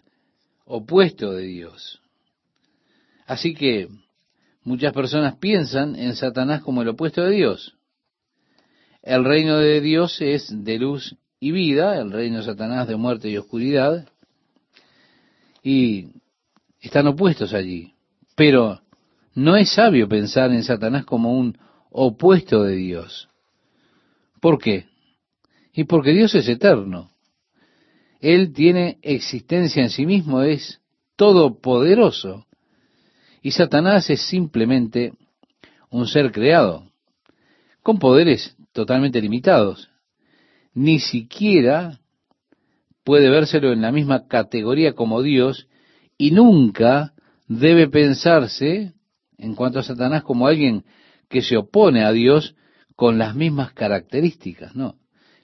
opuesto 0.66 1.32
de 1.32 1.44
Dios. 1.44 2.02
Así 3.26 3.56
que 3.56 3.88
muchas 4.64 4.94
personas 4.94 5.38
piensan 5.38 5.96
en 5.96 6.16
Satanás 6.16 6.62
como 6.62 6.84
el 6.84 6.90
opuesto 6.90 7.24
de 7.24 7.32
Dios. 7.32 7.76
El 9.02 9.24
reino 9.24 9.58
de 9.58 9.82
Dios 9.82 10.22
es 10.22 10.48
de 10.52 10.78
luz 10.78 11.16
y 11.40 11.52
vida, 11.52 12.00
el 12.00 12.12
reino 12.12 12.38
de 12.38 12.44
Satanás 12.44 12.88
de 12.88 12.98
muerte 12.98 13.30
y 13.30 13.38
oscuridad 13.38 14.08
y 15.68 16.14
están 16.80 17.08
opuestos 17.08 17.54
allí. 17.54 17.94
Pero 18.38 18.80
no 19.36 19.58
es 19.58 19.74
sabio 19.74 20.08
pensar 20.08 20.50
en 20.52 20.64
Satanás 20.64 21.04
como 21.04 21.38
un 21.38 21.58
opuesto 21.90 22.64
de 22.64 22.78
Dios. 22.78 23.28
¿Por 24.40 24.60
qué? 24.60 24.86
Y 25.74 25.84
porque 25.84 26.12
Dios 26.12 26.34
es 26.36 26.48
eterno. 26.48 27.12
Él 28.22 28.54
tiene 28.54 28.98
existencia 29.02 29.84
en 29.84 29.90
sí 29.90 30.06
mismo, 30.06 30.42
es 30.42 30.80
todopoderoso. 31.18 32.48
Y 33.42 33.52
Satanás 33.52 34.10
es 34.10 34.22
simplemente 34.22 35.12
un 35.90 36.08
ser 36.08 36.32
creado, 36.32 36.90
con 37.84 38.00
poderes 38.00 38.56
totalmente 38.72 39.22
limitados. 39.22 39.90
Ni 40.74 41.00
siquiera 41.00 42.00
puede 43.08 43.30
vérselo 43.30 43.72
en 43.72 43.82
la 43.82 43.94
misma 43.94 44.28
categoría 44.28 44.92
como 44.92 45.22
Dios 45.22 45.70
y 46.18 46.32
nunca 46.32 47.14
debe 47.48 47.88
pensarse 47.88 48.96
en 49.38 49.56
cuanto 49.56 49.80
a 49.80 49.84
Satanás 49.84 50.24
como 50.24 50.46
alguien 50.46 50.84
que 51.30 51.42
se 51.42 51.56
opone 51.56 52.04
a 52.04 52.12
Dios 52.12 52.58
con 52.98 53.18
las 53.18 53.34
mismas 53.34 53.72
características, 53.72 54.76
no. 54.76 54.96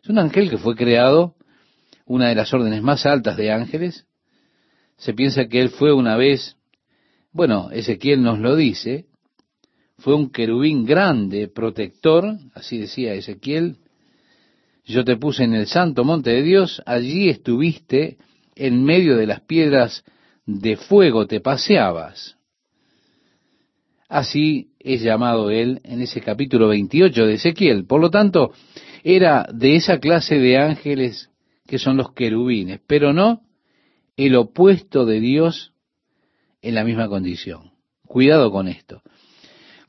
Es 0.04 0.10
un 0.10 0.20
ángel 0.20 0.50
que 0.50 0.58
fue 0.58 0.76
creado, 0.76 1.36
una 2.06 2.28
de 2.28 2.36
las 2.36 2.54
órdenes 2.54 2.82
más 2.82 3.06
altas 3.06 3.38
de 3.38 3.54
ángeles. 3.54 4.08
Se 4.98 5.14
piensa 5.14 5.48
que 5.48 5.62
él 5.62 5.70
fue 5.70 5.94
una 5.94 6.18
vez, 6.18 6.58
bueno, 7.32 7.72
Ezequiel 7.72 8.24
nos 8.24 8.40
lo 8.40 8.58
dice, 8.58 9.06
fue 10.00 10.16
un 10.16 10.32
querubín 10.32 10.84
grande, 10.84 11.48
protector, 11.48 12.26
así 12.56 12.78
decía 12.78 13.14
Ezequiel, 13.14 13.78
yo 14.86 15.06
te 15.06 15.18
puse 15.18 15.44
en 15.44 15.54
el 15.54 15.68
santo 15.68 16.04
monte 16.04 16.32
de 16.32 16.44
Dios, 16.44 16.82
allí 16.86 17.30
estuviste 17.30 18.18
en 18.56 18.84
medio 18.84 19.18
de 19.18 19.28
las 19.28 19.42
piedras 19.42 20.04
de 20.46 20.76
fuego, 20.76 21.26
te 21.26 21.40
paseabas. 21.40 22.38
Así 24.10 24.70
es 24.80 25.02
llamado 25.02 25.50
él 25.50 25.80
en 25.84 26.02
ese 26.02 26.22
capítulo 26.22 26.68
28 26.68 27.26
de 27.26 27.34
Ezequiel. 27.34 27.86
Por 27.86 28.02
lo 28.02 28.10
tanto, 28.10 28.52
era 29.04 29.48
de 29.52 29.76
esa 29.76 30.00
clase 30.00 30.38
de 30.38 30.58
ángeles 30.58 31.30
que 31.66 31.80
son 31.80 31.98
los 31.98 32.12
querubines, 32.14 32.80
pero 32.86 33.14
no 33.14 33.42
el 34.18 34.36
opuesto 34.36 35.06
de 35.06 35.20
Dios 35.20 35.74
en 36.62 36.76
la 36.76 36.84
misma 36.84 37.08
condición. 37.08 37.72
Cuidado 38.06 38.52
con 38.52 38.68
esto. 38.68 39.02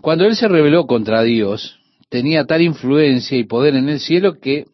Cuando 0.01 0.25
él 0.25 0.37
se 0.37 0.49
rebeló 0.49 0.87
contra 0.87 1.23
Dios, 1.23 1.81
tenía 2.09 2.45
tal 2.45 2.63
influencia 2.63 3.37
y 3.37 3.45
poder 3.45 3.75
en 3.75 3.89
el 3.89 4.01
cielo 4.01 4.39
que 4.41 4.67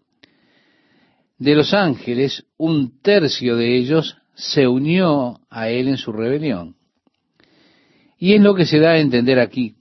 de 1.40 1.54
los 1.54 1.72
ángeles, 1.72 2.44
un 2.58 3.00
tercio 3.00 3.56
de 3.56 3.74
ellos 3.76 4.18
se 4.34 4.68
unió 4.68 5.40
a 5.48 5.70
él 5.70 5.88
en 5.88 5.96
su 5.96 6.12
rebelión. 6.12 6.76
Y 8.18 8.34
es 8.34 8.42
lo 8.42 8.54
que 8.54 8.66
se 8.66 8.78
da 8.78 8.90
a 8.90 8.98
entender 8.98 9.40
aquí, 9.40 9.76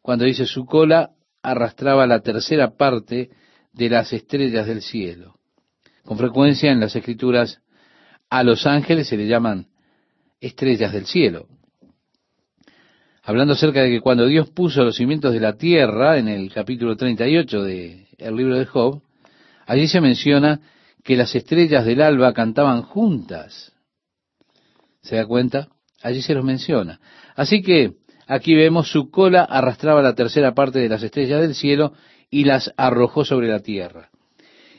cuando 0.00 0.24
dice 0.24 0.46
su 0.46 0.64
cola 0.64 1.10
arrastraba 1.42 2.06
la 2.06 2.20
tercera 2.20 2.76
parte 2.76 3.28
de 3.74 3.90
las 3.90 4.12
estrellas 4.14 4.66
del 4.66 4.80
cielo. 4.80 5.34
Con 6.02 6.16
frecuencia 6.16 6.72
en 6.72 6.80
las 6.80 6.96
escrituras 6.96 7.60
a 8.30 8.42
los 8.42 8.66
ángeles 8.66 9.06
se 9.06 9.18
le 9.18 9.26
llaman 9.26 9.66
estrellas 10.40 10.94
del 10.94 11.04
cielo. 11.04 11.46
Hablando 13.22 13.52
acerca 13.52 13.82
de 13.82 13.90
que 13.90 14.00
cuando 14.00 14.26
Dios 14.26 14.48
puso 14.48 14.82
los 14.82 14.96
cimientos 14.96 15.34
de 15.34 15.40
la 15.40 15.58
tierra, 15.58 16.16
en 16.16 16.28
el 16.28 16.50
capítulo 16.52 16.96
38 16.96 17.62
del 17.62 18.06
libro 18.34 18.56
de 18.56 18.64
Job, 18.64 19.02
allí 19.66 19.88
se 19.88 20.00
menciona 20.00 20.60
que 21.06 21.16
las 21.16 21.34
estrellas 21.34 21.86
del 21.86 22.02
alba 22.02 22.34
cantaban 22.34 22.82
juntas. 22.82 23.72
¿Se 25.00 25.16
da 25.16 25.24
cuenta? 25.24 25.68
Allí 26.02 26.20
se 26.20 26.34
los 26.34 26.44
menciona. 26.44 27.00
Así 27.34 27.62
que 27.62 27.94
Aquí 28.26 28.54
vemos 28.54 28.90
su 28.90 29.10
cola 29.10 29.44
arrastraba 29.44 30.02
la 30.02 30.14
tercera 30.14 30.52
parte 30.52 30.80
de 30.80 30.88
las 30.88 31.02
estrellas 31.02 31.40
del 31.40 31.54
cielo 31.54 31.92
y 32.28 32.44
las 32.44 32.72
arrojó 32.76 33.24
sobre 33.24 33.48
la 33.48 33.60
tierra. 33.60 34.10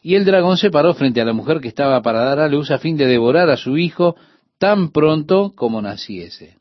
Y 0.01 0.15
el 0.15 0.25
dragón 0.25 0.57
se 0.57 0.69
paró 0.69 0.93
frente 0.93 1.21
a 1.21 1.25
la 1.25 1.33
mujer 1.33 1.61
que 1.61 1.69
estaba 1.69 2.01
para 2.01 2.23
dar 2.23 2.39
a 2.39 2.49
luz 2.49 2.71
a 2.71 2.77
fin 2.77 2.97
de 2.97 3.07
devorar 3.07 3.49
a 3.49 3.57
su 3.57 3.77
hijo 3.77 4.15
tan 4.57 4.91
pronto 4.91 5.53
como 5.55 5.81
naciese. 5.81 6.57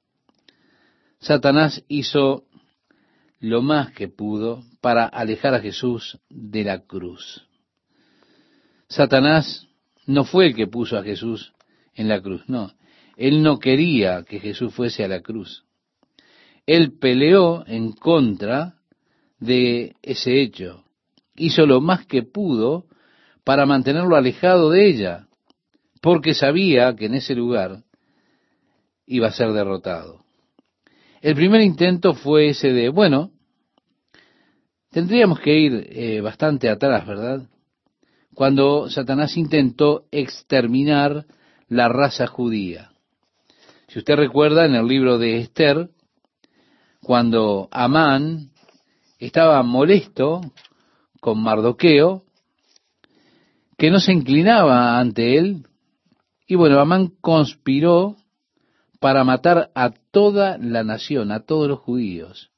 Satanás 1.18 1.82
hizo 1.88 2.44
lo 3.40 3.62
más 3.62 3.90
que 3.90 4.08
pudo 4.08 4.62
para 4.80 5.06
alejar 5.06 5.54
a 5.54 5.60
Jesús 5.60 6.18
de 6.30 6.64
la 6.64 6.80
cruz. 6.86 7.45
Satanás 8.88 9.66
no 10.06 10.24
fue 10.24 10.46
el 10.46 10.54
que 10.54 10.66
puso 10.66 10.96
a 10.96 11.02
Jesús 11.02 11.52
en 11.94 12.08
la 12.08 12.20
cruz, 12.20 12.42
no. 12.48 12.72
Él 13.16 13.42
no 13.42 13.58
quería 13.58 14.24
que 14.24 14.40
Jesús 14.40 14.74
fuese 14.74 15.04
a 15.04 15.08
la 15.08 15.20
cruz. 15.20 15.64
Él 16.66 16.98
peleó 16.98 17.66
en 17.66 17.92
contra 17.92 18.74
de 19.38 19.94
ese 20.02 20.40
hecho. 20.40 20.84
Hizo 21.36 21.66
lo 21.66 21.80
más 21.80 22.06
que 22.06 22.22
pudo 22.22 22.86
para 23.44 23.66
mantenerlo 23.66 24.16
alejado 24.16 24.70
de 24.70 24.88
ella, 24.88 25.28
porque 26.02 26.34
sabía 26.34 26.94
que 26.94 27.06
en 27.06 27.14
ese 27.14 27.34
lugar 27.34 27.84
iba 29.06 29.28
a 29.28 29.32
ser 29.32 29.52
derrotado. 29.52 30.24
El 31.20 31.34
primer 31.34 31.60
intento 31.60 32.14
fue 32.14 32.48
ese 32.48 32.72
de, 32.72 32.88
bueno, 32.88 33.30
tendríamos 34.90 35.40
que 35.40 35.58
ir 35.58 35.86
eh, 35.90 36.20
bastante 36.20 36.68
atrás, 36.68 37.06
¿verdad? 37.06 37.48
Cuando 38.36 38.90
Satanás 38.90 39.38
intentó 39.38 40.04
exterminar 40.10 41.24
la 41.68 41.88
raza 41.88 42.26
judía. 42.26 42.90
Si 43.88 43.98
usted 43.98 44.14
recuerda 44.14 44.66
en 44.66 44.74
el 44.74 44.86
libro 44.86 45.16
de 45.16 45.38
Esther, 45.38 45.88
cuando 47.00 47.66
Amán 47.70 48.50
estaba 49.18 49.62
molesto 49.62 50.42
con 51.18 51.42
Mardoqueo, 51.42 52.24
que 53.78 53.90
no 53.90 54.00
se 54.00 54.12
inclinaba 54.12 54.98
ante 54.98 55.38
él, 55.38 55.66
y 56.46 56.56
bueno, 56.56 56.78
Amán 56.78 57.14
conspiró 57.22 58.16
para 59.00 59.24
matar 59.24 59.70
a 59.74 59.92
toda 60.10 60.58
la 60.58 60.84
nación, 60.84 61.32
a 61.32 61.40
todos 61.40 61.68
los 61.68 61.78
judíos. 61.78 62.50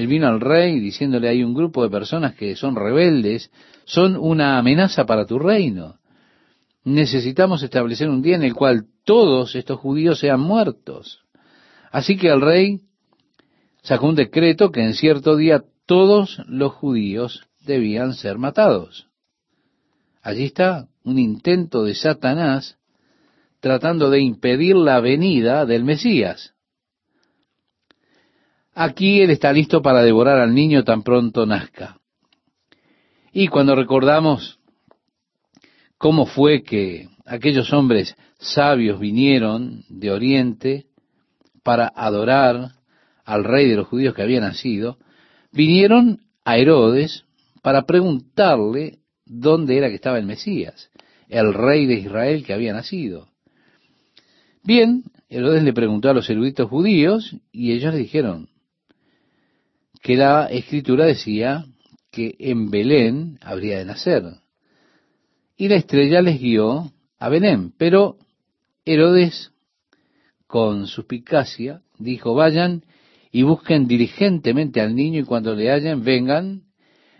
Él 0.00 0.06
vino 0.06 0.26
al 0.28 0.40
rey 0.40 0.80
diciéndole 0.80 1.28
hay 1.28 1.44
un 1.44 1.52
grupo 1.52 1.82
de 1.82 1.90
personas 1.90 2.34
que 2.34 2.56
son 2.56 2.74
rebeldes, 2.74 3.50
son 3.84 4.16
una 4.16 4.56
amenaza 4.56 5.04
para 5.04 5.26
tu 5.26 5.38
reino. 5.38 5.96
Necesitamos 6.84 7.62
establecer 7.62 8.08
un 8.08 8.22
día 8.22 8.36
en 8.36 8.42
el 8.42 8.54
cual 8.54 8.86
todos 9.04 9.54
estos 9.54 9.78
judíos 9.78 10.18
sean 10.18 10.40
muertos. 10.40 11.20
Así 11.92 12.16
que 12.16 12.28
el 12.28 12.40
rey 12.40 12.80
sacó 13.82 14.08
un 14.08 14.14
decreto 14.14 14.70
que 14.70 14.82
en 14.82 14.94
cierto 14.94 15.36
día 15.36 15.64
todos 15.84 16.40
los 16.46 16.72
judíos 16.72 17.44
debían 17.66 18.14
ser 18.14 18.38
matados. 18.38 19.06
Allí 20.22 20.44
está 20.44 20.88
un 21.04 21.18
intento 21.18 21.84
de 21.84 21.94
Satanás 21.94 22.78
tratando 23.60 24.08
de 24.08 24.20
impedir 24.20 24.76
la 24.76 25.00
venida 25.00 25.66
del 25.66 25.84
Mesías. 25.84 26.54
Aquí 28.74 29.20
él 29.20 29.30
está 29.30 29.52
listo 29.52 29.82
para 29.82 30.02
devorar 30.02 30.38
al 30.38 30.54
niño 30.54 30.84
tan 30.84 31.02
pronto 31.02 31.46
nazca. 31.46 31.98
Y 33.32 33.48
cuando 33.48 33.74
recordamos 33.74 34.58
cómo 35.98 36.26
fue 36.26 36.62
que 36.62 37.08
aquellos 37.26 37.72
hombres 37.72 38.16
sabios 38.38 38.98
vinieron 38.98 39.84
de 39.88 40.10
Oriente 40.10 40.86
para 41.62 41.92
adorar 41.94 42.72
al 43.24 43.44
rey 43.44 43.68
de 43.68 43.76
los 43.76 43.88
judíos 43.88 44.14
que 44.14 44.22
había 44.22 44.40
nacido, 44.40 44.98
vinieron 45.52 46.20
a 46.44 46.56
Herodes 46.56 47.24
para 47.62 47.82
preguntarle 47.82 48.98
dónde 49.24 49.76
era 49.78 49.88
que 49.88 49.96
estaba 49.96 50.18
el 50.18 50.26
Mesías, 50.26 50.90
el 51.28 51.54
rey 51.54 51.86
de 51.86 51.94
Israel 51.94 52.44
que 52.44 52.54
había 52.54 52.72
nacido. 52.72 53.28
Bien, 54.62 55.04
Herodes 55.28 55.62
le 55.62 55.72
preguntó 55.72 56.10
a 56.10 56.14
los 56.14 56.28
eruditos 56.28 56.68
judíos 56.68 57.36
y 57.52 57.72
ellos 57.72 57.94
le 57.94 58.00
dijeron 58.00 58.48
que 60.00 60.16
la 60.16 60.46
escritura 60.46 61.04
decía 61.04 61.64
que 62.10 62.34
en 62.38 62.70
Belén 62.70 63.38
habría 63.42 63.78
de 63.78 63.84
nacer. 63.84 64.24
Y 65.56 65.68
la 65.68 65.76
estrella 65.76 66.22
les 66.22 66.40
guió 66.40 66.90
a 67.18 67.28
Belén, 67.28 67.72
pero 67.76 68.16
Herodes, 68.84 69.52
con 70.46 70.86
suspicacia, 70.86 71.82
dijo, 71.98 72.34
vayan 72.34 72.82
y 73.30 73.42
busquen 73.42 73.86
diligentemente 73.86 74.80
al 74.80 74.94
niño 74.94 75.20
y 75.20 75.24
cuando 75.24 75.54
le 75.54 75.70
hallen, 75.70 76.02
vengan 76.02 76.62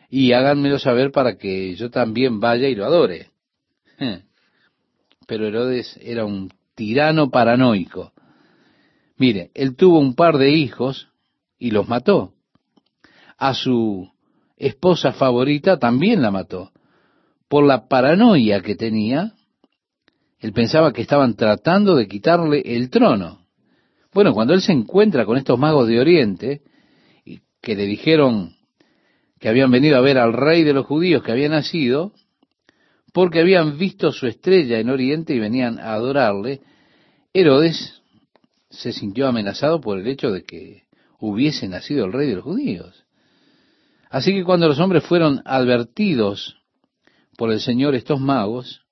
y 0.08 0.32
háganmelo 0.32 0.78
saber 0.78 1.12
para 1.12 1.36
que 1.36 1.74
yo 1.76 1.90
también 1.90 2.40
vaya 2.40 2.68
y 2.68 2.74
lo 2.74 2.84
adore. 2.84 3.30
Pero 5.26 5.46
Herodes 5.46 5.96
era 6.02 6.24
un 6.24 6.50
tirano 6.74 7.30
paranoico. 7.30 8.12
Mire, 9.16 9.50
él 9.54 9.76
tuvo 9.76 10.00
un 10.00 10.14
par 10.14 10.38
de 10.38 10.50
hijos 10.50 11.08
y 11.58 11.70
los 11.70 11.88
mató. 11.88 12.32
A 13.40 13.54
su 13.54 14.06
esposa 14.58 15.12
favorita 15.12 15.78
también 15.78 16.20
la 16.20 16.30
mató. 16.30 16.72
Por 17.48 17.64
la 17.64 17.88
paranoia 17.88 18.60
que 18.60 18.76
tenía, 18.76 19.32
él 20.40 20.52
pensaba 20.52 20.92
que 20.92 21.00
estaban 21.00 21.36
tratando 21.36 21.96
de 21.96 22.06
quitarle 22.06 22.62
el 22.64 22.90
trono. 22.90 23.46
Bueno, 24.12 24.34
cuando 24.34 24.52
él 24.52 24.60
se 24.60 24.72
encuentra 24.72 25.24
con 25.24 25.38
estos 25.38 25.58
magos 25.58 25.88
de 25.88 26.00
Oriente, 26.00 26.60
y 27.24 27.40
que 27.62 27.74
le 27.74 27.86
dijeron 27.86 28.56
que 29.38 29.48
habían 29.48 29.70
venido 29.70 29.96
a 29.96 30.02
ver 30.02 30.18
al 30.18 30.34
rey 30.34 30.62
de 30.62 30.74
los 30.74 30.84
judíos 30.84 31.22
que 31.22 31.32
había 31.32 31.48
nacido, 31.48 32.12
porque 33.14 33.40
habían 33.40 33.78
visto 33.78 34.12
su 34.12 34.26
estrella 34.26 34.78
en 34.80 34.90
Oriente 34.90 35.34
y 35.34 35.38
venían 35.38 35.78
a 35.78 35.94
adorarle, 35.94 36.60
Herodes 37.32 38.02
se 38.68 38.92
sintió 38.92 39.26
amenazado 39.28 39.80
por 39.80 39.98
el 39.98 40.06
hecho 40.08 40.30
de 40.30 40.44
que 40.44 40.82
hubiese 41.18 41.68
nacido 41.68 42.04
el 42.04 42.12
rey 42.12 42.28
de 42.28 42.34
los 42.34 42.44
judíos. 42.44 43.06
Así 44.10 44.32
que 44.32 44.44
cuando 44.44 44.66
los 44.66 44.80
hombres 44.80 45.04
fueron 45.04 45.40
advertidos 45.44 46.56
por 47.38 47.52
el 47.52 47.60
Señor 47.60 47.94
estos 47.94 48.20
magos, 48.20 48.84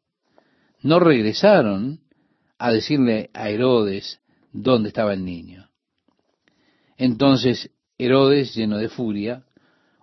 no 0.81 1.01
regresaron 1.01 2.01
a 2.57 2.73
decirle 2.73 3.29
a 3.35 3.51
Herodes 3.51 4.21
dónde 4.53 4.89
estaba 4.89 5.13
el 5.13 5.25
niño. 5.25 5.69
Entonces 6.97 7.71
Herodes, 7.99 8.55
lleno 8.55 8.79
de 8.79 8.89
furia, 8.89 9.45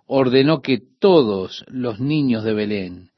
ordenó 0.06 0.60
que 0.60 0.82
todos 0.98 1.64
los 1.68 1.98
niños 1.98 2.44
de 2.44 2.52
Belén, 2.52 3.10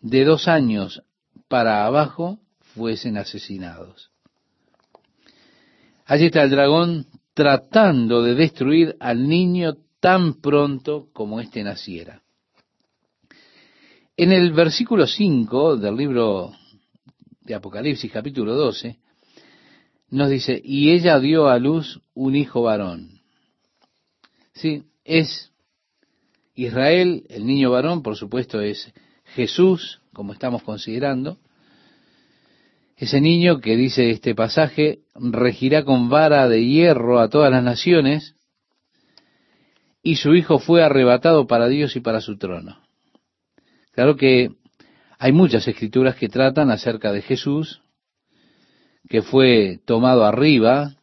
de 0.00 0.24
dos 0.24 0.48
años 0.48 1.02
para 1.48 1.84
abajo, 1.84 2.38
fuesen 2.74 3.18
asesinados. 3.18 4.10
Allí 6.06 6.26
está 6.26 6.42
el 6.42 6.50
dragón 6.50 7.06
tratando 7.34 8.22
de 8.22 8.34
destruir 8.34 8.96
al 9.00 9.28
niño 9.28 9.74
tan 10.02 10.40
pronto 10.40 11.06
como 11.12 11.40
éste 11.40 11.62
naciera. 11.62 12.22
En 14.16 14.32
el 14.32 14.52
versículo 14.52 15.06
5 15.06 15.76
del 15.76 15.94
libro 15.94 16.52
de 17.40 17.54
Apocalipsis 17.54 18.10
capítulo 18.10 18.56
12, 18.56 18.98
nos 20.10 20.28
dice, 20.28 20.60
y 20.62 20.90
ella 20.90 21.20
dio 21.20 21.48
a 21.48 21.56
luz 21.60 22.00
un 22.14 22.34
hijo 22.34 22.62
varón. 22.62 23.20
Sí, 24.54 24.82
es 25.04 25.52
Israel, 26.56 27.24
el 27.28 27.46
niño 27.46 27.70
varón, 27.70 28.02
por 28.02 28.16
supuesto, 28.16 28.60
es 28.60 28.92
Jesús, 29.36 30.00
como 30.12 30.32
estamos 30.32 30.64
considerando. 30.64 31.38
Ese 32.96 33.20
niño 33.20 33.60
que 33.60 33.76
dice 33.76 34.10
este 34.10 34.34
pasaje, 34.34 35.02
regirá 35.14 35.84
con 35.84 36.08
vara 36.08 36.48
de 36.48 36.66
hierro 36.66 37.20
a 37.20 37.30
todas 37.30 37.52
las 37.52 37.62
naciones, 37.62 38.34
y 40.02 40.16
su 40.16 40.34
hijo 40.34 40.58
fue 40.58 40.82
arrebatado 40.82 41.46
para 41.46 41.68
Dios 41.68 41.96
y 41.96 42.00
para 42.00 42.20
su 42.20 42.36
trono. 42.36 42.80
Claro 43.92 44.16
que 44.16 44.50
hay 45.18 45.32
muchas 45.32 45.68
escrituras 45.68 46.16
que 46.16 46.28
tratan 46.28 46.70
acerca 46.70 47.12
de 47.12 47.22
Jesús, 47.22 47.82
que 49.08 49.22
fue 49.22 49.80
tomado 49.84 50.24
arriba 50.24 50.96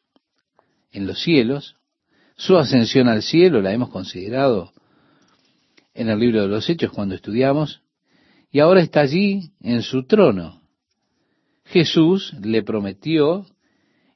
en 0.91 1.07
los 1.07 1.21
cielos, 1.21 1.77
su 2.35 2.57
ascensión 2.57 3.07
al 3.07 3.21
cielo 3.21 3.61
la 3.61 3.73
hemos 3.73 3.89
considerado 3.89 4.71
en 5.93 6.09
el 6.09 6.19
libro 6.19 6.41
de 6.41 6.47
los 6.47 6.69
Hechos 6.69 6.91
cuando 6.91 7.15
estudiamos, 7.15 7.81
y 8.51 8.59
ahora 8.59 8.81
está 8.81 9.01
allí 9.01 9.51
en 9.61 9.81
su 9.81 10.05
trono. 10.05 10.61
Jesús 11.65 12.33
le 12.41 12.63
prometió 12.63 13.45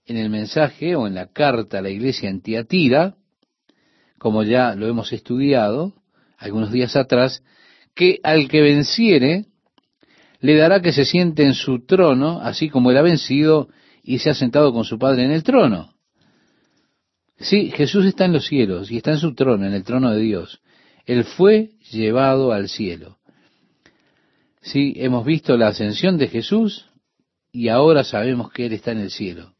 en 0.05 0.17
el 0.17 0.29
mensaje 0.29 0.95
o 0.95 1.05
en 1.05 1.15
la 1.15 1.27
carta 1.27 1.79
a 1.79 1.81
la 1.81 1.89
iglesia 1.89 2.29
en 2.29 2.41
Tiatira, 2.41 3.15
como 4.23 4.43
ya 4.43 4.73
lo 4.73 4.87
hemos 4.87 5.11
estudiado 5.11 5.91
algunos 6.37 6.71
días 6.71 6.95
atrás, 6.95 7.43
que 7.93 8.19
al 8.23 8.47
que 8.47 8.61
venciere 8.61 9.47
le 10.39 10.55
dará 10.55 10.81
que 10.81 10.93
se 10.93 11.03
siente 11.03 11.43
en 11.43 11.53
su 11.53 11.85
trono, 11.85 12.39
así 12.41 12.69
como 12.69 12.89
él 12.89 12.97
ha 12.97 13.01
vencido 13.01 13.67
y 14.01 14.19
se 14.19 14.29
ha 14.29 14.33
sentado 14.33 14.71
con 14.71 14.85
su 14.85 14.97
Padre 14.97 15.25
en 15.25 15.31
el 15.31 15.43
trono. 15.43 15.93
Sí, 17.37 17.71
Jesús 17.71 18.05
está 18.05 18.23
en 18.23 18.31
los 18.31 18.45
cielos 18.45 18.89
y 18.91 18.97
está 18.97 19.11
en 19.11 19.17
su 19.17 19.35
trono, 19.35 19.65
en 19.65 19.73
el 19.73 19.83
trono 19.83 20.11
de 20.11 20.21
Dios. 20.21 20.61
Él 21.05 21.25
fue 21.25 21.71
llevado 21.91 22.53
al 22.53 22.69
cielo. 22.69 23.17
Sí, 24.61 24.93
hemos 24.95 25.25
visto 25.25 25.57
la 25.57 25.67
ascensión 25.67 26.17
de 26.17 26.29
Jesús 26.29 26.85
y 27.51 27.67
ahora 27.67 28.05
sabemos 28.05 28.53
que 28.53 28.67
Él 28.67 28.73
está 28.73 28.93
en 28.93 28.99
el 28.99 29.11
cielo. 29.11 29.53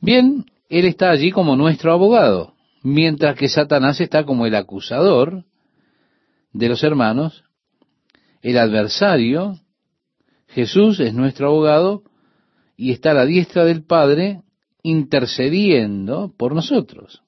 Bien, 0.00 0.46
Él 0.68 0.84
está 0.84 1.10
allí 1.10 1.30
como 1.30 1.54
nuestro 1.54 1.92
abogado, 1.92 2.54
mientras 2.82 3.36
que 3.36 3.48
Satanás 3.48 4.00
está 4.00 4.24
como 4.24 4.46
el 4.46 4.54
acusador 4.54 5.44
de 6.52 6.68
los 6.68 6.82
hermanos, 6.82 7.44
el 8.42 8.58
adversario, 8.58 9.58
Jesús 10.48 11.00
es 11.00 11.14
nuestro 11.14 11.48
abogado 11.48 12.02
y 12.76 12.92
está 12.92 13.12
a 13.12 13.14
la 13.14 13.26
diestra 13.26 13.64
del 13.64 13.84
Padre 13.84 14.42
intercediendo 14.82 16.34
por 16.36 16.54
nosotros. 16.54 17.22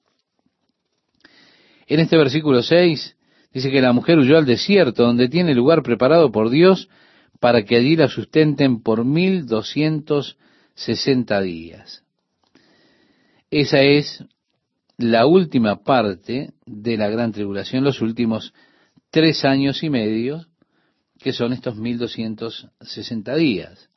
En 1.87 1.99
este 1.99 2.17
versículo 2.17 2.61
6 2.61 3.15
dice 3.53 3.71
que 3.71 3.81
la 3.81 3.93
mujer 3.93 4.17
huyó 4.17 4.37
al 4.37 4.45
desierto, 4.45 5.03
donde 5.03 5.29
tiene 5.29 5.55
lugar 5.55 5.83
preparado 5.83 6.31
por 6.31 6.49
Dios 6.49 6.89
para 7.39 7.63
que 7.63 7.77
allí 7.77 7.95
la 7.95 8.07
sustenten 8.07 8.81
por 8.81 9.05
mil 9.05 9.45
doscientos 9.45 10.37
sesenta 10.73 11.41
días. 11.41 12.03
Esa 13.49 13.81
es 13.81 14.25
la 14.97 15.25
última 15.25 15.83
parte 15.83 16.53
de 16.65 16.97
la 16.97 17.09
gran 17.09 17.31
tribulación, 17.31 17.83
los 17.83 18.01
últimos 18.01 18.53
tres 19.09 19.43
años 19.45 19.83
y 19.83 19.89
medio, 19.89 20.45
que 21.19 21.33
son 21.33 21.53
estos 21.53 21.75
mil 21.75 21.97
doscientos 21.97 22.67
sesenta 22.81 23.35
días. 23.35 23.89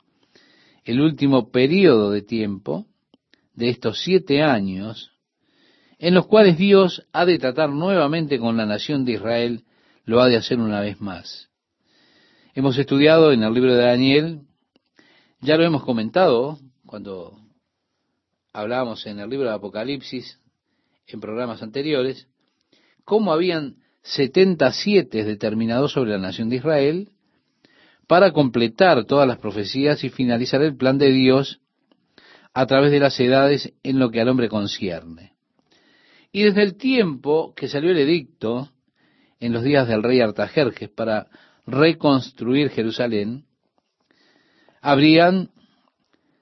El 0.84 1.00
último 1.00 1.50
periodo 1.50 2.10
de 2.10 2.22
tiempo 2.22 2.86
de 3.54 3.68
estos 3.68 4.02
siete 4.02 4.42
años 4.42 5.12
en 5.98 6.14
los 6.14 6.26
cuales 6.26 6.56
Dios 6.56 7.06
ha 7.12 7.26
de 7.26 7.38
tratar 7.38 7.70
nuevamente 7.70 8.38
con 8.38 8.56
la 8.56 8.66
nación 8.66 9.04
de 9.04 9.12
Israel, 9.12 9.64
lo 10.04 10.20
ha 10.20 10.28
de 10.28 10.36
hacer 10.36 10.58
una 10.60 10.80
vez 10.80 11.00
más. 11.00 11.48
Hemos 12.54 12.78
estudiado 12.78 13.32
en 13.32 13.42
el 13.42 13.52
libro 13.52 13.74
de 13.74 13.82
Daniel, 13.82 14.40
ya 15.40 15.56
lo 15.56 15.64
hemos 15.64 15.84
comentado 15.84 16.58
cuando 16.86 17.38
hablábamos 18.52 19.06
en 19.06 19.18
el 19.18 19.28
libro 19.28 19.48
de 19.48 19.54
Apocalipsis, 19.54 20.38
en 21.08 21.20
programas 21.20 21.62
anteriores, 21.62 22.28
cómo 23.04 23.32
habían 23.32 23.76
77 24.02 25.24
determinados 25.24 25.92
sobre 25.92 26.12
la 26.12 26.18
nación 26.18 26.48
de 26.48 26.56
Israel 26.56 27.10
para 28.06 28.32
completar 28.32 29.04
todas 29.04 29.26
las 29.26 29.38
profecías 29.38 30.02
y 30.04 30.10
finalizar 30.10 30.62
el 30.62 30.76
plan 30.76 30.98
de 30.98 31.10
Dios 31.10 31.60
a 32.54 32.66
través 32.66 32.90
de 32.90 33.00
las 33.00 33.18
edades 33.20 33.72
en 33.82 33.98
lo 33.98 34.10
que 34.10 34.20
al 34.20 34.28
hombre 34.28 34.48
concierne. 34.48 35.34
Y 36.32 36.42
desde 36.42 36.62
el 36.62 36.76
tiempo 36.76 37.54
que 37.54 37.68
salió 37.68 37.90
el 37.90 37.98
edicto 37.98 38.70
en 39.40 39.52
los 39.52 39.62
días 39.62 39.88
del 39.88 40.02
rey 40.02 40.20
Artajerjes 40.20 40.88
para 40.88 41.28
reconstruir 41.66 42.70
Jerusalén, 42.70 43.44
habrían 44.80 45.50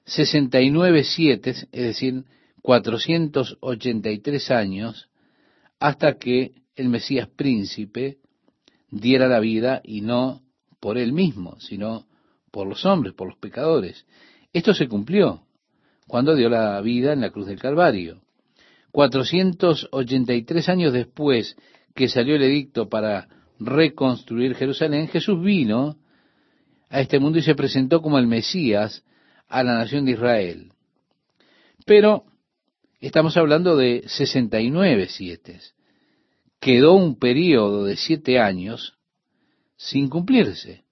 69 0.05 1.03
siete, 1.03 1.51
es 1.51 1.67
decir, 1.71 2.23
483 2.67 4.51
años, 4.51 5.07
hasta 5.79 6.17
que 6.17 6.51
el 6.75 6.89
Mesías 6.89 7.29
príncipe 7.33 8.17
diera 8.91 9.29
la 9.29 9.39
vida 9.39 9.79
y 9.85 10.01
no 10.01 10.41
por 10.81 10.97
él 10.97 11.13
mismo, 11.13 11.57
sino 11.61 12.07
por 12.51 12.67
los 12.67 12.85
hombres, 12.85 13.13
por 13.13 13.29
los 13.29 13.37
pecadores. 13.37 14.05
Esto 14.51 14.73
se 14.73 14.89
cumplió 14.89 15.43
cuando 16.07 16.35
dio 16.35 16.49
la 16.49 16.81
vida 16.81 17.13
en 17.13 17.21
la 17.21 17.29
cruz 17.29 17.47
del 17.47 17.57
Calvario. 17.57 18.21
483 18.91 20.67
años 20.67 20.91
después 20.91 21.55
que 21.95 22.09
salió 22.09 22.35
el 22.35 22.43
edicto 22.43 22.89
para 22.89 23.29
reconstruir 23.61 24.55
Jerusalén, 24.55 25.07
Jesús 25.07 25.41
vino 25.41 25.95
a 26.89 26.99
este 26.99 27.17
mundo 27.17 27.39
y 27.39 27.43
se 27.43 27.55
presentó 27.55 28.01
como 28.01 28.19
el 28.19 28.27
Mesías 28.27 29.05
a 29.47 29.63
la 29.63 29.75
nación 29.75 30.03
de 30.03 30.11
Israel. 30.11 30.73
Pero 31.85 32.25
estamos 32.99 33.37
hablando 33.37 33.75
de 33.75 34.03
69 34.07 35.07
siete. 35.09 35.59
Quedó 36.59 36.93
un 36.93 37.19
periodo 37.19 37.83
de 37.83 37.95
siete 37.95 38.39
años 38.39 38.95
sin 39.75 40.09
cumplirse. 40.09 40.83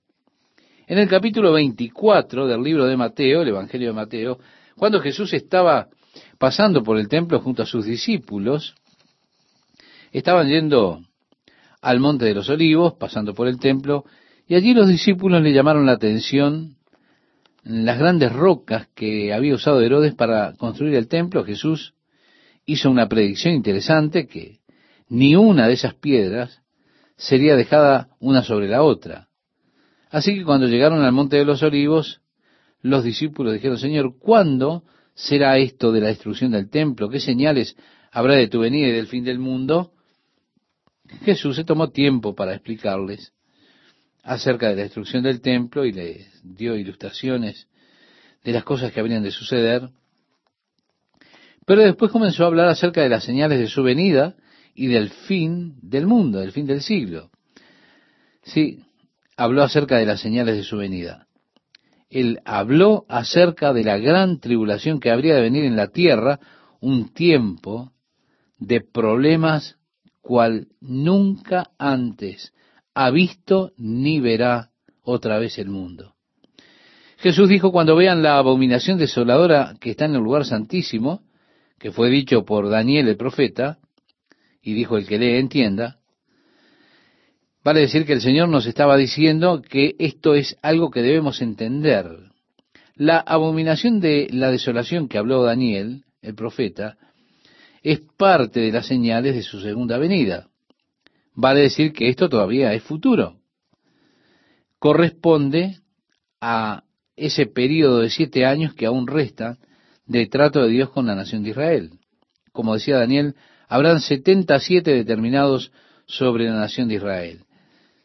En 0.88 1.00
el 1.00 1.10
capítulo 1.10 1.54
24 1.54 2.48
del 2.48 2.62
libro 2.62 2.86
de 2.86 2.96
Mateo, 2.96 3.42
el 3.42 3.48
Evangelio 3.48 3.88
de 3.88 3.94
Mateo, 3.94 4.40
cuando 4.78 5.02
Jesús 5.02 5.34
estaba 5.34 5.88
pasando 6.38 6.84
por 6.84 7.00
el 7.00 7.08
templo 7.08 7.40
junto 7.40 7.64
a 7.64 7.66
sus 7.66 7.86
discípulos, 7.86 8.76
estaban 10.12 10.48
yendo 10.48 11.02
al 11.82 12.00
monte 12.00 12.26
de 12.26 12.36
los 12.36 12.50
olivos, 12.50 12.94
pasando 12.94 13.34
por 13.34 13.48
el 13.48 13.60
templo, 13.60 14.06
y 14.48 14.56
allí 14.56 14.74
los 14.74 14.88
discípulos 14.88 15.42
le 15.42 15.54
llamaron 15.54 15.88
la 15.88 15.94
atención 15.94 16.75
las 17.66 17.98
grandes 17.98 18.32
rocas 18.32 18.88
que 18.94 19.34
había 19.34 19.56
usado 19.56 19.82
Herodes 19.82 20.14
para 20.14 20.54
construir 20.54 20.96
el 20.96 21.08
templo. 21.08 21.44
Jesús 21.44 21.96
hizo 22.66 22.90
una 22.90 23.10
predicción 23.10 23.56
interesante 23.56 24.28
que 24.28 24.60
ni 25.10 25.36
una 25.36 25.68
de 25.68 25.74
esas 25.74 25.96
piedras 25.96 26.62
sería 27.18 27.56
dejada 27.56 28.10
una 28.20 28.44
sobre 28.44 28.68
la 28.68 28.84
otra. 28.84 29.30
Así 30.12 30.36
que 30.36 30.46
cuando 30.46 30.68
llegaron 30.68 31.02
al 31.02 31.12
monte 31.12 31.38
de 31.38 31.46
los 31.46 31.64
olivos, 31.64 32.22
los 32.82 33.04
discípulos 33.04 33.54
dijeron, 33.54 33.80
Señor, 33.80 34.18
¿cuándo 34.20 34.84
será 35.16 35.58
esto 35.58 35.92
de 35.92 36.02
la 36.02 36.08
destrucción 36.08 36.52
del 36.52 36.70
templo? 36.70 37.10
¿Qué 37.10 37.20
señales 37.20 37.76
habrá 38.12 38.36
de 38.36 38.48
tu 38.48 38.60
venida 38.60 38.88
y 38.90 38.92
del 38.92 39.08
fin 39.08 39.24
del 39.24 39.40
mundo? 39.40 39.92
Jesús 41.24 41.56
se 41.56 41.64
tomó 41.64 41.90
tiempo 41.90 42.36
para 42.36 42.54
explicarles 42.54 43.35
acerca 44.26 44.68
de 44.68 44.76
la 44.76 44.82
destrucción 44.82 45.24
del 45.24 45.40
templo 45.40 45.86
y 45.86 45.94
les 45.94 46.28
dio 46.44 46.76
ilustraciones 46.76 47.68
de 48.44 48.52
las 48.52 48.66
cosas 48.66 48.92
que 48.92 49.00
habrían 49.00 49.24
de 49.24 49.32
suceder. 49.32 49.90
Pero 51.66 51.82
después 51.82 52.12
comenzó 52.12 52.44
a 52.44 52.48
hablar 52.48 52.68
acerca 52.68 53.02
de 53.02 53.10
las 53.10 53.24
señales 53.24 53.60
de 53.60 53.68
su 53.68 53.82
venida 53.82 54.36
y 54.74 54.88
del 54.88 55.10
fin 55.10 55.76
del 55.82 56.06
mundo, 56.06 56.40
del 56.40 56.52
fin 56.52 56.68
del 56.68 56.82
siglo. 56.82 57.32
Sí, 58.44 58.84
habló 59.38 59.64
acerca 59.64 59.98
de 59.98 60.06
las 60.06 60.20
señales 60.20 60.58
de 60.58 60.64
su 60.64 60.76
venida 60.78 61.26
él 62.16 62.40
habló 62.46 63.06
acerca 63.10 63.74
de 63.74 63.84
la 63.84 63.98
gran 63.98 64.40
tribulación 64.40 65.02
que 65.02 65.12
habría 65.12 65.36
de 65.36 65.42
venir 65.42 65.66
en 65.66 65.76
la 65.76 65.90
tierra, 65.90 66.40
un 66.80 67.14
tiempo 67.14 67.92
de 68.58 68.80
problemas 68.80 69.78
cual 70.22 70.70
nunca 70.80 71.72
antes 71.78 72.54
ha 72.96 73.12
visto 73.12 73.74
ni 73.78 74.20
verá 74.20 74.72
otra 75.04 75.38
vez 75.38 75.60
el 75.60 75.70
mundo. 75.70 76.16
Jesús 77.18 77.50
dijo, 77.50 77.72
cuando 77.72 77.96
vean 77.96 78.24
la 78.24 78.38
abominación 78.38 78.98
desoladora 78.98 79.76
que 79.80 79.92
está 79.92 80.06
en 80.06 80.16
el 80.16 80.22
lugar 80.22 80.46
santísimo, 80.46 81.22
que 81.78 81.92
fue 81.92 82.10
dicho 82.10 82.46
por 82.46 82.70
Daniel 82.70 83.08
el 83.08 83.18
profeta, 83.18 83.78
y 84.62 84.74
dijo 84.74 84.98
el 84.98 85.06
que 85.06 85.20
lee 85.20 85.38
entienda, 85.38 86.00
Vale 87.66 87.80
decir 87.80 88.06
que 88.06 88.14
el 88.14 88.22
Señor 88.22 88.48
nos 88.48 88.68
estaba 88.68 88.96
diciendo 88.96 89.64
que 89.64 89.96
esto 89.98 90.36
es 90.36 90.56
algo 90.62 90.92
que 90.92 91.02
debemos 91.02 91.42
entender. 91.42 92.06
La 92.94 93.18
abominación 93.18 94.00
de 94.00 94.28
la 94.32 94.52
desolación 94.52 95.08
que 95.08 95.18
habló 95.18 95.42
Daniel, 95.42 96.04
el 96.22 96.36
profeta, 96.36 96.96
es 97.82 98.02
parte 98.18 98.60
de 98.60 98.72
las 98.72 98.86
señales 98.86 99.34
de 99.34 99.42
su 99.42 99.62
segunda 99.62 99.98
venida. 99.98 100.48
Vale 101.36 101.62
decir 101.62 101.92
que 101.92 102.10
esto 102.10 102.30
todavía 102.30 102.74
es 102.74 102.84
futuro. 102.84 103.36
Corresponde 104.80 105.80
a 106.40 106.84
ese 107.16 107.46
periodo 107.46 108.00
de 108.00 108.10
siete 108.10 108.46
años 108.46 108.74
que 108.74 108.86
aún 108.86 109.08
resta 109.08 109.58
de 110.06 110.28
trato 110.28 110.64
de 110.64 110.70
Dios 110.70 110.90
con 110.90 111.08
la 111.08 111.16
nación 111.16 111.44
de 111.44 111.50
Israel. 111.50 111.92
Como 112.52 112.74
decía 112.74 112.98
Daniel, 112.98 113.36
habrán 113.68 114.00
setenta 114.00 114.60
siete 114.60 114.92
determinados 114.92 115.72
sobre 116.06 116.46
la 116.46 116.56
nación 116.56 116.88
de 116.88 116.96
Israel. 116.96 117.46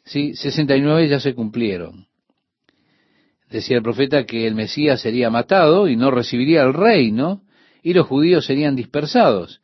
Sí, 0.05 0.35
69 0.35 1.09
ya 1.09 1.21
se 1.21 1.35
cumplieron. 1.35 2.07
Decía 3.49 3.77
el 3.77 3.83
profeta 3.83 4.25
que 4.25 4.47
el 4.47 4.55
Mesías 4.55 5.01
sería 5.01 5.29
matado 5.29 5.89
y 5.89 5.97
no 5.97 6.11
recibiría 6.11 6.63
el 6.63 6.73
reino 6.73 7.43
y 7.83 7.95
los 7.95 8.07
judíos 8.07 8.47
serían 8.47 8.77
dispersados. 8.77 9.61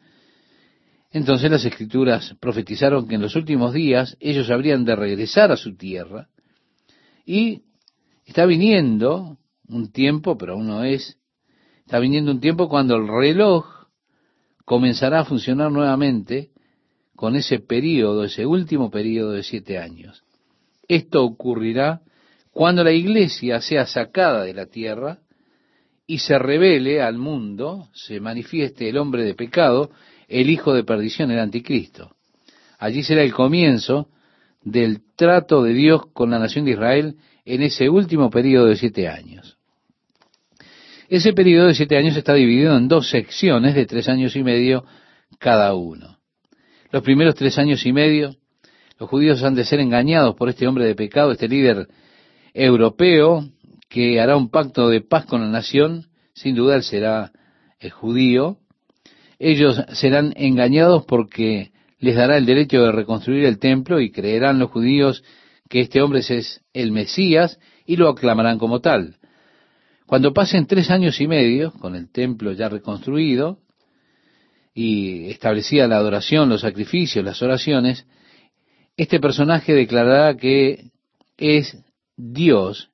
Entonces 1.10 1.50
las 1.50 1.64
escrituras 1.64 2.34
profetizaron 2.40 3.06
que 3.06 3.14
en 3.14 3.22
los 3.22 3.36
últimos 3.36 3.72
días 3.72 4.16
ellos 4.20 4.50
habrían 4.50 4.84
de 4.84 4.96
regresar 4.96 5.52
a 5.52 5.56
su 5.56 5.76
tierra 5.76 6.28
y 7.24 7.62
está 8.24 8.44
viniendo 8.44 9.38
un 9.68 9.90
tiempo, 9.90 10.36
pero 10.36 10.54
aún 10.54 10.66
no 10.66 10.84
es, 10.84 11.18
está 11.84 11.98
viniendo 11.98 12.30
un 12.30 12.40
tiempo 12.40 12.68
cuando 12.68 12.96
el 12.96 13.08
reloj 13.08 13.66
comenzará 14.64 15.20
a 15.20 15.24
funcionar 15.24 15.70
nuevamente 15.70 16.50
con 17.14 17.34
ese 17.34 17.60
periodo, 17.60 18.24
ese 18.24 18.44
último 18.44 18.90
periodo 18.90 19.32
de 19.32 19.42
siete 19.42 19.78
años. 19.78 20.22
Esto 20.88 21.24
ocurrirá 21.24 22.02
cuando 22.50 22.84
la 22.84 22.92
iglesia 22.92 23.60
sea 23.60 23.86
sacada 23.86 24.44
de 24.44 24.54
la 24.54 24.66
tierra 24.66 25.20
y 26.06 26.18
se 26.18 26.38
revele 26.38 27.02
al 27.02 27.18
mundo, 27.18 27.88
se 27.92 28.20
manifieste 28.20 28.88
el 28.88 28.98
hombre 28.98 29.24
de 29.24 29.34
pecado, 29.34 29.90
el 30.28 30.50
hijo 30.50 30.74
de 30.74 30.84
perdición, 30.84 31.30
el 31.30 31.38
anticristo. 31.38 32.16
Allí 32.78 33.02
será 33.02 33.22
el 33.22 33.32
comienzo 33.32 34.08
del 34.62 35.00
trato 35.14 35.62
de 35.62 35.72
Dios 35.72 36.06
con 36.12 36.30
la 36.30 36.38
nación 36.38 36.64
de 36.64 36.72
Israel 36.72 37.16
en 37.44 37.62
ese 37.62 37.88
último 37.88 38.30
periodo 38.30 38.66
de 38.66 38.76
siete 38.76 39.08
años. 39.08 39.56
Ese 41.08 41.32
periodo 41.32 41.68
de 41.68 41.74
siete 41.74 41.96
años 41.96 42.16
está 42.16 42.34
dividido 42.34 42.76
en 42.76 42.88
dos 42.88 43.08
secciones 43.08 43.74
de 43.74 43.86
tres 43.86 44.08
años 44.08 44.34
y 44.34 44.42
medio 44.42 44.84
cada 45.38 45.72
uno. 45.74 46.18
Los 46.90 47.02
primeros 47.02 47.34
tres 47.36 47.58
años 47.58 47.86
y 47.86 47.92
medio, 47.92 48.34
los 48.98 49.08
judíos 49.08 49.42
han 49.42 49.54
de 49.54 49.64
ser 49.64 49.78
engañados 49.80 50.34
por 50.34 50.48
este 50.48 50.66
hombre 50.66 50.84
de 50.84 50.94
pecado, 50.94 51.32
este 51.32 51.48
líder 51.48 51.86
europeo 52.54 53.48
que 53.88 54.20
hará 54.20 54.36
un 54.36 54.50
pacto 54.50 54.88
de 54.88 55.00
paz 55.00 55.26
con 55.26 55.40
la 55.42 55.48
nación, 55.48 56.08
sin 56.34 56.56
duda 56.56 56.76
él 56.76 56.82
será 56.82 57.32
el 57.78 57.90
judío. 57.90 58.58
Ellos 59.38 59.82
serán 59.92 60.32
engañados 60.36 61.04
porque 61.04 61.72
les 61.98 62.14
dará 62.14 62.36
el 62.36 62.46
derecho 62.46 62.82
de 62.82 62.92
reconstruir 62.92 63.44
el 63.44 63.58
templo 63.58 64.00
y 64.00 64.10
creerán 64.10 64.58
los 64.58 64.70
judíos 64.70 65.22
que 65.68 65.80
este 65.80 66.00
hombre 66.00 66.20
es 66.20 66.62
el 66.72 66.92
Mesías 66.92 67.58
y 67.84 67.96
lo 67.96 68.08
aclamarán 68.08 68.58
como 68.58 68.80
tal. 68.80 69.16
Cuando 70.06 70.32
pasen 70.32 70.66
tres 70.66 70.90
años 70.90 71.20
y 71.20 71.26
medio, 71.26 71.72
con 71.72 71.96
el 71.96 72.10
templo 72.10 72.52
ya 72.52 72.68
reconstruido 72.68 73.58
y 74.72 75.30
establecida 75.30 75.88
la 75.88 75.96
adoración, 75.96 76.48
los 76.48 76.60
sacrificios, 76.60 77.24
las 77.24 77.42
oraciones, 77.42 78.06
este 78.96 79.18
personaje 79.18 79.74
declarará 79.74 80.36
que 80.36 80.90
es 81.36 81.76
Dios, 82.16 82.90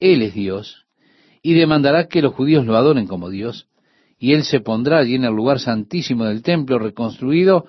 Él 0.00 0.22
es 0.22 0.34
Dios, 0.34 0.86
y 1.42 1.54
demandará 1.54 2.08
que 2.08 2.22
los 2.22 2.34
judíos 2.34 2.64
lo 2.64 2.76
adoren 2.76 3.06
como 3.06 3.28
Dios, 3.28 3.68
y 4.18 4.32
Él 4.32 4.44
se 4.44 4.60
pondrá 4.60 4.98
allí 4.98 5.14
en 5.14 5.24
el 5.24 5.34
lugar 5.34 5.60
santísimo 5.60 6.24
del 6.24 6.42
templo 6.42 6.78
reconstruido, 6.78 7.66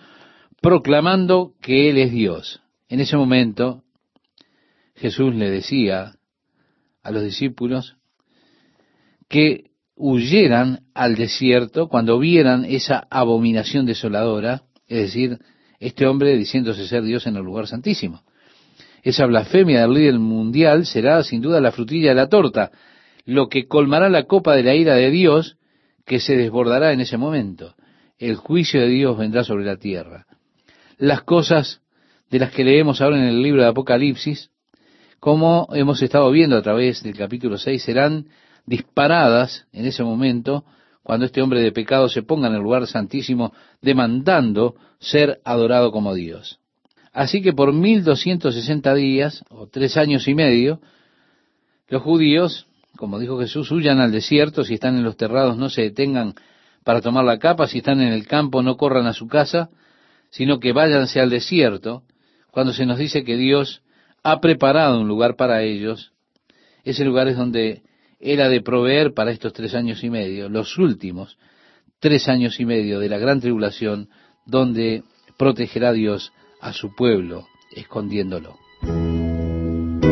proclamando 0.61 1.53
que 1.61 1.89
Él 1.89 1.97
es 1.97 2.11
Dios. 2.11 2.61
En 2.89 2.99
ese 2.99 3.17
momento, 3.17 3.83
Jesús 4.95 5.35
le 5.35 5.49
decía 5.49 6.13
a 7.03 7.11
los 7.11 7.23
discípulos, 7.23 7.95
que 9.29 9.71
huyeran 9.95 10.81
al 10.93 11.15
desierto 11.15 11.87
cuando 11.87 12.19
vieran 12.19 12.65
esa 12.65 13.07
abominación 13.09 13.85
desoladora, 13.85 14.63
es 14.87 14.99
decir, 14.99 15.39
este 15.79 16.07
hombre 16.07 16.37
diciéndose 16.37 16.87
ser 16.87 17.03
Dios 17.03 17.27
en 17.27 17.35
el 17.35 17.43
lugar 17.43 17.67
santísimo. 17.67 18.23
Esa 19.03 19.25
blasfemia 19.25 19.81
del 19.81 19.93
líder 19.93 20.19
mundial 20.19 20.85
será 20.85 21.23
sin 21.23 21.41
duda 21.41 21.61
la 21.61 21.71
frutilla 21.71 22.09
de 22.09 22.15
la 22.15 22.29
torta, 22.29 22.71
lo 23.25 23.47
que 23.47 23.67
colmará 23.67 24.09
la 24.09 24.23
copa 24.23 24.55
de 24.55 24.63
la 24.63 24.75
ira 24.75 24.95
de 24.95 25.11
Dios 25.11 25.56
que 26.07 26.19
se 26.21 26.37
desbordará 26.37 26.93
en 26.93 27.01
ese 27.01 27.17
momento. 27.17 27.75
El 28.17 28.37
juicio 28.37 28.79
de 28.79 28.87
Dios 28.87 29.17
vendrá 29.17 29.43
sobre 29.43 29.65
la 29.65 29.75
tierra. 29.75 30.25
Las 30.97 31.21
cosas 31.21 31.81
de 32.31 32.39
las 32.39 32.51
que 32.51 32.63
leemos 32.63 33.01
ahora 33.01 33.17
en 33.17 33.25
el 33.25 33.43
libro 33.43 33.61
de 33.61 33.67
Apocalipsis, 33.67 34.49
como 35.19 35.67
hemos 35.73 36.01
estado 36.01 36.31
viendo 36.31 36.57
a 36.57 36.61
través 36.61 37.03
del 37.03 37.15
capítulo 37.15 37.57
6, 37.57 37.83
serán 37.83 38.27
disparadas 38.65 39.67
en 39.73 39.85
ese 39.85 40.03
momento 40.03 40.63
cuando 41.03 41.25
este 41.25 41.41
hombre 41.41 41.61
de 41.61 41.73
pecado 41.73 42.07
se 42.07 42.23
ponga 42.23 42.47
en 42.47 42.55
el 42.55 42.61
lugar 42.61 42.87
santísimo 42.87 43.53
demandando 43.81 44.75
ser 44.99 45.41
adorado 45.43 45.91
como 45.91 46.13
Dios. 46.13 46.59
Así 47.11 47.41
que 47.41 47.51
por 47.51 47.73
1260 47.73 48.93
días, 48.93 49.43
o 49.49 49.67
tres 49.67 49.97
años 49.97 50.27
y 50.27 50.35
medio, 50.35 50.79
los 51.89 52.01
judíos, 52.01 52.67
como 52.97 53.19
dijo 53.19 53.39
Jesús, 53.39 53.71
huyan 53.71 53.99
al 54.01 54.11
desierto, 54.11 54.63
si 54.63 54.73
están 54.73 54.97
en 54.97 55.03
los 55.03 55.15
terrados 55.15 55.57
no 55.57 55.69
se 55.69 55.83
detengan 55.83 56.33
para 56.83 57.01
tomar 57.01 57.23
la 57.23 57.39
capa, 57.39 57.67
si 57.67 57.79
están 57.79 58.01
en 58.01 58.11
el 58.11 58.27
campo 58.27 58.61
no 58.61 58.75
corran 58.75 59.07
a 59.07 59.13
su 59.13 59.27
casa, 59.27 59.69
sino 60.29 60.59
que 60.59 60.73
váyanse 60.73 61.21
al 61.21 61.29
desierto, 61.29 62.03
cuando 62.51 62.73
se 62.73 62.85
nos 62.85 62.97
dice 62.97 63.23
que 63.23 63.37
Dios 63.37 63.81
ha 64.23 64.41
preparado 64.41 64.99
un 64.99 65.07
lugar 65.07 65.35
para 65.35 65.61
ellos, 65.63 66.11
ese 66.83 67.05
lugar 67.05 67.27
es 67.27 67.37
donde 67.37 67.83
era 68.19 68.49
de 68.49 68.61
proveer 68.61 69.13
para 69.13 69.31
estos 69.31 69.53
tres 69.53 69.75
años 69.75 70.03
y 70.03 70.09
medio, 70.09 70.49
los 70.49 70.77
últimos 70.77 71.37
tres 71.99 72.27
años 72.27 72.59
y 72.59 72.65
medio 72.65 72.99
de 72.99 73.09
la 73.09 73.17
gran 73.17 73.39
tribulación, 73.41 74.09
donde 74.45 75.03
protegerá 75.37 75.93
Dios 75.93 76.31
a 76.61 76.73
su 76.73 76.93
pueblo, 76.95 77.47
escondiéndolo. 77.75 78.57